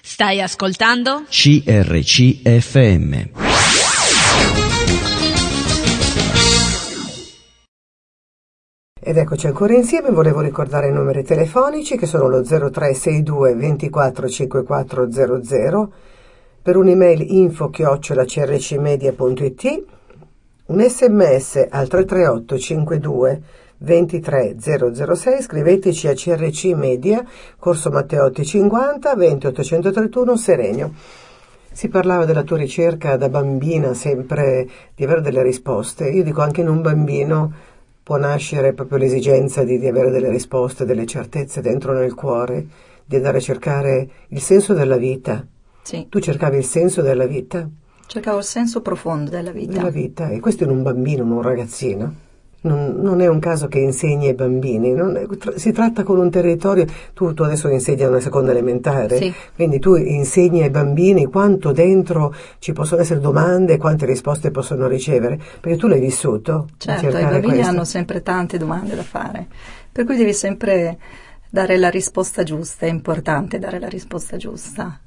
Stai 0.01 0.41
ascoltando? 0.41 1.25
CRCFM. 1.29 2.33
Ed 9.05 9.17
eccoci 9.17 9.49
ancora 9.49 9.75
insieme, 9.75 10.13
volevo 10.13 10.41
ricordare 10.41 10.87
i 10.87 10.93
numeri 10.93 11.25
telefonici 11.25 11.97
che 11.97 12.07
sono 12.07 12.29
lo 12.29 12.45
0362 12.45 13.55
24 13.57 14.29
5400 14.29 15.93
per 16.63 16.77
un'email 16.77 17.21
info 17.33 17.69
chiocciola 17.69 18.25
crcmedia.it 18.25 19.85
un 20.67 20.89
sms 20.89 21.67
al 21.69 21.89
338 21.89 22.57
52 22.57 23.43
23 23.79 24.55
006 24.61 25.43
scriveteci 25.43 26.07
a 26.07 26.15
crc 26.15 26.65
media 26.67 27.25
corso 27.59 27.91
Matteotti 27.91 28.45
50 28.45 29.17
20 29.17 29.47
831 29.49 30.37
Serenio. 30.37 30.93
Si 31.73 31.89
parlava 31.89 32.25
della 32.25 32.45
tua 32.45 32.59
ricerca 32.59 33.17
da 33.17 33.29
bambina 33.29 33.95
sempre 33.95 34.69
di 34.95 35.03
avere 35.03 35.23
delle 35.23 35.43
risposte. 35.43 36.09
Io 36.09 36.23
dico 36.23 36.41
anche 36.41 36.61
in 36.61 36.69
un 36.69 36.83
bambino 36.83 37.71
può 38.03 38.17
nascere 38.17 38.73
proprio 38.73 38.99
l'esigenza 38.99 39.65
di, 39.65 39.79
di, 39.79 39.87
avere 39.87 40.11
delle 40.11 40.31
risposte, 40.31 40.85
delle 40.85 41.07
certezze 41.07 41.61
dentro 41.61 41.93
nel 41.93 42.15
cuore, 42.15 42.67
di 43.05 43.17
andare 43.17 43.39
a 43.39 43.41
cercare 43.41 44.09
il 44.29 44.41
senso 44.41 44.75
della 44.75 44.97
vita. 44.97 45.47
Sì. 45.83 46.07
Tu 46.09 46.19
cercavi 46.19 46.57
il 46.57 46.65
senso 46.65 47.03
della 47.03 47.27
vita? 47.27 47.69
Cercavo 48.07 48.39
il 48.39 48.45
senso 48.45 48.83
profondo 48.83 49.31
della 49.31 49.53
vita. 49.53 49.73
Della 49.73 49.91
vita, 49.91 50.29
e 50.29 50.41
questo 50.41 50.65
in 50.65 50.71
un 50.71 50.83
bambino, 50.83 51.23
in 51.23 51.31
un 51.31 51.43
ragazzino 51.43 52.22
non, 52.63 52.97
non, 53.01 53.21
è 53.21 53.27
un 53.27 53.39
caso 53.39 53.69
che 53.69 53.79
insegni 53.79 54.29
ai 54.29 54.35
bambini, 54.35 54.93
è, 54.93 55.27
tra, 55.37 55.57
si 55.57 55.73
tratta 55.73 56.03
con 56.03 56.19
un 56.19 56.31
territorio, 56.31 56.87
tu, 57.15 57.35
tu, 57.35 57.43
adesso 57.43 57.69
insegni 57.69 58.03
a 58.03 58.09
una 58.09 58.21
seconda 58.21 58.51
elementare, 58.51 59.17
sì. 59.17 59.33
quindi 59.55 59.79
tu 59.79 59.95
insegni 59.95 60.63
ai 60.63 60.71
bambini 60.71 61.27
quanto 61.27 61.73
dentro 61.73 62.35
ci 62.59 62.73
possono 62.73 63.01
essere 63.01 63.21
domande 63.21 63.75
e 63.75 63.79
quante 63.79 64.07
risposte 64.07 64.51
possono 64.51 64.87
ricevere, 64.87 65.41
perché 65.61 65.77
tu 65.79 65.87
l'hai 65.87 66.01
vissuto. 66.01 66.69
Certo, 66.77 67.09
i 67.09 67.13
bambini 67.13 67.55
questo. 67.55 67.69
hanno 67.69 67.85
sempre 67.85 68.23
tante 68.23 68.59
domande 68.59 68.95
da 68.95 69.03
fare, 69.03 69.47
per 69.91 70.05
cui 70.05 70.17
devi 70.17 70.33
sempre 70.33 70.99
dare 71.51 71.77
la 71.77 71.91
risposta 71.91 72.43
giusta, 72.43 72.87
è 72.87 72.89
importante 72.89 73.59
dare 73.59 73.79
la 73.79 73.89
risposta 73.89 74.37
giusta. 74.37 75.01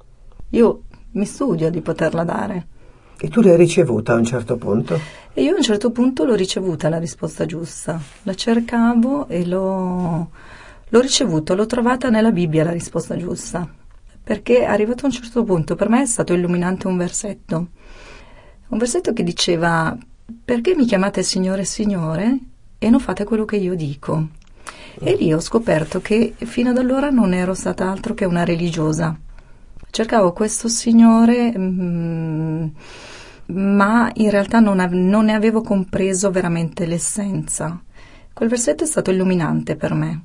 Io 0.50 0.82
mi 1.12 1.26
studio 1.26 1.70
di 1.70 1.82
poterla 1.82 2.24
dare. 2.24 2.68
E 3.18 3.30
tu 3.30 3.42
l'hai 3.42 3.56
ricevuta 3.56 4.14
a 4.14 4.18
un 4.18 4.26
certo 4.26 4.58
punto? 4.58 5.00
E 5.34 5.42
io 5.42 5.54
a 5.54 5.56
un 5.56 5.64
certo 5.64 5.92
punto 5.92 6.26
l'ho 6.26 6.36
ricevuta 6.36 6.90
la 6.90 7.00
risposta 7.00 7.46
giusta. 7.46 8.00
La 8.24 8.34
cercavo 8.34 9.28
e 9.28 9.46
l'ho, 9.46 10.30
l'ho 10.88 11.00
ricevuta, 11.00 11.54
l'ho 11.54 11.66
trovata 11.66 12.10
nella 12.10 12.32
Bibbia 12.32 12.64
la 12.64 12.72
risposta 12.72 13.16
giusta. 13.16 13.68
Perché 14.24 14.66
arrivato 14.66 15.04
a 15.04 15.08
un 15.08 15.14
certo 15.14 15.44
punto 15.44 15.76
per 15.76 15.88
me 15.88 16.02
è 16.02 16.06
stato 16.06 16.34
illuminante 16.34 16.88
un 16.88 16.98
versetto. 16.98 17.68
Un 18.68 18.78
versetto 18.78 19.14
che 19.14 19.24
diceva 19.24 19.96
perché 20.44 20.76
mi 20.76 20.86
chiamate 20.86 21.24
Signore 21.24 21.62
e 21.62 21.66
Signore 21.66 22.38
e 22.78 22.90
non 22.90 23.00
fate 23.00 23.24
quello 23.24 23.46
che 23.46 23.58
io 23.58 23.76
dico? 23.76 24.28
E 25.00 25.16
lì 25.16 25.32
ho 25.32 25.40
scoperto 25.40 26.02
che 26.02 26.34
fino 26.38 26.72
ad 26.72 26.78
allora 26.78 27.10
non 27.10 27.34
ero 27.34 27.54
stata 27.54 27.90
altro 27.90 28.14
che 28.14 28.26
una 28.26 28.44
religiosa 28.44 29.18
cercavo 29.96 30.34
questo 30.34 30.68
signore, 30.68 31.54
mm, 31.58 32.68
ma 33.46 34.12
in 34.16 34.30
realtà 34.30 34.60
non, 34.60 34.82
av- 34.82 34.92
non 34.92 35.26
ne 35.26 35.34
avevo 35.34 35.62
compreso 35.62 36.32
veramente 36.32 36.86
l'essenza. 36.86 37.82
Quel 38.34 38.50
versetto 38.50 38.84
è 38.84 38.88
stato 38.88 39.12
illuminante 39.12 39.78
per 39.78 39.94
me, 39.94 40.24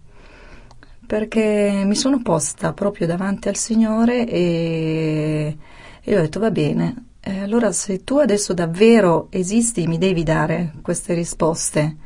perché 1.07 1.83
mi 1.85 1.95
sono 1.95 2.21
posta 2.21 2.73
proprio 2.73 3.07
davanti 3.07 3.47
al 3.47 3.55
Signore 3.55 4.27
e, 4.27 5.57
e 6.03 6.19
ho 6.19 6.21
detto 6.21 6.41
va 6.41 6.51
bene, 6.51 7.05
eh, 7.21 7.39
allora 7.39 7.71
se 7.71 8.03
tu 8.03 8.17
adesso 8.17 8.53
davvero 8.53 9.29
esisti 9.31 9.87
mi 9.87 9.99
devi 9.99 10.25
dare 10.25 10.73
queste 10.83 11.15
risposte. 11.15 11.97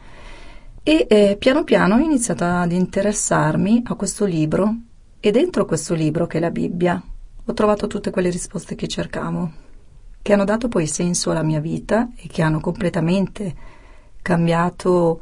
E 0.82 1.06
eh, 1.08 1.36
piano 1.38 1.64
piano 1.64 1.94
ho 1.94 1.98
iniziato 1.98 2.44
ad 2.44 2.72
interessarmi 2.72 3.84
a 3.86 3.94
questo 3.94 4.26
libro 4.26 4.74
e 5.18 5.30
dentro 5.30 5.64
questo 5.64 5.94
libro 5.94 6.26
che 6.26 6.36
è 6.36 6.40
la 6.42 6.50
Bibbia 6.50 7.02
ho 7.46 7.52
trovato 7.52 7.86
tutte 7.86 8.10
quelle 8.10 8.30
risposte 8.30 8.74
che 8.74 8.86
cercavo, 8.86 9.50
che 10.22 10.32
hanno 10.32 10.44
dato 10.44 10.68
poi 10.68 10.86
senso 10.86 11.30
alla 11.30 11.42
mia 11.42 11.60
vita 11.60 12.08
e 12.16 12.26
che 12.28 12.42
hanno 12.42 12.60
completamente 12.60 13.54
cambiato 14.22 15.20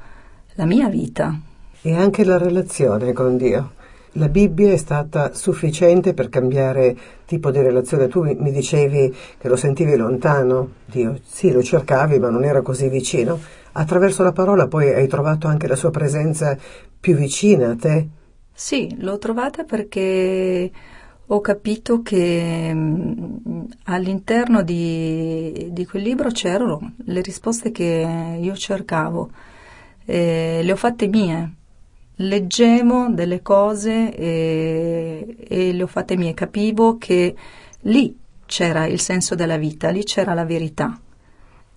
la 0.54 0.64
mia 0.64 0.88
vita. 0.88 1.36
E 1.80 1.94
anche 1.96 2.24
la 2.24 2.38
relazione 2.38 3.12
con 3.12 3.36
Dio. 3.36 3.72
la 4.16 4.28
Bibbia 4.28 4.72
è 4.72 4.76
stata 4.76 5.32
sufficiente 5.34 6.12
per 6.14 6.28
cambiare 6.28 6.96
tipo 7.24 7.50
di 7.50 7.60
relazione. 7.60 8.08
Tu 8.08 8.22
mi 8.22 8.52
dicevi 8.52 9.14
che 9.38 9.48
lo 9.48 9.56
sentivi 9.56 9.96
lontano, 9.96 10.72
Dio, 10.84 11.18
sì, 11.24 11.50
lo 11.50 11.62
cercavi, 11.62 12.18
ma 12.18 12.28
non 12.28 12.44
era 12.44 12.62
così 12.62 12.88
vicino. 12.88 13.40
Attraverso 13.72 14.22
la 14.22 14.32
parola 14.32 14.68
poi 14.68 14.92
hai 14.92 15.08
trovato 15.08 15.46
anche 15.46 15.66
la 15.66 15.76
sua 15.76 15.90
presenza 15.90 16.56
più 17.00 17.16
vicina 17.16 17.70
a 17.70 17.76
te? 17.76 18.08
Sì, 18.52 18.94
l'ho 19.00 19.16
trovata 19.18 19.64
perché 19.64 20.70
ho 21.34 21.40
capito 21.40 22.02
che 22.02 22.70
mm, 22.74 23.64
all'interno 23.84 24.62
di, 24.62 25.68
di, 25.70 25.86
quel 25.86 26.02
libro 26.02 26.30
c'erano 26.30 26.92
le 27.04 27.22
risposte 27.22 27.70
che 27.70 28.38
io 28.38 28.54
cercavo, 28.54 29.30
e 30.04 30.60
le 30.62 30.72
ho 30.72 30.76
fatte 30.76 31.06
mie 31.06 31.54
leggevo 32.16 33.08
delle 33.08 33.40
cose 33.40 34.14
e, 34.14 35.36
e 35.48 35.72
le 35.72 35.82
ho 35.82 35.86
fatte 35.86 36.16
mie, 36.16 36.34
capivo 36.34 36.98
che 36.98 37.34
lì 37.80 38.16
c'era 38.44 38.86
il 38.86 39.00
senso 39.00 39.34
della 39.34 39.56
vita, 39.56 39.88
lì 39.88 40.04
c'era 40.04 40.34
la 40.34 40.44
verità. 40.44 40.98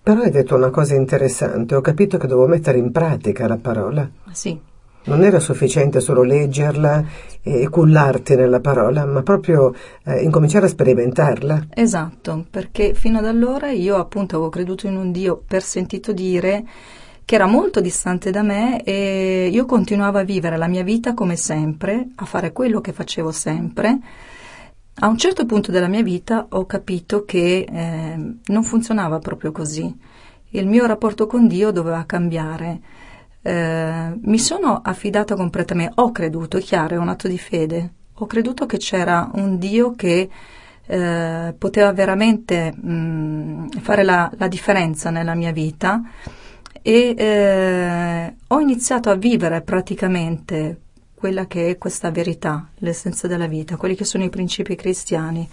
Però 0.02 0.20
hai 0.20 0.30
detto 0.30 0.54
una 0.54 0.70
cosa 0.70 0.94
interessante, 0.94 1.74
ho 1.74 1.80
capito 1.80 2.18
che 2.18 2.26
dovevo 2.26 2.46
mettere 2.46 2.78
in 2.78 2.92
pratica 2.92 3.48
la 3.48 3.56
parola. 3.56 4.08
Sì. 4.30 4.74
Non 5.06 5.22
era 5.22 5.38
sufficiente 5.38 6.00
solo 6.00 6.24
leggerla 6.24 7.04
e 7.40 7.68
cullarti 7.68 8.34
nella 8.34 8.58
parola, 8.58 9.06
ma 9.06 9.22
proprio 9.22 9.72
eh, 10.04 10.20
incominciare 10.22 10.66
a 10.66 10.68
sperimentarla. 10.68 11.68
Esatto, 11.74 12.44
perché 12.50 12.92
fino 12.92 13.18
ad 13.18 13.26
allora 13.26 13.70
io 13.70 13.96
appunto 13.96 14.34
avevo 14.34 14.50
creduto 14.50 14.88
in 14.88 14.96
un 14.96 15.12
Dio 15.12 15.40
per 15.46 15.62
sentito 15.62 16.12
dire 16.12 16.64
che 17.24 17.34
era 17.36 17.46
molto 17.46 17.80
distante 17.80 18.30
da 18.30 18.42
me 18.42 18.82
e 18.82 19.48
io 19.52 19.64
continuavo 19.64 20.18
a 20.18 20.24
vivere 20.24 20.56
la 20.56 20.66
mia 20.66 20.82
vita 20.82 21.14
come 21.14 21.36
sempre, 21.36 22.08
a 22.16 22.24
fare 22.24 22.52
quello 22.52 22.80
che 22.80 22.92
facevo 22.92 23.30
sempre. 23.30 23.98
A 25.00 25.06
un 25.06 25.16
certo 25.18 25.46
punto 25.46 25.70
della 25.70 25.88
mia 25.88 26.02
vita 26.02 26.46
ho 26.48 26.66
capito 26.66 27.24
che 27.24 27.64
eh, 27.68 28.34
non 28.44 28.62
funzionava 28.64 29.20
proprio 29.20 29.52
così. 29.52 29.94
Il 30.50 30.66
mio 30.66 30.84
rapporto 30.86 31.26
con 31.26 31.46
Dio 31.46 31.70
doveva 31.70 32.02
cambiare. 32.06 32.80
Eh, 33.46 34.18
mi 34.22 34.40
sono 34.40 34.80
affidata 34.82 35.36
completamente, 35.36 35.92
ho 36.00 36.10
creduto, 36.10 36.56
è 36.56 36.60
chiaro, 36.60 36.96
è 36.96 36.98
un 36.98 37.08
atto 37.08 37.28
di 37.28 37.38
fede. 37.38 37.92
Ho 38.14 38.26
creduto 38.26 38.66
che 38.66 38.76
c'era 38.76 39.30
un 39.34 39.56
Dio 39.56 39.94
che 39.94 40.28
eh, 40.84 41.54
poteva 41.56 41.92
veramente 41.92 42.74
mh, 42.74 42.90
mm, 42.90 43.68
fare 43.82 44.02
la, 44.02 44.28
la 44.36 44.48
differenza 44.48 45.10
nella 45.10 45.34
mia 45.34 45.52
vita 45.52 46.02
e 46.82 47.14
eh, 47.16 48.34
ho 48.48 48.58
iniziato 48.58 49.10
a 49.10 49.14
vivere 49.14 49.60
praticamente 49.60 50.80
quella 51.14 51.46
che 51.46 51.70
è 51.70 51.78
questa 51.78 52.10
verità, 52.10 52.68
l'essenza 52.78 53.28
della 53.28 53.46
vita, 53.46 53.76
quelli 53.76 53.94
che 53.94 54.04
sono 54.04 54.24
i 54.24 54.28
principi 54.28 54.74
cristiani, 54.74 55.48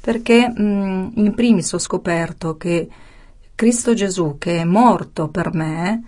perché 0.00 0.48
mh, 0.48 1.12
in 1.14 1.32
primis 1.36 1.72
ho 1.74 1.78
scoperto 1.78 2.56
che 2.56 2.88
Cristo 3.54 3.94
Gesù, 3.94 4.34
che 4.36 4.58
è 4.58 4.64
morto 4.64 5.28
per 5.28 5.54
me, 5.54 6.02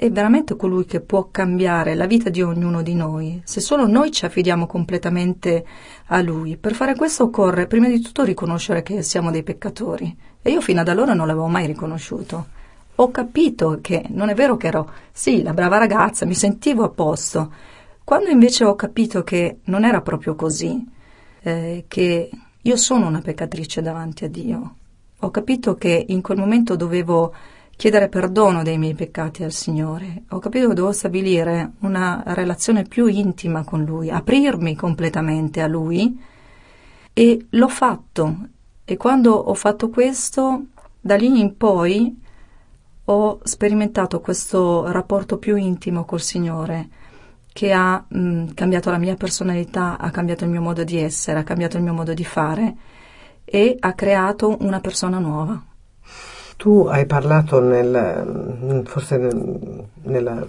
è 0.00 0.10
veramente 0.10 0.56
colui 0.56 0.86
che 0.86 1.02
può 1.02 1.28
cambiare 1.30 1.94
la 1.94 2.06
vita 2.06 2.30
di 2.30 2.40
ognuno 2.40 2.80
di 2.80 2.94
noi, 2.94 3.42
se 3.44 3.60
solo 3.60 3.86
noi 3.86 4.10
ci 4.10 4.24
affidiamo 4.24 4.66
completamente 4.66 5.62
a 6.06 6.22
Lui. 6.22 6.56
Per 6.56 6.72
fare 6.72 6.94
questo 6.94 7.24
occorre 7.24 7.66
prima 7.66 7.86
di 7.86 8.00
tutto 8.00 8.24
riconoscere 8.24 8.82
che 8.82 9.02
siamo 9.02 9.30
dei 9.30 9.42
peccatori 9.42 10.16
e 10.40 10.52
io 10.52 10.62
fino 10.62 10.80
ad 10.80 10.88
allora 10.88 11.12
non 11.12 11.26
l'avevo 11.26 11.48
mai 11.48 11.66
riconosciuto 11.66 12.46
ho 12.94 13.10
capito 13.10 13.78
che 13.82 14.04
non 14.08 14.30
è 14.30 14.34
vero 14.34 14.56
che 14.56 14.68
ero, 14.68 14.90
sì, 15.12 15.42
la 15.42 15.52
brava 15.52 15.76
ragazza, 15.76 16.24
mi 16.24 16.34
sentivo 16.34 16.84
a 16.84 16.88
posto. 16.88 17.52
Quando 18.02 18.30
invece 18.30 18.64
ho 18.64 18.74
capito 18.74 19.22
che 19.22 19.58
non 19.64 19.84
era 19.84 20.00
proprio 20.00 20.34
così, 20.34 20.82
eh, 21.42 21.84
che 21.88 22.30
io 22.60 22.76
sono 22.76 23.06
una 23.06 23.20
peccatrice 23.20 23.82
davanti 23.82 24.24
a 24.24 24.28
Dio, 24.28 24.74
ho 25.18 25.30
capito 25.30 25.74
che 25.74 26.06
in 26.08 26.22
quel 26.22 26.38
momento 26.38 26.74
dovevo 26.76 27.34
chiedere 27.80 28.10
perdono 28.10 28.62
dei 28.62 28.76
miei 28.76 28.92
peccati 28.92 29.42
al 29.42 29.52
Signore, 29.52 30.24
ho 30.28 30.38
capito 30.38 30.68
che 30.68 30.74
dovevo 30.74 30.92
stabilire 30.92 31.72
una 31.78 32.22
relazione 32.26 32.82
più 32.82 33.06
intima 33.06 33.64
con 33.64 33.86
Lui, 33.86 34.10
aprirmi 34.10 34.76
completamente 34.76 35.62
a 35.62 35.66
Lui 35.66 36.20
e 37.14 37.46
l'ho 37.48 37.68
fatto. 37.68 38.36
E 38.84 38.98
quando 38.98 39.32
ho 39.32 39.54
fatto 39.54 39.88
questo, 39.88 40.64
da 41.00 41.16
lì 41.16 41.40
in 41.40 41.56
poi 41.56 42.20
ho 43.02 43.40
sperimentato 43.44 44.20
questo 44.20 44.92
rapporto 44.92 45.38
più 45.38 45.56
intimo 45.56 46.04
col 46.04 46.20
Signore 46.20 46.86
che 47.50 47.72
ha 47.72 48.04
mh, 48.06 48.52
cambiato 48.52 48.90
la 48.90 48.98
mia 48.98 49.14
personalità, 49.14 49.96
ha 49.96 50.10
cambiato 50.10 50.44
il 50.44 50.50
mio 50.50 50.60
modo 50.60 50.84
di 50.84 50.98
essere, 50.98 51.38
ha 51.38 51.44
cambiato 51.44 51.78
il 51.78 51.82
mio 51.82 51.94
modo 51.94 52.12
di 52.12 52.24
fare 52.26 52.76
e 53.42 53.74
ha 53.80 53.94
creato 53.94 54.58
una 54.60 54.80
persona 54.80 55.18
nuova. 55.18 55.64
Tu 56.60 56.86
hai 56.90 57.06
parlato 57.06 57.58
nel, 57.58 58.82
forse 58.84 59.16
nel, 59.16 59.86
nella 60.02 60.46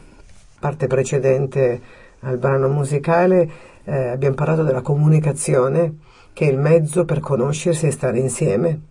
parte 0.60 0.88
precedente 0.88 1.82
al 2.20 2.38
brano 2.38 2.68
musicale, 2.68 3.50
eh, 3.86 4.10
abbiamo 4.10 4.36
parlato 4.36 4.64
della 4.64 4.82
comunicazione 4.82 6.00
che 6.34 6.50
è 6.50 6.52
il 6.52 6.58
mezzo 6.58 7.06
per 7.06 7.22
conoscersi 7.22 7.88
e 7.88 7.92
stare 7.92 8.20
insieme 8.20 8.82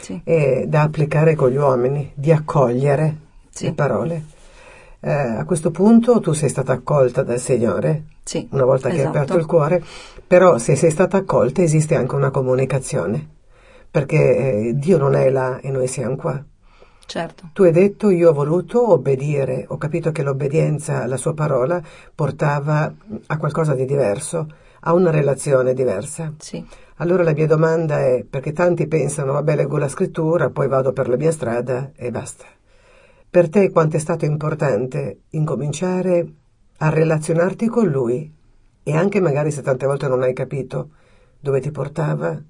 sì. 0.00 0.18
e 0.24 0.64
da 0.66 0.80
applicare 0.80 1.34
con 1.34 1.50
gli 1.50 1.56
uomini, 1.56 2.12
di 2.14 2.32
accogliere 2.32 3.16
sì. 3.50 3.66
le 3.66 3.72
parole. 3.74 4.24
Eh, 5.00 5.12
a 5.12 5.44
questo 5.44 5.70
punto 5.70 6.18
tu 6.20 6.32
sei 6.32 6.48
stata 6.48 6.72
accolta 6.72 7.22
dal 7.22 7.38
Signore, 7.40 8.04
sì, 8.22 8.48
una 8.52 8.64
volta 8.64 8.88
esatto. 8.88 8.94
che 8.94 9.00
hai 9.02 9.06
aperto 9.06 9.34
esatto. 9.34 9.38
il 9.38 9.46
cuore, 9.46 9.84
però 10.26 10.56
se 10.56 10.76
sei 10.76 10.90
stata 10.90 11.18
accolta 11.18 11.60
esiste 11.60 11.94
anche 11.94 12.14
una 12.14 12.30
comunicazione, 12.30 13.28
perché 13.90 14.36
eh, 14.36 14.72
Dio 14.76 14.96
non 14.96 15.14
è 15.14 15.28
là 15.28 15.60
e 15.60 15.70
noi 15.70 15.88
siamo 15.88 16.16
qua. 16.16 16.42
Certo. 17.06 17.50
Tu 17.52 17.62
hai 17.62 17.72
detto 17.72 18.10
io 18.10 18.30
ho 18.30 18.32
voluto 18.32 18.92
obbedire, 18.92 19.64
ho 19.68 19.76
capito 19.76 20.10
che 20.10 20.22
l'obbedienza 20.22 21.02
alla 21.02 21.16
sua 21.16 21.34
parola 21.34 21.82
portava 22.14 22.92
a 23.26 23.36
qualcosa 23.36 23.74
di 23.74 23.84
diverso, 23.84 24.46
a 24.80 24.92
una 24.94 25.10
relazione 25.10 25.74
diversa. 25.74 26.32
Sì. 26.38 26.64
Allora 26.96 27.22
la 27.22 27.32
mia 27.32 27.46
domanda 27.46 28.00
è, 28.00 28.24
perché 28.28 28.52
tanti 28.52 28.86
pensano, 28.86 29.32
vabbè, 29.32 29.56
leggo 29.56 29.78
la 29.78 29.88
scrittura, 29.88 30.50
poi 30.50 30.68
vado 30.68 30.92
per 30.92 31.08
la 31.08 31.16
mia 31.16 31.32
strada 31.32 31.90
e 31.94 32.10
basta. 32.10 32.44
Per 33.28 33.48
te 33.48 33.70
quanto 33.70 33.96
è 33.96 34.00
stato 34.00 34.24
importante 34.24 35.22
incominciare 35.30 36.26
a 36.78 36.88
relazionarti 36.88 37.66
con 37.66 37.88
lui 37.88 38.32
e 38.82 38.94
anche 38.94 39.20
magari 39.20 39.50
se 39.50 39.62
tante 39.62 39.86
volte 39.86 40.06
non 40.06 40.22
hai 40.22 40.32
capito 40.32 40.90
dove 41.40 41.60
ti 41.60 41.70
portava, 41.70 42.40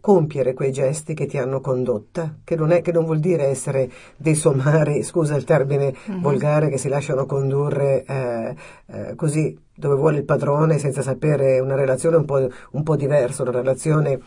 compiere 0.00 0.54
quei 0.54 0.72
gesti 0.72 1.14
che 1.14 1.26
ti 1.26 1.38
hanno 1.38 1.60
condotta, 1.60 2.36
che 2.42 2.56
non, 2.56 2.70
è, 2.72 2.80
che 2.80 2.92
non 2.92 3.04
vuol 3.04 3.20
dire 3.20 3.44
essere 3.44 3.90
dei 4.16 4.34
somari, 4.34 5.02
scusa 5.02 5.36
il 5.36 5.44
termine 5.44 5.92
mm-hmm. 5.92 6.20
volgare, 6.20 6.68
che 6.68 6.78
si 6.78 6.88
lasciano 6.88 7.26
condurre 7.26 8.04
eh, 8.04 8.54
eh, 8.86 9.14
così 9.14 9.56
dove 9.74 9.94
vuole 9.94 10.18
il 10.18 10.24
padrone 10.24 10.78
senza 10.78 11.02
sapere 11.02 11.58
una 11.58 11.74
relazione 11.74 12.16
un 12.16 12.24
po', 12.24 12.48
un 12.72 12.82
po 12.82 12.96
diversa, 12.96 13.42
una 13.42 13.52
relazione 13.52 14.20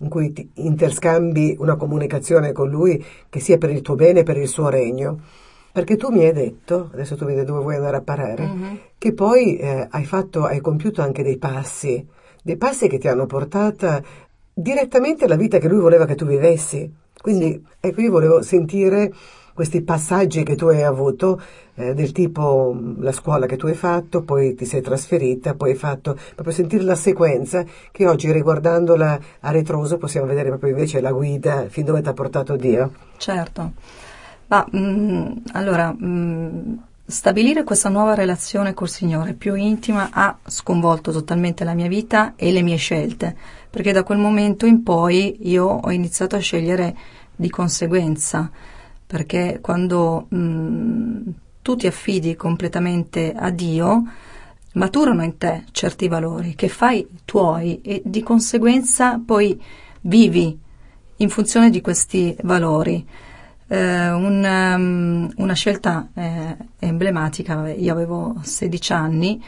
in 0.00 0.08
cui 0.08 0.32
ti 0.32 0.50
interscambi 0.54 1.56
una 1.58 1.76
comunicazione 1.76 2.52
con 2.52 2.68
lui 2.68 3.02
che 3.28 3.40
sia 3.40 3.58
per 3.58 3.70
il 3.70 3.82
tuo 3.82 3.94
bene 3.94 4.20
e 4.20 4.24
per 4.24 4.36
il 4.36 4.48
suo 4.48 4.68
regno. 4.68 5.20
Perché 5.72 5.96
tu 5.96 6.10
mi 6.10 6.22
hai 6.24 6.32
detto, 6.32 6.90
adesso 6.92 7.16
tu 7.16 7.24
vedi 7.24 7.44
dove 7.44 7.62
vuoi 7.62 7.76
andare 7.76 7.96
a 7.96 8.02
parare, 8.02 8.46
mm-hmm. 8.46 8.74
che 8.98 9.14
poi 9.14 9.56
eh, 9.56 9.86
hai, 9.90 10.04
fatto, 10.04 10.44
hai 10.44 10.60
compiuto 10.60 11.00
anche 11.00 11.22
dei 11.22 11.38
passi, 11.38 12.06
dei 12.42 12.58
passi 12.58 12.88
che 12.88 12.98
ti 12.98 13.08
hanno 13.08 13.24
portata 13.24 14.02
direttamente 14.52 15.24
alla 15.24 15.36
vita 15.36 15.58
che 15.58 15.68
lui 15.68 15.80
voleva 15.80 16.06
che 16.06 16.14
tu 16.14 16.26
vivessi. 16.26 16.90
Quindi, 17.20 17.50
sì. 17.52 17.62
ecco, 17.80 18.00
io 18.00 18.10
volevo 18.10 18.42
sentire 18.42 19.12
questi 19.54 19.82
passaggi 19.82 20.42
che 20.42 20.56
tu 20.56 20.66
hai 20.66 20.82
avuto 20.82 21.40
eh, 21.74 21.94
del 21.94 22.12
tipo 22.12 22.74
mm, 22.74 23.02
la 23.02 23.12
scuola 23.12 23.46
che 23.46 23.56
tu 23.56 23.66
hai 23.66 23.74
fatto, 23.74 24.22
poi 24.22 24.54
ti 24.54 24.64
sei 24.64 24.80
trasferita, 24.80 25.54
poi 25.54 25.70
hai 25.70 25.76
fatto 25.76 26.16
proprio 26.34 26.54
sentire 26.54 26.82
la 26.84 26.94
sequenza 26.94 27.64
che 27.90 28.06
oggi 28.06 28.32
riguardandola 28.32 29.20
a 29.40 29.50
ritroso 29.50 29.98
possiamo 29.98 30.26
vedere 30.26 30.48
proprio 30.48 30.70
invece 30.70 31.00
la 31.00 31.12
guida 31.12 31.66
fin 31.68 31.84
dove 31.84 32.02
ti 32.02 32.08
ha 32.08 32.12
portato 32.12 32.56
Dio. 32.56 32.92
Certo. 33.18 33.72
Ma 34.48 34.66
mh, 34.70 34.78
mm, 34.78 35.32
allora 35.52 35.92
mh, 35.92 36.06
mm, 36.06 36.74
stabilire 37.12 37.62
questa 37.62 37.90
nuova 37.90 38.14
relazione 38.14 38.72
col 38.72 38.88
Signore 38.88 39.34
più 39.34 39.54
intima 39.54 40.08
ha 40.10 40.38
sconvolto 40.46 41.12
totalmente 41.12 41.62
la 41.62 41.74
mia 41.74 41.86
vita 41.86 42.32
e 42.36 42.50
le 42.50 42.62
mie 42.62 42.76
scelte, 42.76 43.36
perché 43.68 43.92
da 43.92 44.02
quel 44.02 44.18
momento 44.18 44.64
in 44.64 44.82
poi 44.82 45.36
io 45.48 45.66
ho 45.66 45.90
iniziato 45.92 46.36
a 46.36 46.40
scegliere 46.40 46.96
di 47.36 47.50
conseguenza 47.50 48.50
perché 49.06 49.58
quando 49.60 50.24
mh, 50.30 50.36
mm, 50.36 51.28
tu 51.60 51.76
ti 51.76 51.86
affidi 51.86 52.34
completamente 52.34 53.34
a 53.36 53.50
Dio, 53.50 54.04
maturano 54.72 55.22
in 55.22 55.36
te 55.36 55.64
certi 55.70 56.08
valori 56.08 56.54
che 56.54 56.68
fai 56.68 57.06
tuoi 57.26 57.82
e 57.82 58.00
di 58.06 58.22
conseguenza 58.22 59.20
poi 59.22 59.62
vivi 60.00 60.58
in 61.16 61.28
funzione 61.28 61.68
di 61.68 61.82
questi 61.82 62.34
valori. 62.42 63.06
Eh, 63.72 64.10
un, 64.10 64.44
um, 64.44 65.32
una 65.36 65.54
scelta 65.54 66.10
eh, 66.12 66.56
emblematica, 66.78 67.70
io 67.70 67.90
avevo 67.94 68.36
16 68.42 68.92
anni, 68.92 69.42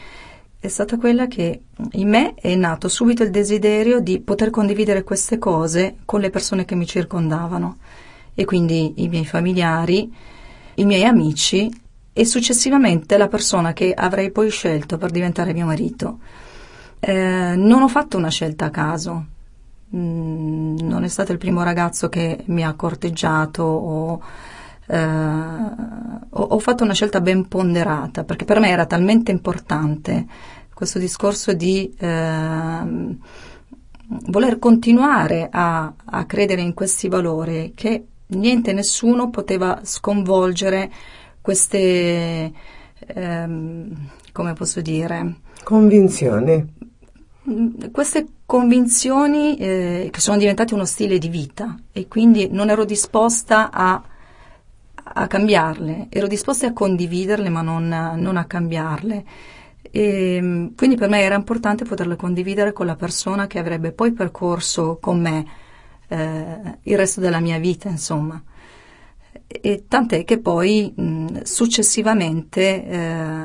è 0.59 0.69
stata 0.69 0.97
quella 0.97 1.27
che 1.27 1.65
in 1.93 2.09
me 2.09 2.33
è 2.33 2.55
nato 2.55 2.89
subito 2.89 3.23
il 3.23 3.31
desiderio 3.31 4.01
di 4.01 4.21
poter 4.21 4.49
condividere 4.49 5.05
queste 5.05 5.37
cose 5.37 5.97
con 6.07 6.21
le 6.21 6.31
persone 6.31 6.65
che 6.65 6.75
mi 6.75 6.87
circondavano 6.87 7.77
e 8.33 8.47
quindi 8.47 8.95
i 9.03 9.09
miei 9.09 9.27
familiari, 9.27 10.11
i 10.77 10.85
miei 10.87 11.05
amici 11.05 11.71
e 12.11 12.25
successivamente 12.25 13.19
la 13.19 13.29
persona 13.29 13.75
che 13.75 13.93
avrei 13.93 14.31
poi 14.31 14.49
scelto 14.49 14.97
per 14.97 15.11
diventare 15.11 15.53
mio 15.53 15.67
marito. 15.67 16.21
Eh, 16.99 17.57
non 17.57 17.83
ho 17.83 17.89
fatto 17.89 18.17
una 18.17 18.31
scelta 18.31 18.65
a 18.65 18.71
caso, 18.71 19.27
mm, 19.95 20.79
non 20.81 21.05
è 21.05 21.09
stato 21.09 21.33
il 21.33 21.39
primo 21.39 21.63
ragazzo 21.63 22.09
che 22.09 22.43
mi 22.47 22.65
ha 22.65 22.75
corteggiato 22.75 23.63
o, 23.63 24.23
eh, 24.87 25.05
ho, 25.05 26.43
ho 26.43 26.59
fatto 26.59 26.85
una 26.85 26.93
scelta 26.93 27.21
ben 27.21 27.49
ponderata 27.49 28.25
perché 28.25 28.45
per 28.45 28.61
me 28.61 28.69
era 28.69 28.87
talmente 28.87 29.31
importante 29.31 30.27
questo 30.75 30.99
discorso 30.99 31.53
di 31.53 31.95
eh, 31.97 33.17
voler 34.27 34.59
continuare 34.59 35.49
a, 35.51 35.93
a 36.05 36.25
credere 36.27 36.61
in 36.61 36.75
questi 36.75 37.09
valori 37.09 37.73
che 37.75 38.07
niente 38.27 38.73
nessuno 38.73 39.31
poteva 39.31 39.81
sconvolgere 39.85 40.91
queste, 41.41 42.53
ehm, 43.07 44.09
come 44.33 44.53
posso 44.55 44.81
dire, 44.81 45.37
convinzioni. 45.63 46.73
Queste 47.93 48.27
convinzioni 48.55 49.57
eh, 49.57 50.11
che 50.13 50.21
sono 50.21 50.39
diventate 50.39 50.75
uno 50.75 50.85
stile 50.85 51.19
di 51.19 51.29
vita 51.29 51.77
e 51.91 52.07
quindi 52.07 52.47
non 52.53 52.71
ero 52.71 52.85
disposta 52.85 53.73
a, 53.73 54.01
a 55.03 55.27
cambiarle, 55.27 56.07
ero 56.09 56.29
disposta 56.29 56.69
a 56.69 56.73
condividerle 56.73 57.49
ma 57.49 57.63
non, 57.63 57.89
non 57.89 58.37
a 58.37 58.45
cambiarle. 58.45 59.25
E, 59.91 60.71
quindi 60.77 60.95
per 60.95 61.09
me 61.09 61.23
era 61.23 61.35
importante 61.35 61.85
poterle 61.85 62.15
condividere 62.15 62.73
con 62.73 62.87
la 62.87 62.95
persona 62.95 63.49
che 63.49 63.59
avrebbe 63.59 63.91
poi 63.91 64.13
percorso 64.13 64.99
con 65.01 65.21
me 65.21 65.47
eh, 66.07 66.79
il 66.83 66.97
resto 66.97 67.19
della 67.19 67.41
mia 67.41 67.59
vita, 67.59 67.89
insomma. 67.89 68.41
E 69.49 69.85
tant'è 69.89 70.23
che 70.23 70.39
poi 70.39 70.95
mh, 70.95 71.43
successivamente 71.43 72.85
eh, 72.87 73.45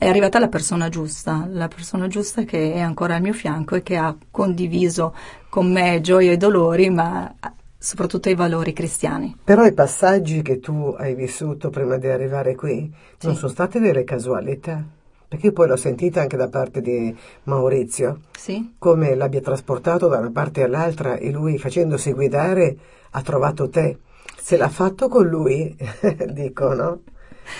è 0.00 0.08
arrivata 0.08 0.38
la 0.38 0.48
persona 0.48 0.88
giusta, 0.88 1.46
la 1.50 1.68
persona 1.68 2.08
giusta 2.08 2.44
che 2.44 2.72
è 2.72 2.80
ancora 2.80 3.16
al 3.16 3.20
mio 3.20 3.34
fianco 3.34 3.74
e 3.74 3.82
che 3.82 3.96
ha 3.98 4.16
condiviso 4.30 5.14
con 5.50 5.70
me 5.70 6.00
gioie 6.00 6.32
e 6.32 6.36
dolori, 6.38 6.88
ma 6.88 7.34
soprattutto 7.76 8.30
i 8.30 8.34
valori 8.34 8.72
cristiani. 8.72 9.36
Però 9.44 9.62
i 9.66 9.74
passaggi 9.74 10.40
che 10.40 10.58
tu 10.58 10.94
hai 10.96 11.14
vissuto 11.14 11.68
prima 11.68 11.98
di 11.98 12.06
arrivare 12.06 12.54
qui 12.54 12.90
sì. 13.18 13.26
non 13.26 13.36
sono 13.36 13.52
state 13.52 13.78
delle 13.78 14.02
casualità? 14.04 14.82
Perché 15.28 15.48
io 15.48 15.52
poi 15.52 15.68
l'ho 15.68 15.76
sentita 15.76 16.22
anche 16.22 16.38
da 16.38 16.48
parte 16.48 16.80
di 16.80 17.14
Maurizio, 17.42 18.20
sì. 18.38 18.76
come 18.78 19.14
l'abbia 19.14 19.42
trasportato 19.42 20.08
da 20.08 20.16
una 20.16 20.30
parte 20.30 20.62
all'altra 20.62 21.16
e 21.16 21.30
lui 21.30 21.58
facendosi 21.58 22.12
guidare 22.12 22.74
ha 23.10 23.20
trovato 23.20 23.68
te. 23.68 23.98
Se 24.38 24.56
l'ha 24.56 24.70
fatto 24.70 25.08
con 25.08 25.26
lui, 25.26 25.76
dico, 26.32 26.72
no? 26.72 27.00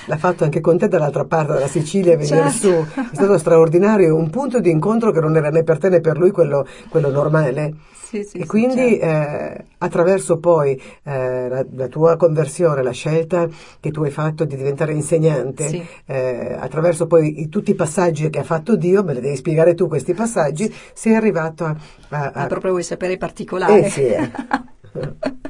L'ha 0.06 0.16
fatto 0.16 0.44
anche 0.44 0.60
con 0.60 0.78
te 0.78 0.88
dall'altra 0.88 1.24
parte 1.24 1.52
della 1.54 1.68
Sicilia 1.68 2.16
venire 2.16 2.50
certo. 2.50 2.50
su, 2.50 3.00
è 3.00 3.14
stato 3.14 3.38
straordinario, 3.38 4.16
un 4.16 4.30
punto 4.30 4.60
di 4.60 4.70
incontro 4.70 5.12
che 5.12 5.20
non 5.20 5.36
era 5.36 5.50
né 5.50 5.62
per 5.62 5.78
te 5.78 5.88
né 5.88 6.00
per 6.00 6.18
lui 6.18 6.30
quello, 6.30 6.66
quello 6.88 7.10
normale. 7.10 7.74
Sì, 8.10 8.24
sì, 8.24 8.38
e 8.38 8.46
quindi 8.46 8.98
certo. 8.98 9.04
eh, 9.04 9.64
attraverso 9.78 10.38
poi 10.38 10.74
eh, 11.04 11.48
la, 11.48 11.64
la, 11.76 11.86
tua 11.86 12.16
conversione, 12.16 12.82
la 12.82 12.90
scelta 12.90 13.48
che 13.78 13.92
tu 13.92 14.02
hai 14.02 14.10
fatto 14.10 14.44
di 14.44 14.56
diventare 14.56 14.92
insegnante, 14.92 15.68
sì. 15.68 15.86
eh, 16.06 16.56
attraverso 16.58 17.06
poi 17.06 17.42
i, 17.42 17.48
tutti 17.48 17.70
i 17.70 17.76
passaggi 17.76 18.28
che 18.28 18.40
ha 18.40 18.42
fatto 18.42 18.74
Dio, 18.74 19.04
me 19.04 19.14
li 19.14 19.20
devi 19.20 19.36
spiegare 19.36 19.74
tu 19.74 19.86
questi 19.86 20.12
passaggi, 20.12 20.74
sei 20.92 21.14
arrivato 21.14 21.64
a... 21.64 21.76
a, 22.08 22.22
a... 22.22 22.30
Ah, 22.32 22.46
proprio 22.46 22.72
vuoi 22.72 22.82
sapere 22.82 23.12
i 23.12 23.16
particolari? 23.16 23.80
Eh 23.82 23.90
sì, 23.90 24.02
eh. 24.02 24.30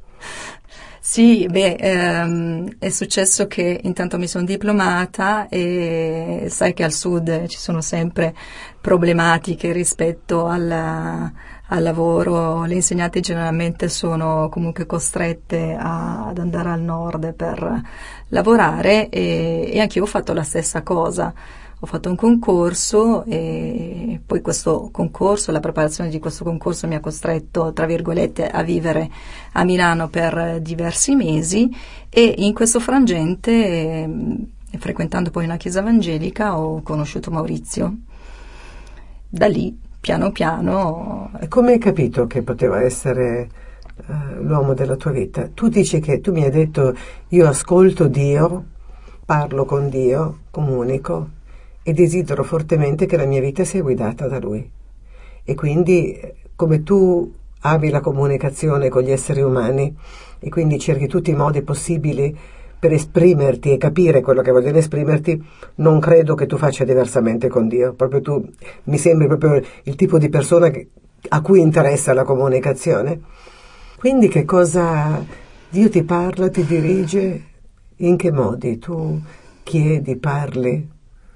Sì, 1.06 1.46
beh, 1.50 1.76
ehm, 1.80 2.78
è 2.80 2.88
successo 2.89 3.46
che 3.46 3.78
intanto 3.84 4.18
mi 4.18 4.26
sono 4.26 4.46
diplomata 4.46 5.50
e 5.50 6.46
sai 6.50 6.74
che 6.74 6.84
al 6.86 6.94
sud 6.94 7.46
ci 7.48 7.58
sono 7.58 7.82
sempre 7.82 8.34
problematiche 8.80 9.74
rispetto 9.74 10.48
alla, 10.48 11.30
al 11.68 11.84
lavoro. 11.84 12.63
Le 12.63 12.76
insegnanti 12.76 13.20
generalmente 13.20 13.89
sono 13.89 14.48
comunque 14.50 14.86
costrette 14.86 15.76
a, 15.78 16.28
ad 16.28 16.38
andare 16.38 16.70
al 16.70 16.82
nord 16.82 17.34
per 17.34 17.82
lavorare 18.30 19.10
e, 19.10 19.72
e 19.74 19.80
anche 19.82 19.98
io 19.98 20.06
ho 20.06 20.08
fatto 20.08 20.32
la 20.34 20.44
stessa 20.44 20.84
cosa 20.84 21.34
ho 21.84 21.86
fatto 21.86 22.08
un 22.08 22.15
concorso 22.15 23.26
e 23.26 24.17
poi 24.26 24.39
questo 24.39 24.88
concorso, 24.89 25.52
la 25.52 25.60
preparazione 25.60 26.10
di 26.10 26.17
questo 26.17 26.46
concorso 26.46 26.88
mi 26.88 26.96
ha 26.96 27.02
costretto, 27.02 27.74
tra 27.74 27.86
virgolette, 27.86 28.48
a 28.48 28.63
vivere 28.63 29.10
a 29.52 29.65
Milano 29.65 30.08
per 30.08 30.62
diversi 30.62 31.13
mesi 31.13 31.69
e 32.10 32.36
in 32.38 32.54
questo 32.54 32.80
frangente, 32.80 33.52
eh, 33.52 34.78
frequentando 34.78 35.30
poi 35.30 35.43
una 35.43 35.58
chiesa 35.58 35.82
evangelica, 35.82 36.58
ho 36.58 36.82
conosciuto 36.82 37.32
Maurizio. 37.32 37.93
Da 39.28 39.48
lì, 39.48 39.78
piano 40.00 40.32
piano... 40.32 41.32
E 41.38 41.50
come 41.50 41.74
hai 41.74 41.80
capito 41.80 42.28
che 42.28 42.43
poteva 42.43 42.82
essere 42.82 43.50
uh, 44.08 44.41
l'uomo 44.41 44.74
della 44.74 44.96
tua 44.96 45.12
vita? 45.12 45.50
Tu 45.54 45.67
dici 45.67 46.00
che 46.00 46.22
tu 46.22 46.32
mi 46.32 46.46
hai 46.46 46.50
detto 46.50 46.96
io 47.28 47.46
ascolto 47.46 48.08
Dio, 48.08 48.63
parlo 49.26 49.65
con 49.65 49.89
Dio, 49.89 50.43
comunico, 50.50 51.41
e 51.84 51.93
desidero 51.93 52.43
fortemente 52.43 53.06
che 53.06 53.17
la 53.17 53.26
mia 53.26 53.41
vita 53.41 53.63
sia 53.63 53.82
guidata 53.82 54.28
da 54.28 54.39
lui. 54.39 54.67
E 55.43 55.56
quindi, 55.56 56.17
come 56.56 56.84
tu 56.84 57.32
ami 57.62 57.89
la 57.89 58.02
comunicazione 58.02 58.89
con 58.89 59.04
gli 59.04 59.12
esseri 59.12 59.41
umani 59.41 59.96
e 60.39 60.50
quindi 60.50 60.80
cerchi 60.80 61.08
tutti 61.08 61.32
i 61.32 61.36
modi 61.36 61.62
possibili 61.62 62.36
per 62.80 62.91
esprimerti 62.91 63.72
e 63.72 63.78
capire 63.78 64.22
quello 64.22 64.41
che 64.41 64.52
vogliono 64.52 64.78
esprimerti, 64.78 65.41
non 65.76 66.00
credo 66.00 66.36
che 66.36 66.46
tu 66.46 66.58
faccia 66.58 66.84
diversamente 66.84 67.48
con 67.48 67.67
Dio. 67.67 67.93
Proprio 67.93 68.22
tu 68.22 68.46
mi 68.86 68.98
sembri 68.98 69.28
proprio 69.28 69.62
il 69.84 69.96
tipo 69.96 70.17
di 70.17 70.28
persona 70.28 70.69
che, 70.69 70.89
a 71.30 71.41
cui 71.41 71.62
interessa 71.62 72.13
la 72.13 72.26
comunicazione. 72.26 73.22
Quindi 73.98 74.28
che 74.28 74.43
cosa 74.43 75.26
Dio 75.69 75.89
ti 75.89 76.04
parla, 76.04 76.50
ti 76.50 76.65
dirige? 76.65 77.43
In 77.98 78.17
che 78.17 78.32
modi 78.34 78.78
tu 78.80 79.17
chiedi, 79.63 80.17
parli? 80.17 80.92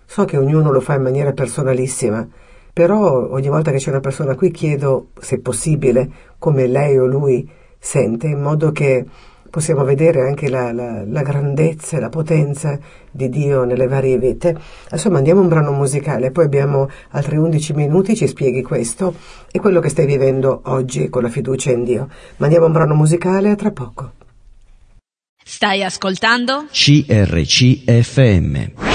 So 0.08 0.26
che 0.26 0.38
ognuno 0.38 0.72
lo 0.72 0.80
fa 0.80 0.96
in 0.96 1.04
maniera 1.04 1.34
personalissima, 1.34 2.26
però 2.72 3.30
ogni 3.30 3.50
volta 3.50 3.72
che 3.72 3.78
c'è 3.78 3.90
una 3.90 4.00
persona 4.00 4.36
qui 4.36 4.52
chiedo, 4.52 5.10
se 5.20 5.40
possibile, 5.40 6.10
come 6.40 6.68
lei 6.68 6.98
o 6.98 7.06
lui 7.06 7.48
sente, 7.78 8.28
in 8.28 8.42
modo 8.42 8.72
che 8.72 9.06
possiamo 9.50 9.84
vedere 9.84 10.22
anche 10.22 10.50
la, 10.50 10.72
la, 10.72 11.04
la 11.06 11.22
grandezza 11.22 11.98
e 11.98 12.00
la 12.00 12.10
potenza 12.10 12.78
di 13.10 13.30
Dio 13.30 13.64
nelle 13.64 13.88
varie 13.88 14.18
vite. 14.18 14.56
Adesso 14.88 15.10
mandiamo 15.10 15.42
un 15.42 15.48
brano 15.48 15.72
musicale, 15.72 16.32
poi 16.32 16.46
abbiamo 16.46 16.90
altri 17.10 17.38
11 17.38 17.74
minuti, 17.74 18.16
ci 18.16 18.28
spieghi 18.28 18.62
questo 18.62 19.16
e 19.52 19.60
quello 19.60 19.80
che 19.80 19.90
stai 19.90 20.06
vivendo 20.06 20.62
oggi 20.66 21.10
con 21.10 21.24
la 21.24 21.30
fiducia 21.30 21.72
in 21.72 21.84
Dio. 21.84 22.08
Mandiamo 22.38 22.68
un 22.68 22.72
brano 22.72 22.94
musicale 22.94 23.50
a 23.50 23.56
tra 23.56 23.72
poco. 23.72 24.12
Stai 25.44 25.84
ascoltando? 25.84 26.66
CRCFM. 26.70 28.87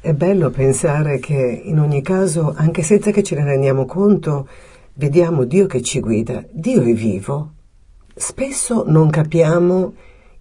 È 0.00 0.12
bello 0.12 0.50
pensare 0.50 1.18
che 1.18 1.60
in 1.64 1.80
ogni 1.80 2.02
caso, 2.02 2.54
anche 2.56 2.84
senza 2.84 3.10
che 3.10 3.24
ce 3.24 3.34
ne 3.34 3.42
rendiamo 3.42 3.84
conto, 3.84 4.46
vediamo 4.94 5.42
Dio 5.42 5.66
che 5.66 5.82
ci 5.82 5.98
guida. 5.98 6.44
Dio 6.52 6.82
è 6.82 6.92
vivo. 6.92 7.54
Spesso 8.14 8.84
non 8.86 9.10
capiamo 9.10 9.92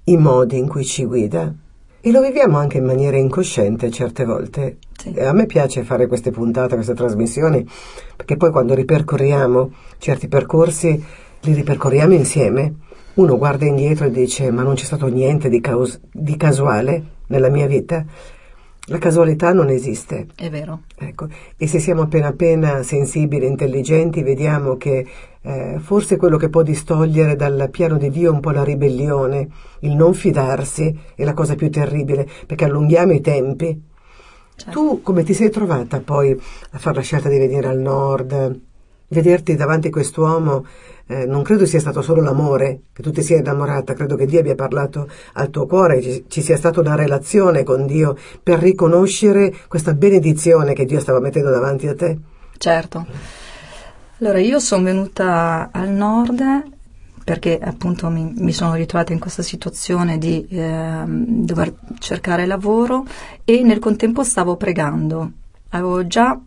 i 0.03 0.17
modi 0.17 0.59
in 0.59 0.67
cui 0.67 0.85
ci 0.85 1.05
guida 1.05 1.51
e 1.99 2.11
lo 2.11 2.21
viviamo 2.21 2.59
anche 2.59 2.77
in 2.77 2.85
maniera 2.85 3.17
incosciente 3.17 3.89
certe 3.89 4.25
volte. 4.25 4.77
Sì. 4.95 5.19
A 5.19 5.33
me 5.33 5.47
piace 5.47 5.83
fare 5.83 6.05
queste 6.05 6.29
puntate, 6.29 6.75
queste 6.75 6.93
trasmissioni, 6.93 7.67
perché 8.15 8.37
poi 8.37 8.51
quando 8.51 8.75
ripercorriamo 8.75 9.71
certi 9.97 10.27
percorsi, 10.27 11.03
li 11.41 11.53
ripercorriamo 11.53 12.13
insieme. 12.13 12.75
Uno 13.15 13.39
guarda 13.39 13.65
indietro 13.65 14.05
e 14.05 14.11
dice: 14.11 14.51
Ma 14.51 14.61
non 14.61 14.75
c'è 14.75 14.85
stato 14.85 15.07
niente 15.07 15.49
di, 15.49 15.59
caus- 15.59 15.99
di 16.11 16.37
casuale 16.37 17.03
nella 17.27 17.49
mia 17.49 17.65
vita. 17.65 18.05
La 18.89 18.99
casualità 18.99 19.51
non 19.51 19.69
esiste. 19.69 20.27
È 20.35 20.49
vero. 20.49 20.83
Ecco. 20.95 21.27
E 21.57 21.67
se 21.67 21.79
siamo 21.79 22.03
appena 22.03 22.27
appena 22.27 22.83
sensibili, 22.83 23.45
intelligenti, 23.45 24.23
vediamo 24.23 24.77
che 24.77 25.05
eh, 25.41 25.77
forse 25.79 26.15
quello 26.15 26.37
che 26.37 26.49
può 26.49 26.61
distogliere 26.61 27.35
dal 27.35 27.67
piano 27.69 27.97
di 27.97 28.09
Dio 28.09 28.31
un 28.31 28.39
po' 28.39 28.51
la 28.51 28.63
ribellione, 28.63 29.49
il 29.79 29.93
non 29.93 30.13
fidarsi, 30.13 30.97
è 31.15 31.25
la 31.25 31.33
cosa 31.33 31.55
più 31.55 31.69
terribile, 31.69 32.27
perché 32.45 32.63
allunghiamo 32.63 33.11
i 33.11 33.19
tempi. 33.19 33.81
Certo. 34.55 34.71
Tu 34.71 35.01
come 35.01 35.23
ti 35.23 35.33
sei 35.33 35.49
trovata 35.49 35.99
poi 35.99 36.31
a 36.31 36.77
fare 36.77 36.95
la 36.95 37.01
scelta 37.01 37.27
di 37.27 37.37
venire 37.37 37.67
al 37.67 37.79
nord? 37.79 38.65
vederti 39.09 39.55
davanti 39.55 39.87
a 39.87 39.91
quest'uomo 39.91 40.65
eh, 41.07 41.25
non 41.25 41.41
credo 41.41 41.65
sia 41.65 41.79
stato 41.79 42.01
solo 42.01 42.21
l'amore, 42.21 42.81
che 42.93 43.01
tu 43.01 43.11
ti 43.11 43.21
sia 43.21 43.37
innamorata, 43.37 43.93
credo 43.93 44.15
che 44.15 44.25
Dio 44.25 44.39
abbia 44.39 44.55
parlato 44.55 45.09
al 45.33 45.49
tuo 45.49 45.65
cuore, 45.65 46.01
ci, 46.01 46.25
ci 46.27 46.41
sia 46.41 46.57
stata 46.57 46.79
una 46.79 46.95
relazione 46.95 47.63
con 47.63 47.85
Dio 47.85 48.17
per 48.43 48.59
riconoscere 48.59 49.53
questa 49.67 49.93
benedizione 49.93 50.73
che 50.73 50.85
Dio 50.85 50.99
stava 50.99 51.19
mettendo 51.19 51.49
davanti 51.49 51.87
a 51.87 51.95
te. 51.95 52.17
Certo. 52.57 53.05
Allora, 54.19 54.39
io 54.39 54.59
sono 54.59 54.83
venuta 54.83 55.69
al 55.71 55.89
nord 55.89 56.43
perché 57.23 57.59
appunto 57.59 58.09
mi, 58.09 58.33
mi, 58.37 58.53
sono 58.53 58.73
ritrovata 58.73 59.11
in 59.11 59.19
questa 59.19 59.43
situazione 59.43 60.17
di 60.17 60.47
eh, 60.47 61.03
dover 61.05 61.73
cercare 61.99 62.45
lavoro 62.45 63.05
e 63.43 63.63
nel 63.63 63.79
contempo 63.79 64.23
stavo 64.23 64.55
pregando. 64.55 65.31
Avevo 65.71 66.07
già 66.07 66.39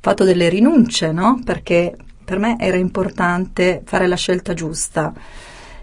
fatto 0.00 0.24
delle 0.24 0.48
rinunce, 0.48 1.12
no? 1.12 1.38
Perché 1.44 1.94
per 2.32 2.40
me 2.40 2.56
era 2.58 2.78
importante 2.78 3.82
fare 3.84 4.06
la 4.06 4.16
scelta 4.16 4.54
giusta. 4.54 5.12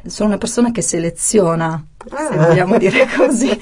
Sono 0.04 0.30
una 0.30 0.40
persona 0.40 0.72
che 0.72 0.82
seleziona, 0.82 1.86
ah. 2.10 2.28
se 2.28 2.38
vogliamo 2.38 2.80
dire 2.80 3.06
così. 3.16 3.56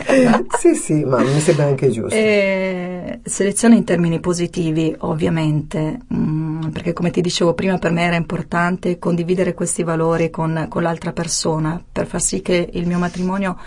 sì, 0.58 0.74
sì, 0.74 1.04
ma 1.04 1.22
mi 1.22 1.42
sembra 1.42 1.66
anche 1.66 1.90
giusto. 1.90 2.16
E 2.16 3.20
seleziona 3.26 3.76
in 3.76 3.84
termini 3.84 4.22
positivi, 4.22 4.96
ovviamente, 5.00 6.00
mm, 6.14 6.68
perché 6.70 6.94
come 6.94 7.12
ti 7.12 7.20
dicevo 7.20 7.54
prima, 7.54 7.78
per 7.78 7.92
me 7.92 8.04
era 8.04 8.16
importante 8.16 9.00
condividere 9.00 9.54
questi 9.54 9.84
valori 9.84 10.30
con, 10.30 10.68
con 10.70 10.82
l'altra 10.82 11.12
persona 11.12 11.84
per 11.92 12.08
far 12.08 12.22
sì 12.22 12.42
che 12.42 12.70
il 12.72 12.88
mio 12.88 13.00
matrimonio 13.00 13.58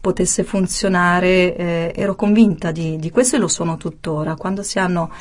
potesse 0.00 0.42
funzionare. 0.42 1.54
Eh, 1.54 1.92
ero 1.94 2.16
convinta 2.16 2.72
di, 2.72 2.96
di 2.96 3.10
questo 3.10 3.36
e 3.36 3.38
lo 3.38 3.46
sono 3.46 3.76
tuttora. 3.76 4.34
Quando 4.34 4.64
si 4.64 4.80
hanno 4.80 5.12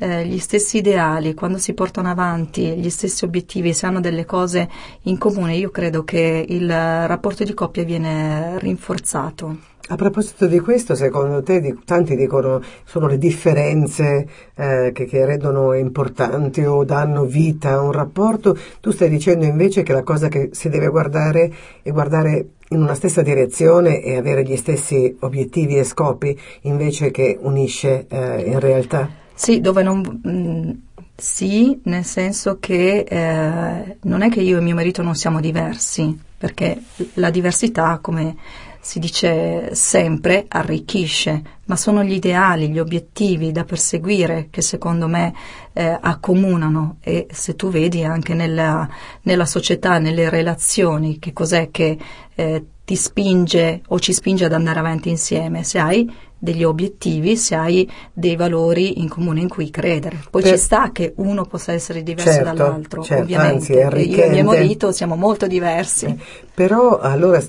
eh, 0.00 0.24
gli 0.26 0.38
stessi 0.38 0.78
ideali, 0.78 1.34
quando 1.34 1.58
si 1.58 1.74
portano 1.74 2.08
avanti 2.08 2.74
gli 2.76 2.90
stessi 2.90 3.24
obiettivi, 3.24 3.74
si 3.74 3.84
hanno 3.84 4.00
delle 4.00 4.24
cose 4.24 4.68
in 5.02 5.18
comune, 5.18 5.56
io 5.56 5.70
credo 5.70 6.04
che 6.04 6.44
il 6.48 6.68
rapporto 6.68 7.44
di 7.44 7.52
coppia 7.52 7.84
viene 7.84 8.58
rinforzato. 8.58 9.68
A 9.88 9.96
proposito 9.96 10.46
di 10.46 10.60
questo, 10.60 10.94
secondo 10.94 11.42
te, 11.42 11.60
di, 11.60 11.76
tanti 11.84 12.14
dicono 12.14 12.62
sono 12.84 13.08
le 13.08 13.18
differenze 13.18 14.28
eh, 14.54 14.92
che, 14.94 15.04
che, 15.04 15.26
rendono 15.26 15.72
importanti 15.74 16.62
o 16.64 16.84
danno 16.84 17.24
vita 17.24 17.72
a 17.72 17.80
un 17.80 17.90
rapporto, 17.90 18.56
tu 18.80 18.92
stai 18.92 19.08
dicendo 19.08 19.44
invece 19.44 19.82
che 19.82 19.92
la 19.92 20.04
cosa 20.04 20.28
che 20.28 20.50
si 20.52 20.68
deve 20.68 20.86
guardare 20.86 21.52
è 21.82 21.90
guardare 21.90 22.50
in 22.68 22.80
una 22.80 22.94
stessa 22.94 23.22
direzione 23.22 24.00
e 24.00 24.16
avere 24.16 24.44
gli 24.44 24.56
stessi 24.56 25.16
obiettivi 25.20 25.76
e 25.76 25.82
scopi 25.82 26.38
invece 26.62 27.10
che 27.10 27.36
unisce 27.40 28.06
eh, 28.08 28.42
in 28.42 28.60
realtà? 28.60 29.19
Sì, 29.40 29.62
dove 29.62 29.82
non... 29.82 30.20
Mm, 30.28 30.70
sì, 31.16 31.80
nel 31.84 32.04
senso 32.04 32.58
che 32.60 33.06
eh, 33.08 33.96
non 34.02 34.20
è 34.20 34.28
che 34.28 34.42
io 34.42 34.58
e 34.58 34.60
mio 34.60 34.74
marito 34.74 35.00
non 35.00 35.14
siamo 35.14 35.40
diversi, 35.40 36.14
perché 36.36 36.82
la 37.14 37.30
diversità, 37.30 38.00
come 38.02 38.36
si 38.80 38.98
dice 38.98 39.74
sempre, 39.74 40.44
arricchisce, 40.46 41.42
ma 41.64 41.76
sono 41.76 42.04
gli 42.04 42.12
ideali, 42.12 42.68
gli 42.68 42.78
obiettivi 42.78 43.50
da 43.50 43.64
perseguire 43.64 44.48
che 44.50 44.60
secondo 44.60 45.08
me 45.08 45.32
eh, 45.72 45.98
accomunano. 45.98 46.96
E 47.00 47.26
se 47.30 47.56
tu 47.56 47.70
vedi 47.70 48.04
anche 48.04 48.34
nella, 48.34 48.86
nella, 49.22 49.46
società, 49.46 49.98
nelle 49.98 50.28
relazioni, 50.28 51.18
che 51.18 51.32
cos'è 51.32 51.70
che 51.70 51.96
eh, 52.34 52.64
ti 52.84 52.94
spinge 52.94 53.80
o 53.88 53.98
ci 53.98 54.12
spinge 54.12 54.44
ad 54.44 54.52
andare 54.52 54.80
avanti 54.80 55.08
insieme, 55.08 55.64
se 55.64 55.78
hai 55.78 56.28
degli 56.40 56.64
obiettivi, 56.64 57.36
se 57.36 57.54
hai 57.54 57.88
dei 58.12 58.34
valori 58.34 59.00
in 59.00 59.08
comune 59.08 59.40
in 59.40 59.48
cui 59.48 59.70
credere. 59.70 60.18
Poi 60.30 60.42
per... 60.42 60.52
ci 60.52 60.58
sta 60.58 60.90
che 60.90 61.12
uno 61.16 61.44
possa 61.44 61.72
essere 61.72 62.02
diverso 62.02 62.32
certo, 62.32 62.44
dall'altro, 62.52 63.02
certo, 63.02 63.22
ovviamente. 63.22 63.82
Anzi, 63.82 64.08
io 64.08 64.24
e 64.24 64.30
mio 64.30 64.44
marito 64.44 64.90
siamo 64.90 65.16
molto 65.16 65.46
diversi. 65.46 66.06
Eh, 66.06 66.16
però 66.54 66.98
allora 66.98 67.40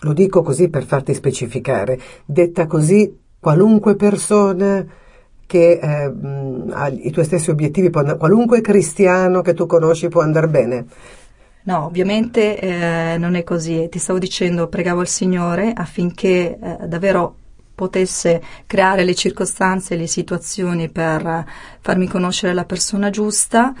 lo 0.00 0.12
dico 0.12 0.42
così 0.42 0.68
per 0.68 0.84
farti 0.84 1.14
specificare, 1.14 1.98
detta 2.24 2.66
così 2.66 3.18
qualunque 3.40 3.96
persona 3.96 4.86
che 5.46 5.80
eh, 5.82 6.12
ha 6.70 6.88
i 6.88 7.10
tuoi 7.10 7.24
stessi 7.24 7.48
obiettivi, 7.48 7.88
andare, 7.94 8.18
qualunque 8.18 8.60
cristiano 8.60 9.40
che 9.40 9.54
tu 9.54 9.64
conosci 9.64 10.08
può 10.08 10.20
andare 10.20 10.46
bene. 10.46 10.84
No, 11.62 11.84
ovviamente 11.84 12.58
eh, 12.58 13.16
non 13.18 13.34
è 13.34 13.44
così. 13.44 13.88
Ti 13.90 13.98
stavo 13.98 14.18
dicendo, 14.18 14.68
pregavo 14.68 15.00
il 15.00 15.06
Signore 15.06 15.72
affinché 15.74 16.58
eh, 16.58 16.86
davvero 16.86 17.36
potesse 17.78 18.42
creare 18.66 19.04
le 19.04 19.14
circostanze 19.14 19.94
e 19.94 19.96
le 19.96 20.08
situazioni 20.08 20.88
per 20.88 21.46
farmi 21.78 22.08
conoscere 22.08 22.52
la 22.52 22.64
persona 22.64 23.08
giusta. 23.08 23.72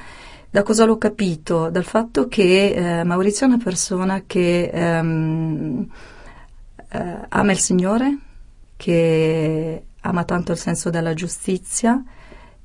Da 0.48 0.62
cosa 0.62 0.84
l'ho 0.84 0.98
capito? 0.98 1.68
Dal 1.68 1.84
fatto 1.84 2.28
che 2.28 3.00
eh, 3.00 3.04
Maurizio 3.04 3.46
è 3.46 3.48
una 3.48 3.62
persona 3.62 4.22
che 4.24 4.70
ehm, 4.72 5.88
eh, 6.90 7.18
ama 7.28 7.50
il 7.50 7.58
Signore, 7.58 8.18
che 8.76 9.82
ama 10.00 10.24
tanto 10.24 10.52
il 10.52 10.58
senso 10.58 10.90
della 10.90 11.12
giustizia 11.12 12.00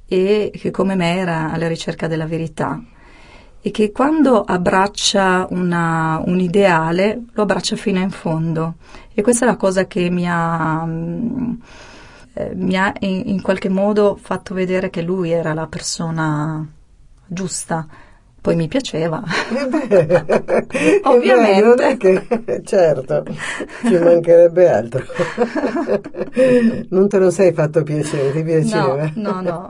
e 0.05 0.51
che 0.53 0.69
come 0.69 0.93
me 0.95 1.17
era 1.17 1.51
alla 1.51 1.67
ricerca 1.67 2.05
della 2.05 2.27
verità 2.27 2.79
e 3.66 3.72
che 3.72 3.93
quando 3.93 4.43
abbraccia 4.43 5.47
una, 5.51 6.22
un 6.26 6.38
ideale 6.41 7.28
lo 7.32 7.43
abbraccia 7.43 7.78
fino 7.78 8.01
in 8.01 8.11
fondo. 8.11 8.74
E 9.14 9.22
questa 9.22 9.45
è 9.45 9.47
la 9.47 9.55
cosa 9.55 9.88
che 9.88 10.09
mi 10.09 10.28
ha, 10.28 10.84
mm, 10.86 11.53
eh, 12.34 12.51
mi 12.55 12.76
ha 12.76 12.93
in, 12.99 13.22
in 13.28 13.41
qualche 13.41 13.70
modo 13.70 14.18
fatto 14.22 14.53
vedere 14.53 14.89
che 14.89 15.01
lui 15.01 15.32
era 15.32 15.53
la 15.53 15.68
persona 15.68 16.68
giusta 17.26 17.88
poi 18.44 18.58
mi 18.58 18.68
piaceva. 18.68 19.24
Eh 19.94 21.00
Ovviamente. 21.04 21.62
non 21.62 21.80
è 21.80 21.98
che, 21.98 22.26
certo, 22.64 23.24
ci 23.86 23.98
mancherebbe 23.98 24.70
altro. 24.70 25.04
non 26.89 27.08
te 27.08 27.18
lo 27.20 27.30
sei 27.30 27.54
fatto 27.54 27.84
piacere, 27.84 28.32
ti 28.32 28.44
piaceva? 28.44 29.10
No, 29.16 29.41
no, 29.41 29.41
no. 29.41 29.70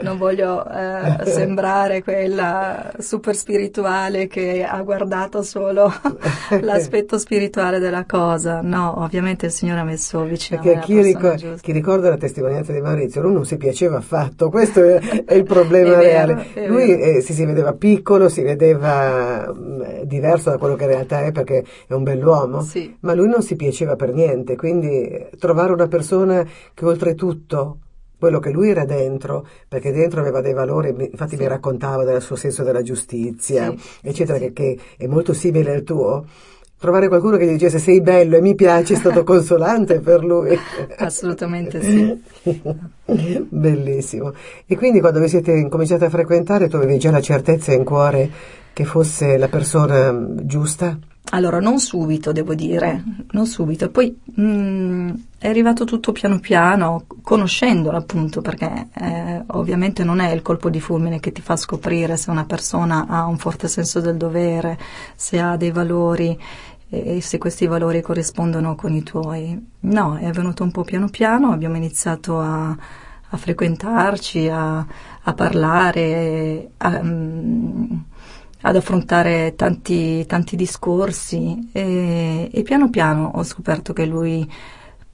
non 0.00 0.18
voglio 0.18 0.66
eh, 0.68 1.24
sembrare 1.26 2.02
quella 2.02 2.92
super 2.98 3.36
spirituale 3.36 4.26
che 4.26 4.64
ha 4.64 4.80
guardato 4.82 5.42
solo 5.42 5.92
l'aspetto 6.60 7.18
spirituale 7.18 7.78
della 7.78 8.04
cosa. 8.04 8.60
No, 8.62 9.02
ovviamente 9.02 9.46
il 9.46 9.52
Signore 9.52 9.80
ha 9.80 9.84
messo 9.84 10.22
vicino 10.24 10.60
Perché 10.60 10.80
chi, 10.80 11.00
ricor- 11.00 11.60
chi, 11.60 11.72
ricorda 11.72 12.08
la 12.08 12.16
testimonianza 12.16 12.72
di 12.72 12.80
Maurizio, 12.80 13.22
lui 13.22 13.34
non 13.34 13.44
si 13.44 13.56
piaceva 13.56 13.98
affatto, 13.98 14.48
questo 14.50 14.82
è, 14.82 15.24
è 15.24 15.34
il 15.34 15.44
problema 15.44 15.98
è 15.98 16.02
reale. 16.02 16.46
Vero, 16.54 16.72
lui 16.72 17.00
eh, 17.00 17.20
si, 17.20 17.32
si 17.32 17.44
vedeva 17.44 17.72
piccolo 17.72 17.91
piccolo 17.94 18.30
si 18.30 18.40
vedeva 18.42 19.52
mm, 19.52 20.02
diverso 20.04 20.48
da 20.48 20.56
quello 20.56 20.76
che 20.76 20.84
in 20.84 20.90
realtà 20.90 21.24
è 21.24 21.32
perché 21.32 21.64
è 21.86 21.92
un 21.92 22.02
bell'uomo, 22.02 22.62
sì. 22.62 22.96
ma 23.00 23.12
lui 23.12 23.28
non 23.28 23.42
si 23.42 23.54
piaceva 23.54 23.96
per 23.96 24.14
niente, 24.14 24.56
quindi 24.56 25.28
trovare 25.38 25.72
una 25.72 25.88
persona 25.88 26.46
che 26.72 26.84
oltretutto 26.86 27.78
quello 28.18 28.38
che 28.38 28.50
lui 28.50 28.70
era 28.70 28.84
dentro, 28.84 29.46
perché 29.68 29.92
dentro 29.92 30.20
aveva 30.20 30.40
dei 30.40 30.54
valori, 30.54 30.94
infatti 31.10 31.36
sì. 31.36 31.42
mi 31.42 31.48
raccontava 31.48 32.04
del 32.04 32.22
suo 32.22 32.36
senso 32.36 32.62
della 32.62 32.82
giustizia, 32.82 33.74
sì, 33.76 33.98
eccetera, 34.00 34.38
che, 34.38 34.52
che 34.52 34.78
è 34.96 35.06
molto 35.06 35.34
simile 35.34 35.74
al 35.74 35.82
tuo 35.82 36.24
trovare 36.82 37.06
qualcuno 37.06 37.36
che 37.36 37.46
gli 37.46 37.52
dicesse 37.52 37.78
sei 37.78 38.00
bello 38.00 38.36
e 38.36 38.40
mi 38.40 38.56
piace 38.56 38.94
è 38.94 38.96
stato 38.96 39.22
consolante 39.24 40.00
per 40.00 40.24
lui. 40.24 40.58
Assolutamente 40.98 41.80
sì. 41.80 42.22
Bellissimo. 43.48 44.34
E 44.66 44.76
quindi 44.76 44.98
quando 44.98 45.20
vi 45.20 45.28
siete 45.28 45.52
incominciati 45.52 46.04
a 46.04 46.10
frequentare 46.10 46.68
tu 46.68 46.76
avevi 46.76 46.98
già 46.98 47.12
la 47.12 47.20
certezza 47.20 47.72
in 47.72 47.84
cuore 47.84 48.30
che 48.72 48.84
fosse 48.84 49.38
la 49.38 49.48
persona 49.48 50.12
giusta? 50.42 50.98
Allora, 51.34 51.60
non 51.60 51.78
subito, 51.78 52.32
devo 52.32 52.54
dire, 52.54 53.02
non 53.30 53.46
subito. 53.46 53.88
Poi 53.90 54.14
mh, 54.22 54.42
mm, 54.42 55.10
è 55.38 55.48
arrivato 55.48 55.84
tutto 55.84 56.12
piano 56.12 56.38
piano, 56.40 57.06
conoscendolo 57.22 57.96
appunto, 57.96 58.42
perché 58.42 58.88
eh, 58.94 59.42
ovviamente 59.46 60.04
non 60.04 60.18
è 60.18 60.30
il 60.30 60.42
colpo 60.42 60.68
di 60.68 60.80
fulmine 60.80 61.20
che 61.20 61.32
ti 61.32 61.40
fa 61.40 61.56
scoprire 61.56 62.18
se 62.18 62.28
una 62.30 62.44
persona 62.44 63.06
ha 63.08 63.24
un 63.24 63.38
forte 63.38 63.68
senso 63.68 64.00
del 64.00 64.16
dovere, 64.16 64.78
se 65.14 65.38
ha 65.40 65.56
dei 65.56 65.70
valori 65.70 66.38
e 66.94 67.22
se 67.22 67.38
questi 67.38 67.66
valori 67.66 68.02
corrispondono 68.02 68.74
con 68.74 68.92
i 68.92 69.02
tuoi. 69.02 69.58
No, 69.80 70.16
è 70.18 70.26
avvenuto 70.26 70.62
un 70.62 70.70
po' 70.70 70.84
piano 70.84 71.08
piano, 71.08 71.50
abbiamo 71.50 71.76
iniziato 71.76 72.38
a, 72.38 72.68
a 72.68 73.36
frequentarci, 73.38 74.46
a, 74.48 74.86
a 75.22 75.32
parlare, 75.32 76.68
a, 76.76 76.98
um, 77.00 78.04
ad 78.60 78.76
affrontare 78.76 79.54
tanti, 79.56 80.26
tanti 80.26 80.54
discorsi 80.54 81.70
e, 81.72 82.50
e, 82.52 82.62
piano 82.62 82.90
piano 82.90 83.30
ho 83.36 83.42
scoperto 83.42 83.94
che 83.94 84.04
lui 84.04 84.46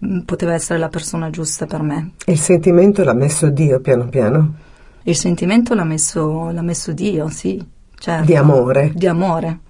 mm, 0.04 0.20
poteva 0.22 0.54
essere 0.54 0.80
la 0.80 0.88
persona 0.88 1.30
giusta 1.30 1.66
per 1.66 1.82
me. 1.82 2.14
E 2.26 2.32
il 2.32 2.38
sentimento 2.38 3.04
l'ha 3.04 3.14
messo 3.14 3.50
Dio 3.50 3.78
piano 3.78 4.08
piano? 4.08 4.54
Il 5.02 5.16
sentimento 5.16 5.74
l'ha 5.74 5.84
messo, 5.84 6.50
l'ha 6.50 6.62
messo 6.62 6.92
Dio, 6.92 7.28
sì. 7.28 7.64
Certo. 7.94 8.24
Di 8.24 8.34
amore? 8.34 8.90
Di 8.94 9.06
amore. 9.06 9.60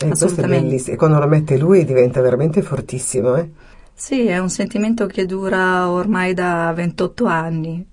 Eh, 0.00 0.10
Assolutamente. 0.10 0.92
E 0.92 0.96
quando 0.96 1.18
lo 1.18 1.26
mette 1.26 1.58
lui 1.58 1.84
diventa 1.84 2.20
veramente 2.20 2.62
fortissimo, 2.62 3.36
eh? 3.36 3.50
Sì, 3.94 4.26
è 4.26 4.38
un 4.38 4.48
sentimento 4.48 5.06
che 5.06 5.26
dura 5.26 5.90
ormai 5.90 6.32
da 6.32 6.72
28 6.74 7.24
anni. 7.26 7.86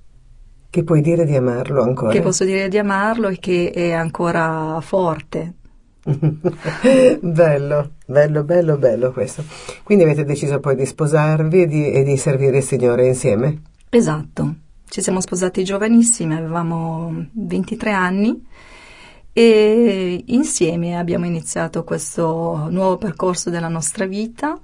Che 0.69 0.83
puoi 0.83 1.01
dire 1.01 1.25
di 1.25 1.35
amarlo 1.35 1.81
ancora? 1.81 2.11
Che 2.11 2.21
posso 2.21 2.45
dire 2.45 2.67
di 2.67 2.77
amarlo 2.77 3.29
e 3.29 3.39
che 3.39 3.71
è 3.71 3.91
ancora 3.91 4.79
forte. 4.81 5.53
bello, 7.21 7.91
bello, 8.05 8.43
bello, 8.43 8.77
bello 8.77 9.11
questo. 9.11 9.43
Quindi 9.83 10.03
avete 10.03 10.23
deciso 10.23 10.59
poi 10.59 10.75
di 10.75 10.85
sposarvi 10.85 11.63
e 11.63 11.65
di, 11.65 11.91
e 11.91 12.03
di 12.03 12.17
servire 12.17 12.57
il 12.57 12.63
Signore 12.63 13.07
insieme? 13.07 13.61
Esatto. 13.89 14.55
Ci 14.87 15.01
siamo 15.01 15.21
sposati 15.21 15.63
giovanissimi, 15.63 16.35
avevamo 16.35 17.25
23 17.31 17.91
anni 17.91 18.45
e 19.37 20.23
insieme 20.27 20.97
abbiamo 20.97 21.25
iniziato 21.25 21.83
questo 21.83 22.67
nuovo 22.69 22.97
percorso 22.97 23.49
della 23.49 23.67
nostra 23.67 24.05
vita. 24.05 24.57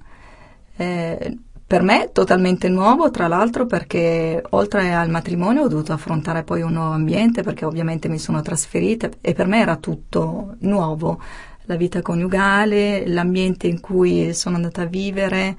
Eh, 0.74 1.38
per 1.66 1.82
me 1.82 2.08
totalmente 2.10 2.70
nuovo, 2.70 3.10
tra 3.10 3.28
l'altro 3.28 3.66
perché 3.66 4.42
oltre 4.48 4.94
al 4.94 5.10
matrimonio 5.10 5.64
ho 5.64 5.68
dovuto 5.68 5.92
affrontare 5.92 6.42
poi 6.42 6.62
un 6.62 6.72
nuovo 6.72 6.92
ambiente 6.94 7.42
perché 7.42 7.66
ovviamente 7.66 8.08
mi 8.08 8.18
sono 8.18 8.40
trasferita 8.40 9.10
e 9.20 9.34
per 9.34 9.46
me 9.46 9.60
era 9.60 9.76
tutto 9.76 10.54
nuovo, 10.60 11.20
la 11.64 11.76
vita 11.76 12.00
coniugale, 12.00 13.06
l'ambiente 13.06 13.66
in 13.66 13.78
cui 13.78 14.32
sono 14.32 14.56
andata 14.56 14.82
a 14.82 14.86
vivere. 14.86 15.56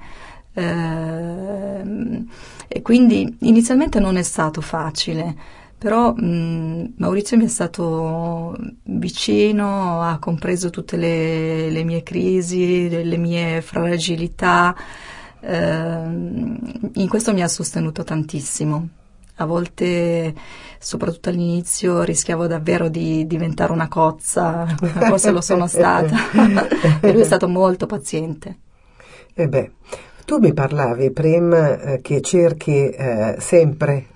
Eh, 0.54 2.24
e 2.66 2.82
quindi 2.82 3.36
inizialmente 3.42 4.00
non 4.00 4.16
è 4.16 4.22
stato 4.22 4.60
facile, 4.60 5.62
però 5.84 6.14
mh, 6.14 6.94
Maurizio 6.96 7.36
mi 7.36 7.44
è 7.44 7.48
stato 7.48 8.56
vicino, 8.84 10.00
ha 10.00 10.18
compreso 10.18 10.70
tutte 10.70 10.96
le, 10.96 11.68
le 11.68 11.84
mie 11.84 12.02
crisi, 12.02 12.88
le, 12.88 13.04
le 13.04 13.18
mie 13.18 13.60
fragilità 13.60 14.74
eh, 15.42 16.04
in 16.94 17.06
questo 17.06 17.34
mi 17.34 17.42
ha 17.42 17.48
sostenuto 17.48 18.02
tantissimo. 18.02 18.88
A 19.36 19.44
volte, 19.44 20.32
soprattutto 20.78 21.28
all'inizio, 21.28 22.02
rischiavo 22.02 22.46
davvero 22.46 22.88
di 22.88 23.26
diventare 23.26 23.70
una 23.70 23.88
cozza, 23.88 24.64
forse 24.80 25.32
lo 25.32 25.42
sono 25.42 25.66
stata, 25.66 26.16
e 27.02 27.12
lui 27.12 27.20
è 27.20 27.24
stato 27.24 27.46
molto 27.46 27.84
paziente. 27.84 28.56
E 29.34 29.48
beh, 29.48 29.70
tu 30.24 30.38
mi 30.38 30.54
parlavi 30.54 31.10
prima 31.10 31.78
eh, 31.78 32.00
che 32.00 32.22
cerchi 32.22 32.88
eh, 32.88 33.36
sempre, 33.38 34.06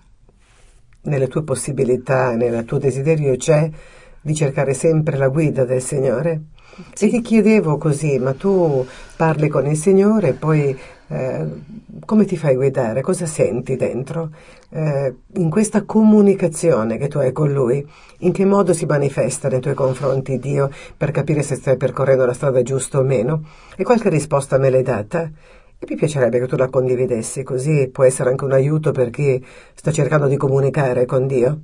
nelle 1.02 1.28
tue 1.28 1.42
possibilità, 1.42 2.34
nel 2.34 2.64
tuo 2.64 2.78
desiderio 2.78 3.36
c'è 3.36 3.70
di 4.20 4.34
cercare 4.34 4.74
sempre 4.74 5.16
la 5.16 5.28
guida 5.28 5.64
del 5.64 5.82
Signore. 5.82 6.40
Sì. 6.92 7.06
E 7.06 7.10
ti 7.10 7.20
chiedevo 7.22 7.76
così, 7.76 8.18
ma 8.18 8.34
tu 8.34 8.86
parli 9.16 9.48
con 9.48 9.66
il 9.66 9.76
Signore 9.76 10.32
poi 10.32 10.76
eh, 11.10 11.46
come 12.04 12.24
ti 12.26 12.36
fai 12.36 12.54
guidare? 12.54 13.00
Cosa 13.00 13.26
senti 13.26 13.76
dentro? 13.76 14.30
Eh, 14.70 15.14
in 15.36 15.50
questa 15.50 15.84
comunicazione 15.84 16.98
che 16.98 17.08
tu 17.08 17.18
hai 17.18 17.32
con 17.32 17.50
Lui, 17.50 17.86
in 18.18 18.32
che 18.32 18.44
modo 18.44 18.74
si 18.74 18.84
manifesta 18.84 19.48
nei 19.48 19.60
tuoi 19.60 19.74
confronti 19.74 20.38
Dio 20.38 20.70
per 20.96 21.10
capire 21.10 21.42
se 21.42 21.54
stai 21.54 21.76
percorrendo 21.76 22.26
la 22.26 22.34
strada 22.34 22.62
giusta 22.62 22.98
o 22.98 23.02
meno? 23.02 23.42
E 23.76 23.84
qualche 23.84 24.10
risposta 24.10 24.58
me 24.58 24.68
l'hai 24.70 24.82
data? 24.82 25.30
E 25.80 25.86
mi 25.88 25.94
piacerebbe 25.94 26.40
che 26.40 26.48
tu 26.48 26.56
la 26.56 26.68
condividessi, 26.68 27.44
così 27.44 27.88
può 27.92 28.02
essere 28.02 28.30
anche 28.30 28.44
un 28.44 28.50
aiuto 28.50 28.90
per 28.90 29.10
chi 29.10 29.40
sta 29.74 29.92
cercando 29.92 30.26
di 30.26 30.36
comunicare 30.36 31.06
con 31.06 31.28
Dio. 31.28 31.60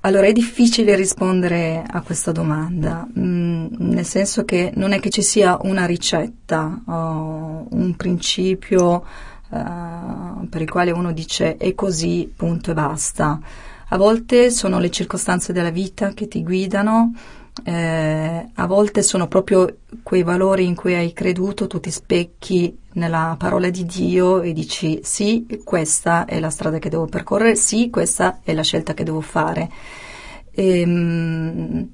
Allora 0.00 0.26
è 0.26 0.32
difficile 0.32 0.96
rispondere 0.96 1.84
a 1.86 2.00
questa 2.02 2.32
domanda, 2.32 3.06
mm, 3.06 3.66
nel 3.78 4.04
senso 4.04 4.44
che 4.44 4.72
non 4.74 4.90
è 4.90 4.98
che 4.98 5.10
ci 5.10 5.22
sia 5.22 5.56
una 5.62 5.86
ricetta 5.86 6.82
un 6.86 7.94
principio 7.96 9.04
uh, 9.48 10.48
per 10.48 10.62
il 10.62 10.70
quale 10.70 10.90
uno 10.90 11.12
dice 11.12 11.56
è 11.56 11.74
così, 11.74 12.32
punto 12.34 12.72
e 12.72 12.74
basta. 12.74 13.38
A 13.88 13.96
volte 13.96 14.50
sono 14.50 14.80
le 14.80 14.90
circostanze 14.90 15.52
della 15.52 15.70
vita 15.70 16.12
che 16.12 16.26
ti 16.26 16.42
guidano, 16.42 17.12
eh, 17.64 18.48
a 18.54 18.66
volte 18.66 19.02
sono 19.02 19.28
proprio 19.28 19.78
quei 20.02 20.22
valori 20.22 20.66
in 20.66 20.74
cui 20.74 20.94
hai 20.94 21.12
creduto, 21.12 21.66
tu 21.66 21.80
ti 21.80 21.90
specchi 21.90 22.76
nella 22.92 23.34
parola 23.38 23.70
di 23.70 23.84
Dio 23.84 24.42
e 24.42 24.52
dici 24.52 25.00
sì, 25.02 25.46
questa 25.64 26.26
è 26.26 26.38
la 26.38 26.50
strada 26.50 26.78
che 26.78 26.90
devo 26.90 27.06
percorrere, 27.06 27.56
sì, 27.56 27.88
questa 27.90 28.40
è 28.42 28.52
la 28.52 28.62
scelta 28.62 28.94
che 28.94 29.04
devo 29.04 29.20
fare. 29.20 29.70
E, 30.50 30.82
um, 30.84 31.88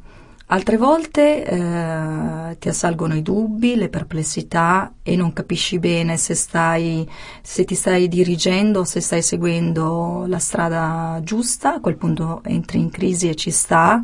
altre 0.47 0.77
volte 0.77 1.45
eh, 1.45 2.57
ti 2.59 2.69
assalgono 2.69 3.15
i 3.15 3.23
dubbi, 3.23 3.77
le 3.77 3.89
perplessità 3.89 4.93
e 5.03 5.17
non 5.17 5.33
capisci 5.33 5.79
bene 5.79 6.17
se, 6.17 6.35
stai, 6.35 7.09
se 7.41 7.65
ti 7.65 7.75
stai 7.75 8.09
dirigendo, 8.09 8.85
se 8.85 9.01
stai 9.01 9.23
seguendo 9.23 10.25
la 10.27 10.39
strada 10.39 11.21
giusta, 11.23 11.75
a 11.75 11.81
quel 11.81 11.97
punto 11.97 12.43
entri 12.45 12.79
in 12.79 12.91
crisi 12.91 13.29
e 13.29 13.35
ci 13.35 13.51
sta 13.51 14.03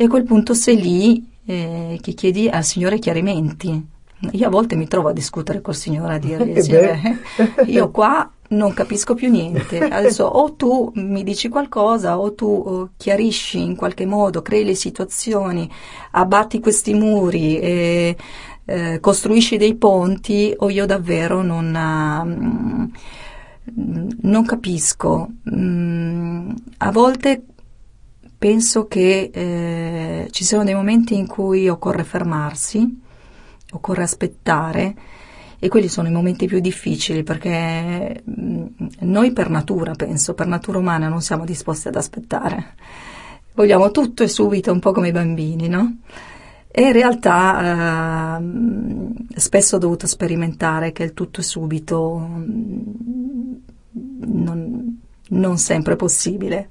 e 0.00 0.04
a 0.04 0.08
quel 0.08 0.24
punto 0.24 0.54
sei 0.54 0.80
lì 0.80 1.26
eh, 1.44 1.98
che 2.00 2.12
chiedi 2.14 2.48
al 2.48 2.64
Signore 2.64 2.98
chiarimenti 2.98 3.86
io 4.32 4.46
a 4.46 4.50
volte 4.50 4.76
mi 4.76 4.86
trovo 4.86 5.08
a 5.08 5.12
discutere 5.12 5.60
col 5.60 5.74
Signore, 5.74 6.14
a 6.14 6.18
dirgli, 6.18 6.56
eh 6.56 6.62
Signore, 6.62 7.18
io 7.66 7.90
qua 7.90 8.30
non 8.48 8.72
capisco 8.74 9.14
più 9.14 9.30
niente. 9.30 9.78
Adesso 9.88 10.24
o 10.24 10.52
tu 10.54 10.90
mi 10.94 11.22
dici 11.22 11.48
qualcosa 11.48 12.18
o 12.18 12.34
tu 12.34 12.46
o 12.46 12.90
chiarisci 12.96 13.62
in 13.62 13.76
qualche 13.76 14.04
modo, 14.04 14.42
crei 14.42 14.64
le 14.64 14.74
situazioni, 14.74 15.70
abbatti 16.12 16.60
questi 16.60 16.92
muri 16.92 17.58
e 17.58 18.16
eh, 18.66 19.00
costruisci 19.00 19.56
dei 19.56 19.74
ponti 19.76 20.54
o 20.54 20.68
io 20.68 20.84
davvero 20.84 21.42
non, 21.42 21.74
uh, 21.74 22.90
non 24.20 24.44
capisco. 24.44 25.28
Mm, 25.54 26.50
a 26.78 26.90
volte 26.90 27.44
penso 28.40 28.86
che 28.88 29.30
eh, 29.30 30.28
ci 30.30 30.44
siano 30.44 30.64
dei 30.64 30.72
momenti 30.72 31.14
in 31.14 31.26
cui 31.26 31.68
occorre 31.68 32.04
fermarsi 32.04 33.08
occorre 33.72 34.02
aspettare 34.02 34.94
e 35.58 35.68
quelli 35.68 35.88
sono 35.88 36.08
i 36.08 36.12
momenti 36.12 36.46
più 36.46 36.58
difficili 36.60 37.22
perché 37.22 38.22
mm, 38.28 38.66
noi 39.00 39.32
per 39.32 39.50
natura, 39.50 39.92
penso, 39.94 40.32
per 40.32 40.46
natura 40.46 40.78
umana 40.78 41.08
non 41.08 41.20
siamo 41.20 41.44
disposti 41.44 41.88
ad 41.88 41.96
aspettare. 41.96 42.74
Vogliamo 43.52 43.90
tutto 43.90 44.22
e 44.22 44.28
subito, 44.28 44.72
un 44.72 44.78
po' 44.78 44.92
come 44.92 45.08
i 45.08 45.12
bambini, 45.12 45.68
no? 45.68 45.98
E 46.72 46.82
in 46.82 46.92
realtà 46.92 48.38
eh, 48.38 49.38
spesso 49.38 49.76
ho 49.76 49.78
dovuto 49.78 50.06
sperimentare 50.06 50.92
che 50.92 51.02
il 51.02 51.12
tutto 51.12 51.40
e 51.40 51.42
subito 51.42 52.18
mm, 52.18 52.80
non, 53.92 54.98
non 55.28 55.58
sempre 55.58 55.92
è 55.92 55.96
possibile. 55.96 56.68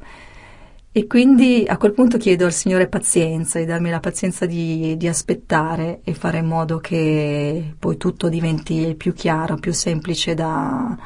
E 0.91 1.05
quindi 1.05 1.65
a 1.67 1.77
quel 1.77 1.93
punto 1.93 2.17
chiedo 2.17 2.45
al 2.45 2.51
Signore 2.51 2.87
pazienza, 2.87 3.59
di 3.59 3.65
darmi 3.65 3.91
la 3.91 3.99
pazienza 3.99 4.47
di, 4.47 4.97
di, 4.97 5.07
aspettare 5.07 5.99
e 6.03 6.15
fare 6.15 6.39
in 6.39 6.47
modo 6.47 6.79
che 6.79 7.75
poi 7.77 7.95
tutto 7.97 8.27
diventi 8.27 8.95
più 8.97 9.13
chiaro, 9.13 9.57
più 9.57 9.71
semplice 9.71 10.33
da, 10.33 10.97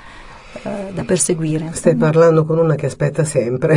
eh, 0.64 0.94
da 0.94 1.04
perseguire. 1.04 1.72
Stai 1.74 1.98
parlando 1.98 2.46
con 2.46 2.60
una 2.60 2.76
che 2.76 2.86
aspetta 2.86 3.26
sempre. 3.26 3.76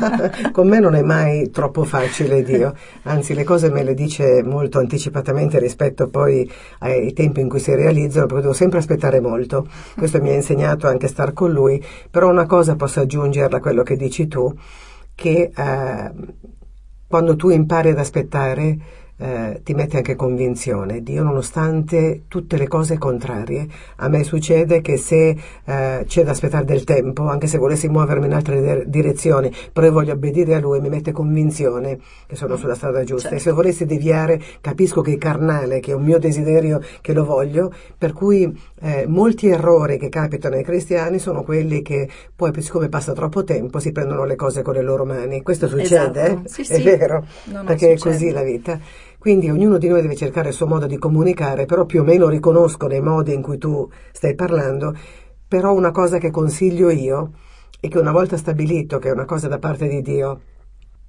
con 0.52 0.68
me 0.68 0.78
non 0.78 0.94
è 0.94 1.00
mai 1.00 1.50
troppo 1.50 1.84
facile 1.84 2.42
Dio, 2.42 2.74
anzi 3.04 3.32
le 3.32 3.44
cose 3.44 3.70
me 3.70 3.82
le 3.82 3.94
dice 3.94 4.42
molto 4.42 4.78
anticipatamente 4.78 5.58
rispetto 5.58 6.08
poi 6.08 6.46
ai 6.80 7.14
tempi 7.14 7.40
in 7.40 7.48
cui 7.48 7.60
si 7.60 7.74
realizzano, 7.74 8.26
perché 8.26 8.42
devo 8.42 8.52
sempre 8.52 8.80
aspettare 8.80 9.20
molto. 9.20 9.66
Questo 9.96 10.20
mi 10.20 10.28
ha 10.28 10.34
insegnato 10.34 10.86
anche 10.86 11.08
star 11.08 11.32
con 11.32 11.50
lui, 11.50 11.82
però 12.10 12.28
una 12.28 12.44
cosa 12.44 12.76
posso 12.76 13.00
aggiungerla 13.00 13.56
a 13.56 13.60
quello 13.60 13.82
che 13.82 13.96
dici 13.96 14.28
tu 14.28 14.54
che 15.16 15.50
eh, 15.56 16.12
quando 17.08 17.34
tu 17.34 17.48
impari 17.48 17.88
ad 17.88 17.98
aspettare 17.98 18.78
eh, 19.18 19.60
ti 19.62 19.74
mette 19.74 19.98
anche 19.98 20.14
convinzione. 20.14 21.02
Dio, 21.02 21.22
nonostante 21.22 22.22
tutte 22.28 22.56
le 22.56 22.68
cose 22.68 22.98
contrarie, 22.98 23.66
a 23.96 24.08
me 24.08 24.24
succede 24.24 24.80
che 24.80 24.96
se 24.96 25.36
eh, 25.64 26.04
c'è 26.06 26.24
da 26.24 26.30
aspettare 26.30 26.64
del 26.64 26.84
tempo, 26.84 27.28
anche 27.28 27.46
se 27.46 27.58
volessi 27.58 27.88
muovermi 27.88 28.26
in 28.26 28.34
altre 28.34 28.84
direzioni, 28.86 29.52
però 29.72 29.86
io 29.86 29.92
voglio 29.92 30.12
obbedire 30.12 30.54
a 30.54 30.60
Lui, 30.60 30.80
mi 30.80 30.88
mette 30.88 31.12
convinzione 31.12 31.98
che 32.26 32.36
sono 32.36 32.56
sulla 32.56 32.74
strada 32.74 33.04
giusta. 33.04 33.30
Certo. 33.30 33.36
E 33.36 33.38
se 33.40 33.50
volessi 33.52 33.84
deviare, 33.86 34.40
capisco 34.60 35.00
che 35.00 35.14
è 35.14 35.18
carnale, 35.18 35.80
che 35.80 35.92
è 35.92 35.94
un 35.94 36.04
mio 36.04 36.18
desiderio, 36.18 36.80
che 37.00 37.12
lo 37.12 37.24
voglio, 37.24 37.72
per 37.96 38.12
cui 38.12 38.54
eh, 38.80 39.06
molti 39.06 39.48
errori 39.48 39.98
che 39.98 40.08
capitano 40.08 40.56
ai 40.56 40.62
cristiani 40.62 41.18
sono 41.18 41.42
quelli 41.42 41.82
che 41.82 42.08
poi, 42.34 42.52
siccome 42.60 42.88
passa 42.88 43.12
troppo 43.12 43.44
tempo, 43.44 43.78
si 43.78 43.92
prendono 43.92 44.24
le 44.24 44.36
cose 44.36 44.62
con 44.62 44.74
le 44.74 44.82
loro 44.82 45.04
mani. 45.04 45.42
Questo 45.42 45.68
succede, 45.68 46.22
esatto. 46.22 46.42
sì, 46.48 46.60
è 46.62 46.76
sì. 46.76 46.82
vero, 46.82 47.24
no, 47.44 47.58
no, 47.58 47.64
perché 47.64 47.96
succede. 47.96 48.14
è 48.14 48.18
così 48.18 48.30
la 48.30 48.42
vita. 48.42 48.80
Quindi 49.26 49.50
ognuno 49.50 49.76
di 49.76 49.88
noi 49.88 50.02
deve 50.02 50.14
cercare 50.14 50.50
il 50.50 50.54
suo 50.54 50.68
modo 50.68 50.86
di 50.86 50.98
comunicare, 50.98 51.66
però 51.66 51.84
più 51.84 52.02
o 52.02 52.04
meno 52.04 52.28
riconosco 52.28 52.86
nei 52.86 53.00
modi 53.00 53.34
in 53.34 53.42
cui 53.42 53.58
tu 53.58 53.90
stai 54.12 54.36
parlando, 54.36 54.94
però 55.48 55.74
una 55.74 55.90
cosa 55.90 56.18
che 56.18 56.30
consiglio 56.30 56.90
io 56.90 57.32
è 57.80 57.88
che 57.88 57.98
una 57.98 58.12
volta 58.12 58.36
stabilito 58.36 59.00
che 59.00 59.08
è 59.08 59.10
una 59.10 59.24
cosa 59.24 59.48
da 59.48 59.58
parte 59.58 59.88
di 59.88 60.00
Dio, 60.00 60.40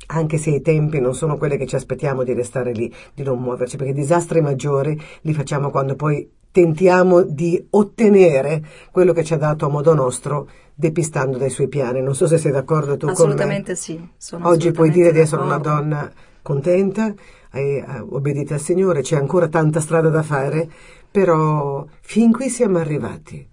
anche 0.07 0.39
se 0.39 0.49
i 0.49 0.61
tempi 0.61 0.99
non 0.99 1.13
sono 1.13 1.37
quelli 1.37 1.57
che 1.57 1.67
ci 1.67 1.75
aspettiamo 1.75 2.23
di 2.23 2.33
restare 2.33 2.71
lì, 2.71 2.91
di 3.13 3.21
non 3.21 3.37
muoverci, 3.39 3.77
perché 3.77 3.91
i 3.91 3.95
disastri 3.95 4.41
maggiori 4.41 4.99
li 5.21 5.33
facciamo 5.35 5.69
quando 5.69 5.93
poi 5.95 6.27
tentiamo 6.49 7.21
di 7.21 7.67
ottenere 7.69 8.63
quello 8.91 9.13
che 9.13 9.23
ci 9.23 9.35
ha 9.35 9.37
dato 9.37 9.67
a 9.67 9.69
modo 9.69 9.93
nostro 9.93 10.49
depistando 10.73 11.37
dai 11.37 11.51
suoi 11.51 11.67
piani. 11.67 12.01
Non 12.01 12.15
so 12.15 12.25
se 12.25 12.39
sei 12.39 12.51
d'accordo 12.51 12.97
tu 12.97 13.05
assolutamente 13.05 13.75
con 13.75 13.95
me. 13.95 14.01
Sì, 14.01 14.09
sono 14.17 14.47
Oggi 14.47 14.71
puoi 14.71 14.89
dire 14.89 15.11
di 15.11 15.19
essere 15.19 15.43
d'accordo. 15.43 15.69
una 15.69 15.79
donna 15.79 16.11
contenta, 16.41 17.13
hai 17.51 17.83
obbedito 18.09 18.53
al 18.53 18.61
Signore, 18.61 19.01
c'è 19.01 19.15
ancora 19.15 19.47
tanta 19.47 19.79
strada 19.79 20.09
da 20.09 20.23
fare, 20.23 20.69
però 21.09 21.85
fin 22.01 22.31
qui 22.31 22.49
siamo 22.49 22.77
arrivati. 22.77 23.47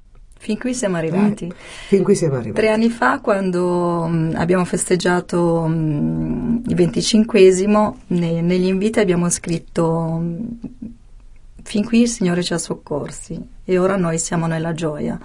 Fin 0.45 0.59
qui 0.59 0.75
siamo 0.75 0.99
arrivati. 0.99 1.47
Eh, 1.47 1.55
fin 1.87 2.03
qui 2.03 2.15
siamo 2.15 2.35
arrivati. 2.35 2.61
Tre 2.61 2.69
anni 2.69 2.91
fa, 2.91 3.21
quando 3.21 4.07
mh, 4.07 4.35
abbiamo 4.37 4.67
festeggiato 4.67 5.67
mh, 5.67 6.65
il 6.67 6.75
venticinquesimo, 6.75 8.01
ne, 8.09 8.43
negli 8.43 8.67
inviti 8.67 9.01
abbiamo 9.01 9.31
scritto 9.31 10.19
mh, 10.21 10.59
fin 11.63 11.83
qui 11.83 12.03
il 12.03 12.09
Signore 12.09 12.43
ci 12.43 12.53
ha 12.53 12.59
soccorsi 12.59 13.43
e 13.65 13.79
ora 13.79 13.97
noi 13.97 14.19
siamo 14.19 14.47
nella 14.47 14.75
gioia. 14.75 15.19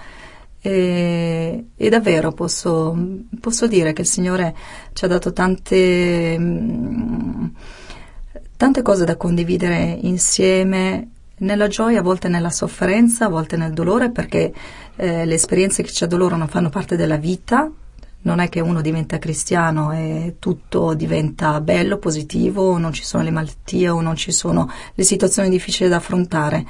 E, 0.61 1.65
e 1.75 1.89
davvero 1.89 2.31
posso, 2.31 2.97
posso, 3.41 3.67
dire 3.67 3.91
che 3.91 4.01
il 4.01 4.07
Signore 4.07 4.55
ci 4.93 5.03
ha 5.03 5.07
dato 5.09 5.33
tante, 5.33 6.37
tante 8.59 8.81
cose 8.81 9.05
da 9.05 9.15
condividere 9.15 9.97
insieme 10.01 11.07
nella 11.37 11.69
gioia, 11.69 12.01
a 12.01 12.03
volte 12.03 12.27
nella 12.27 12.49
sofferenza, 12.49 13.23
a 13.23 13.29
volte 13.29 13.55
nel 13.55 13.71
dolore, 13.71 14.11
perché 14.11 14.51
eh, 14.97 15.23
le 15.23 15.33
esperienze 15.33 15.81
che 15.81 15.93
ci 15.93 16.03
addolorano 16.03 16.45
fanno 16.45 16.67
parte 16.67 16.97
della 16.97 17.15
vita. 17.15 17.71
Non 18.23 18.41
è 18.41 18.49
che 18.49 18.59
uno 18.59 18.81
diventa 18.81 19.17
cristiano 19.17 19.93
e 19.93 20.35
tutto 20.39 20.93
diventa 20.93 21.61
bello, 21.61 21.99
positivo, 21.99 22.77
non 22.77 22.91
ci 22.91 23.05
sono 23.05 23.23
le 23.23 23.31
malattie 23.31 23.87
o 23.87 24.01
non 24.01 24.17
ci 24.17 24.33
sono 24.33 24.69
le 24.93 25.03
situazioni 25.05 25.47
difficili 25.47 25.87
da 25.87 25.95
affrontare. 25.95 26.65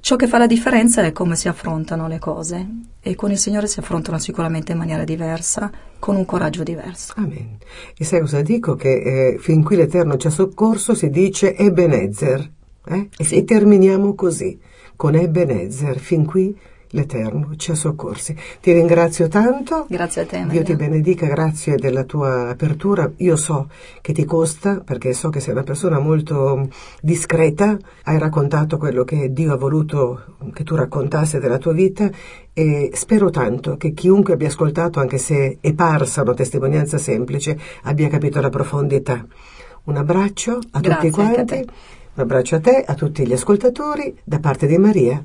Ciò 0.00 0.16
che 0.16 0.26
fa 0.26 0.38
la 0.38 0.46
differenza 0.46 1.02
è 1.02 1.12
come 1.12 1.36
si 1.36 1.48
affrontano 1.48 2.08
le 2.08 2.18
cose 2.18 2.66
e 3.00 3.14
con 3.14 3.30
il 3.30 3.38
Signore 3.38 3.66
si 3.66 3.80
affrontano 3.80 4.18
sicuramente 4.18 4.72
in 4.72 4.78
maniera 4.78 5.04
diversa, 5.04 5.70
con 5.98 6.16
un 6.16 6.24
coraggio 6.24 6.62
diverso. 6.62 7.14
Amen. 7.16 7.58
E 7.96 8.04
sai 8.04 8.20
cosa 8.20 8.40
dico? 8.40 8.74
Che 8.74 9.32
eh, 9.32 9.38
fin 9.38 9.62
qui 9.62 9.76
l'Eterno 9.76 10.16
ci 10.16 10.28
ha 10.28 10.30
soccorso, 10.30 10.94
si 10.94 11.10
dice 11.10 11.56
Ebenezer. 11.56 12.50
Eh? 12.86 13.08
E, 13.16 13.26
e 13.36 13.44
terminiamo 13.44 14.14
così, 14.14 14.58
con 14.96 15.14
Ebenezer, 15.14 15.98
fin 15.98 16.24
qui 16.24 16.56
l'Eterno 16.90 17.56
ci 17.56 17.70
ha 17.70 17.74
soccorsi. 17.74 18.36
Ti 18.60 18.72
ringrazio 18.72 19.28
tanto. 19.28 19.86
Grazie 19.88 20.22
a 20.22 20.26
te. 20.26 20.38
Maria. 20.38 20.52
Dio 20.52 20.62
ti 20.62 20.76
benedica, 20.76 21.26
grazie 21.26 21.76
della 21.76 22.04
tua 22.04 22.48
apertura. 22.48 23.10
Io 23.16 23.36
so 23.36 23.68
che 24.00 24.12
ti 24.12 24.24
costa, 24.24 24.80
perché 24.80 25.12
so 25.12 25.28
che 25.28 25.40
sei 25.40 25.52
una 25.52 25.62
persona 25.62 25.98
molto 25.98 26.68
discreta, 27.00 27.76
hai 28.04 28.18
raccontato 28.18 28.78
quello 28.78 29.04
che 29.04 29.32
Dio 29.32 29.52
ha 29.52 29.56
voluto 29.56 30.36
che 30.52 30.64
tu 30.64 30.74
raccontassi 30.74 31.38
della 31.38 31.58
tua 31.58 31.72
vita 31.72 32.08
e 32.52 32.90
spero 32.94 33.30
tanto 33.30 33.76
che 33.76 33.92
chiunque 33.92 34.34
abbia 34.34 34.48
ascoltato, 34.48 35.00
anche 35.00 35.18
se 35.18 35.58
è 35.60 35.72
parsa 35.74 36.22
una 36.22 36.34
testimonianza 36.34 36.98
semplice, 36.98 37.58
abbia 37.82 38.08
capito 38.08 38.40
la 38.40 38.50
profondità. 38.50 39.24
Un 39.84 39.96
abbraccio 39.96 40.58
a 40.72 40.80
grazie, 40.80 41.10
tutti 41.10 41.10
quanti. 41.10 41.54
Un 42.14 42.24
abbraccio 42.24 42.56
a 42.56 42.60
te, 42.60 42.84
a 42.84 42.94
tutti 42.94 43.26
gli 43.26 43.32
ascoltatori, 43.32 44.14
da 44.24 44.40
parte 44.40 44.66
di 44.66 44.76
Maria 44.76 45.24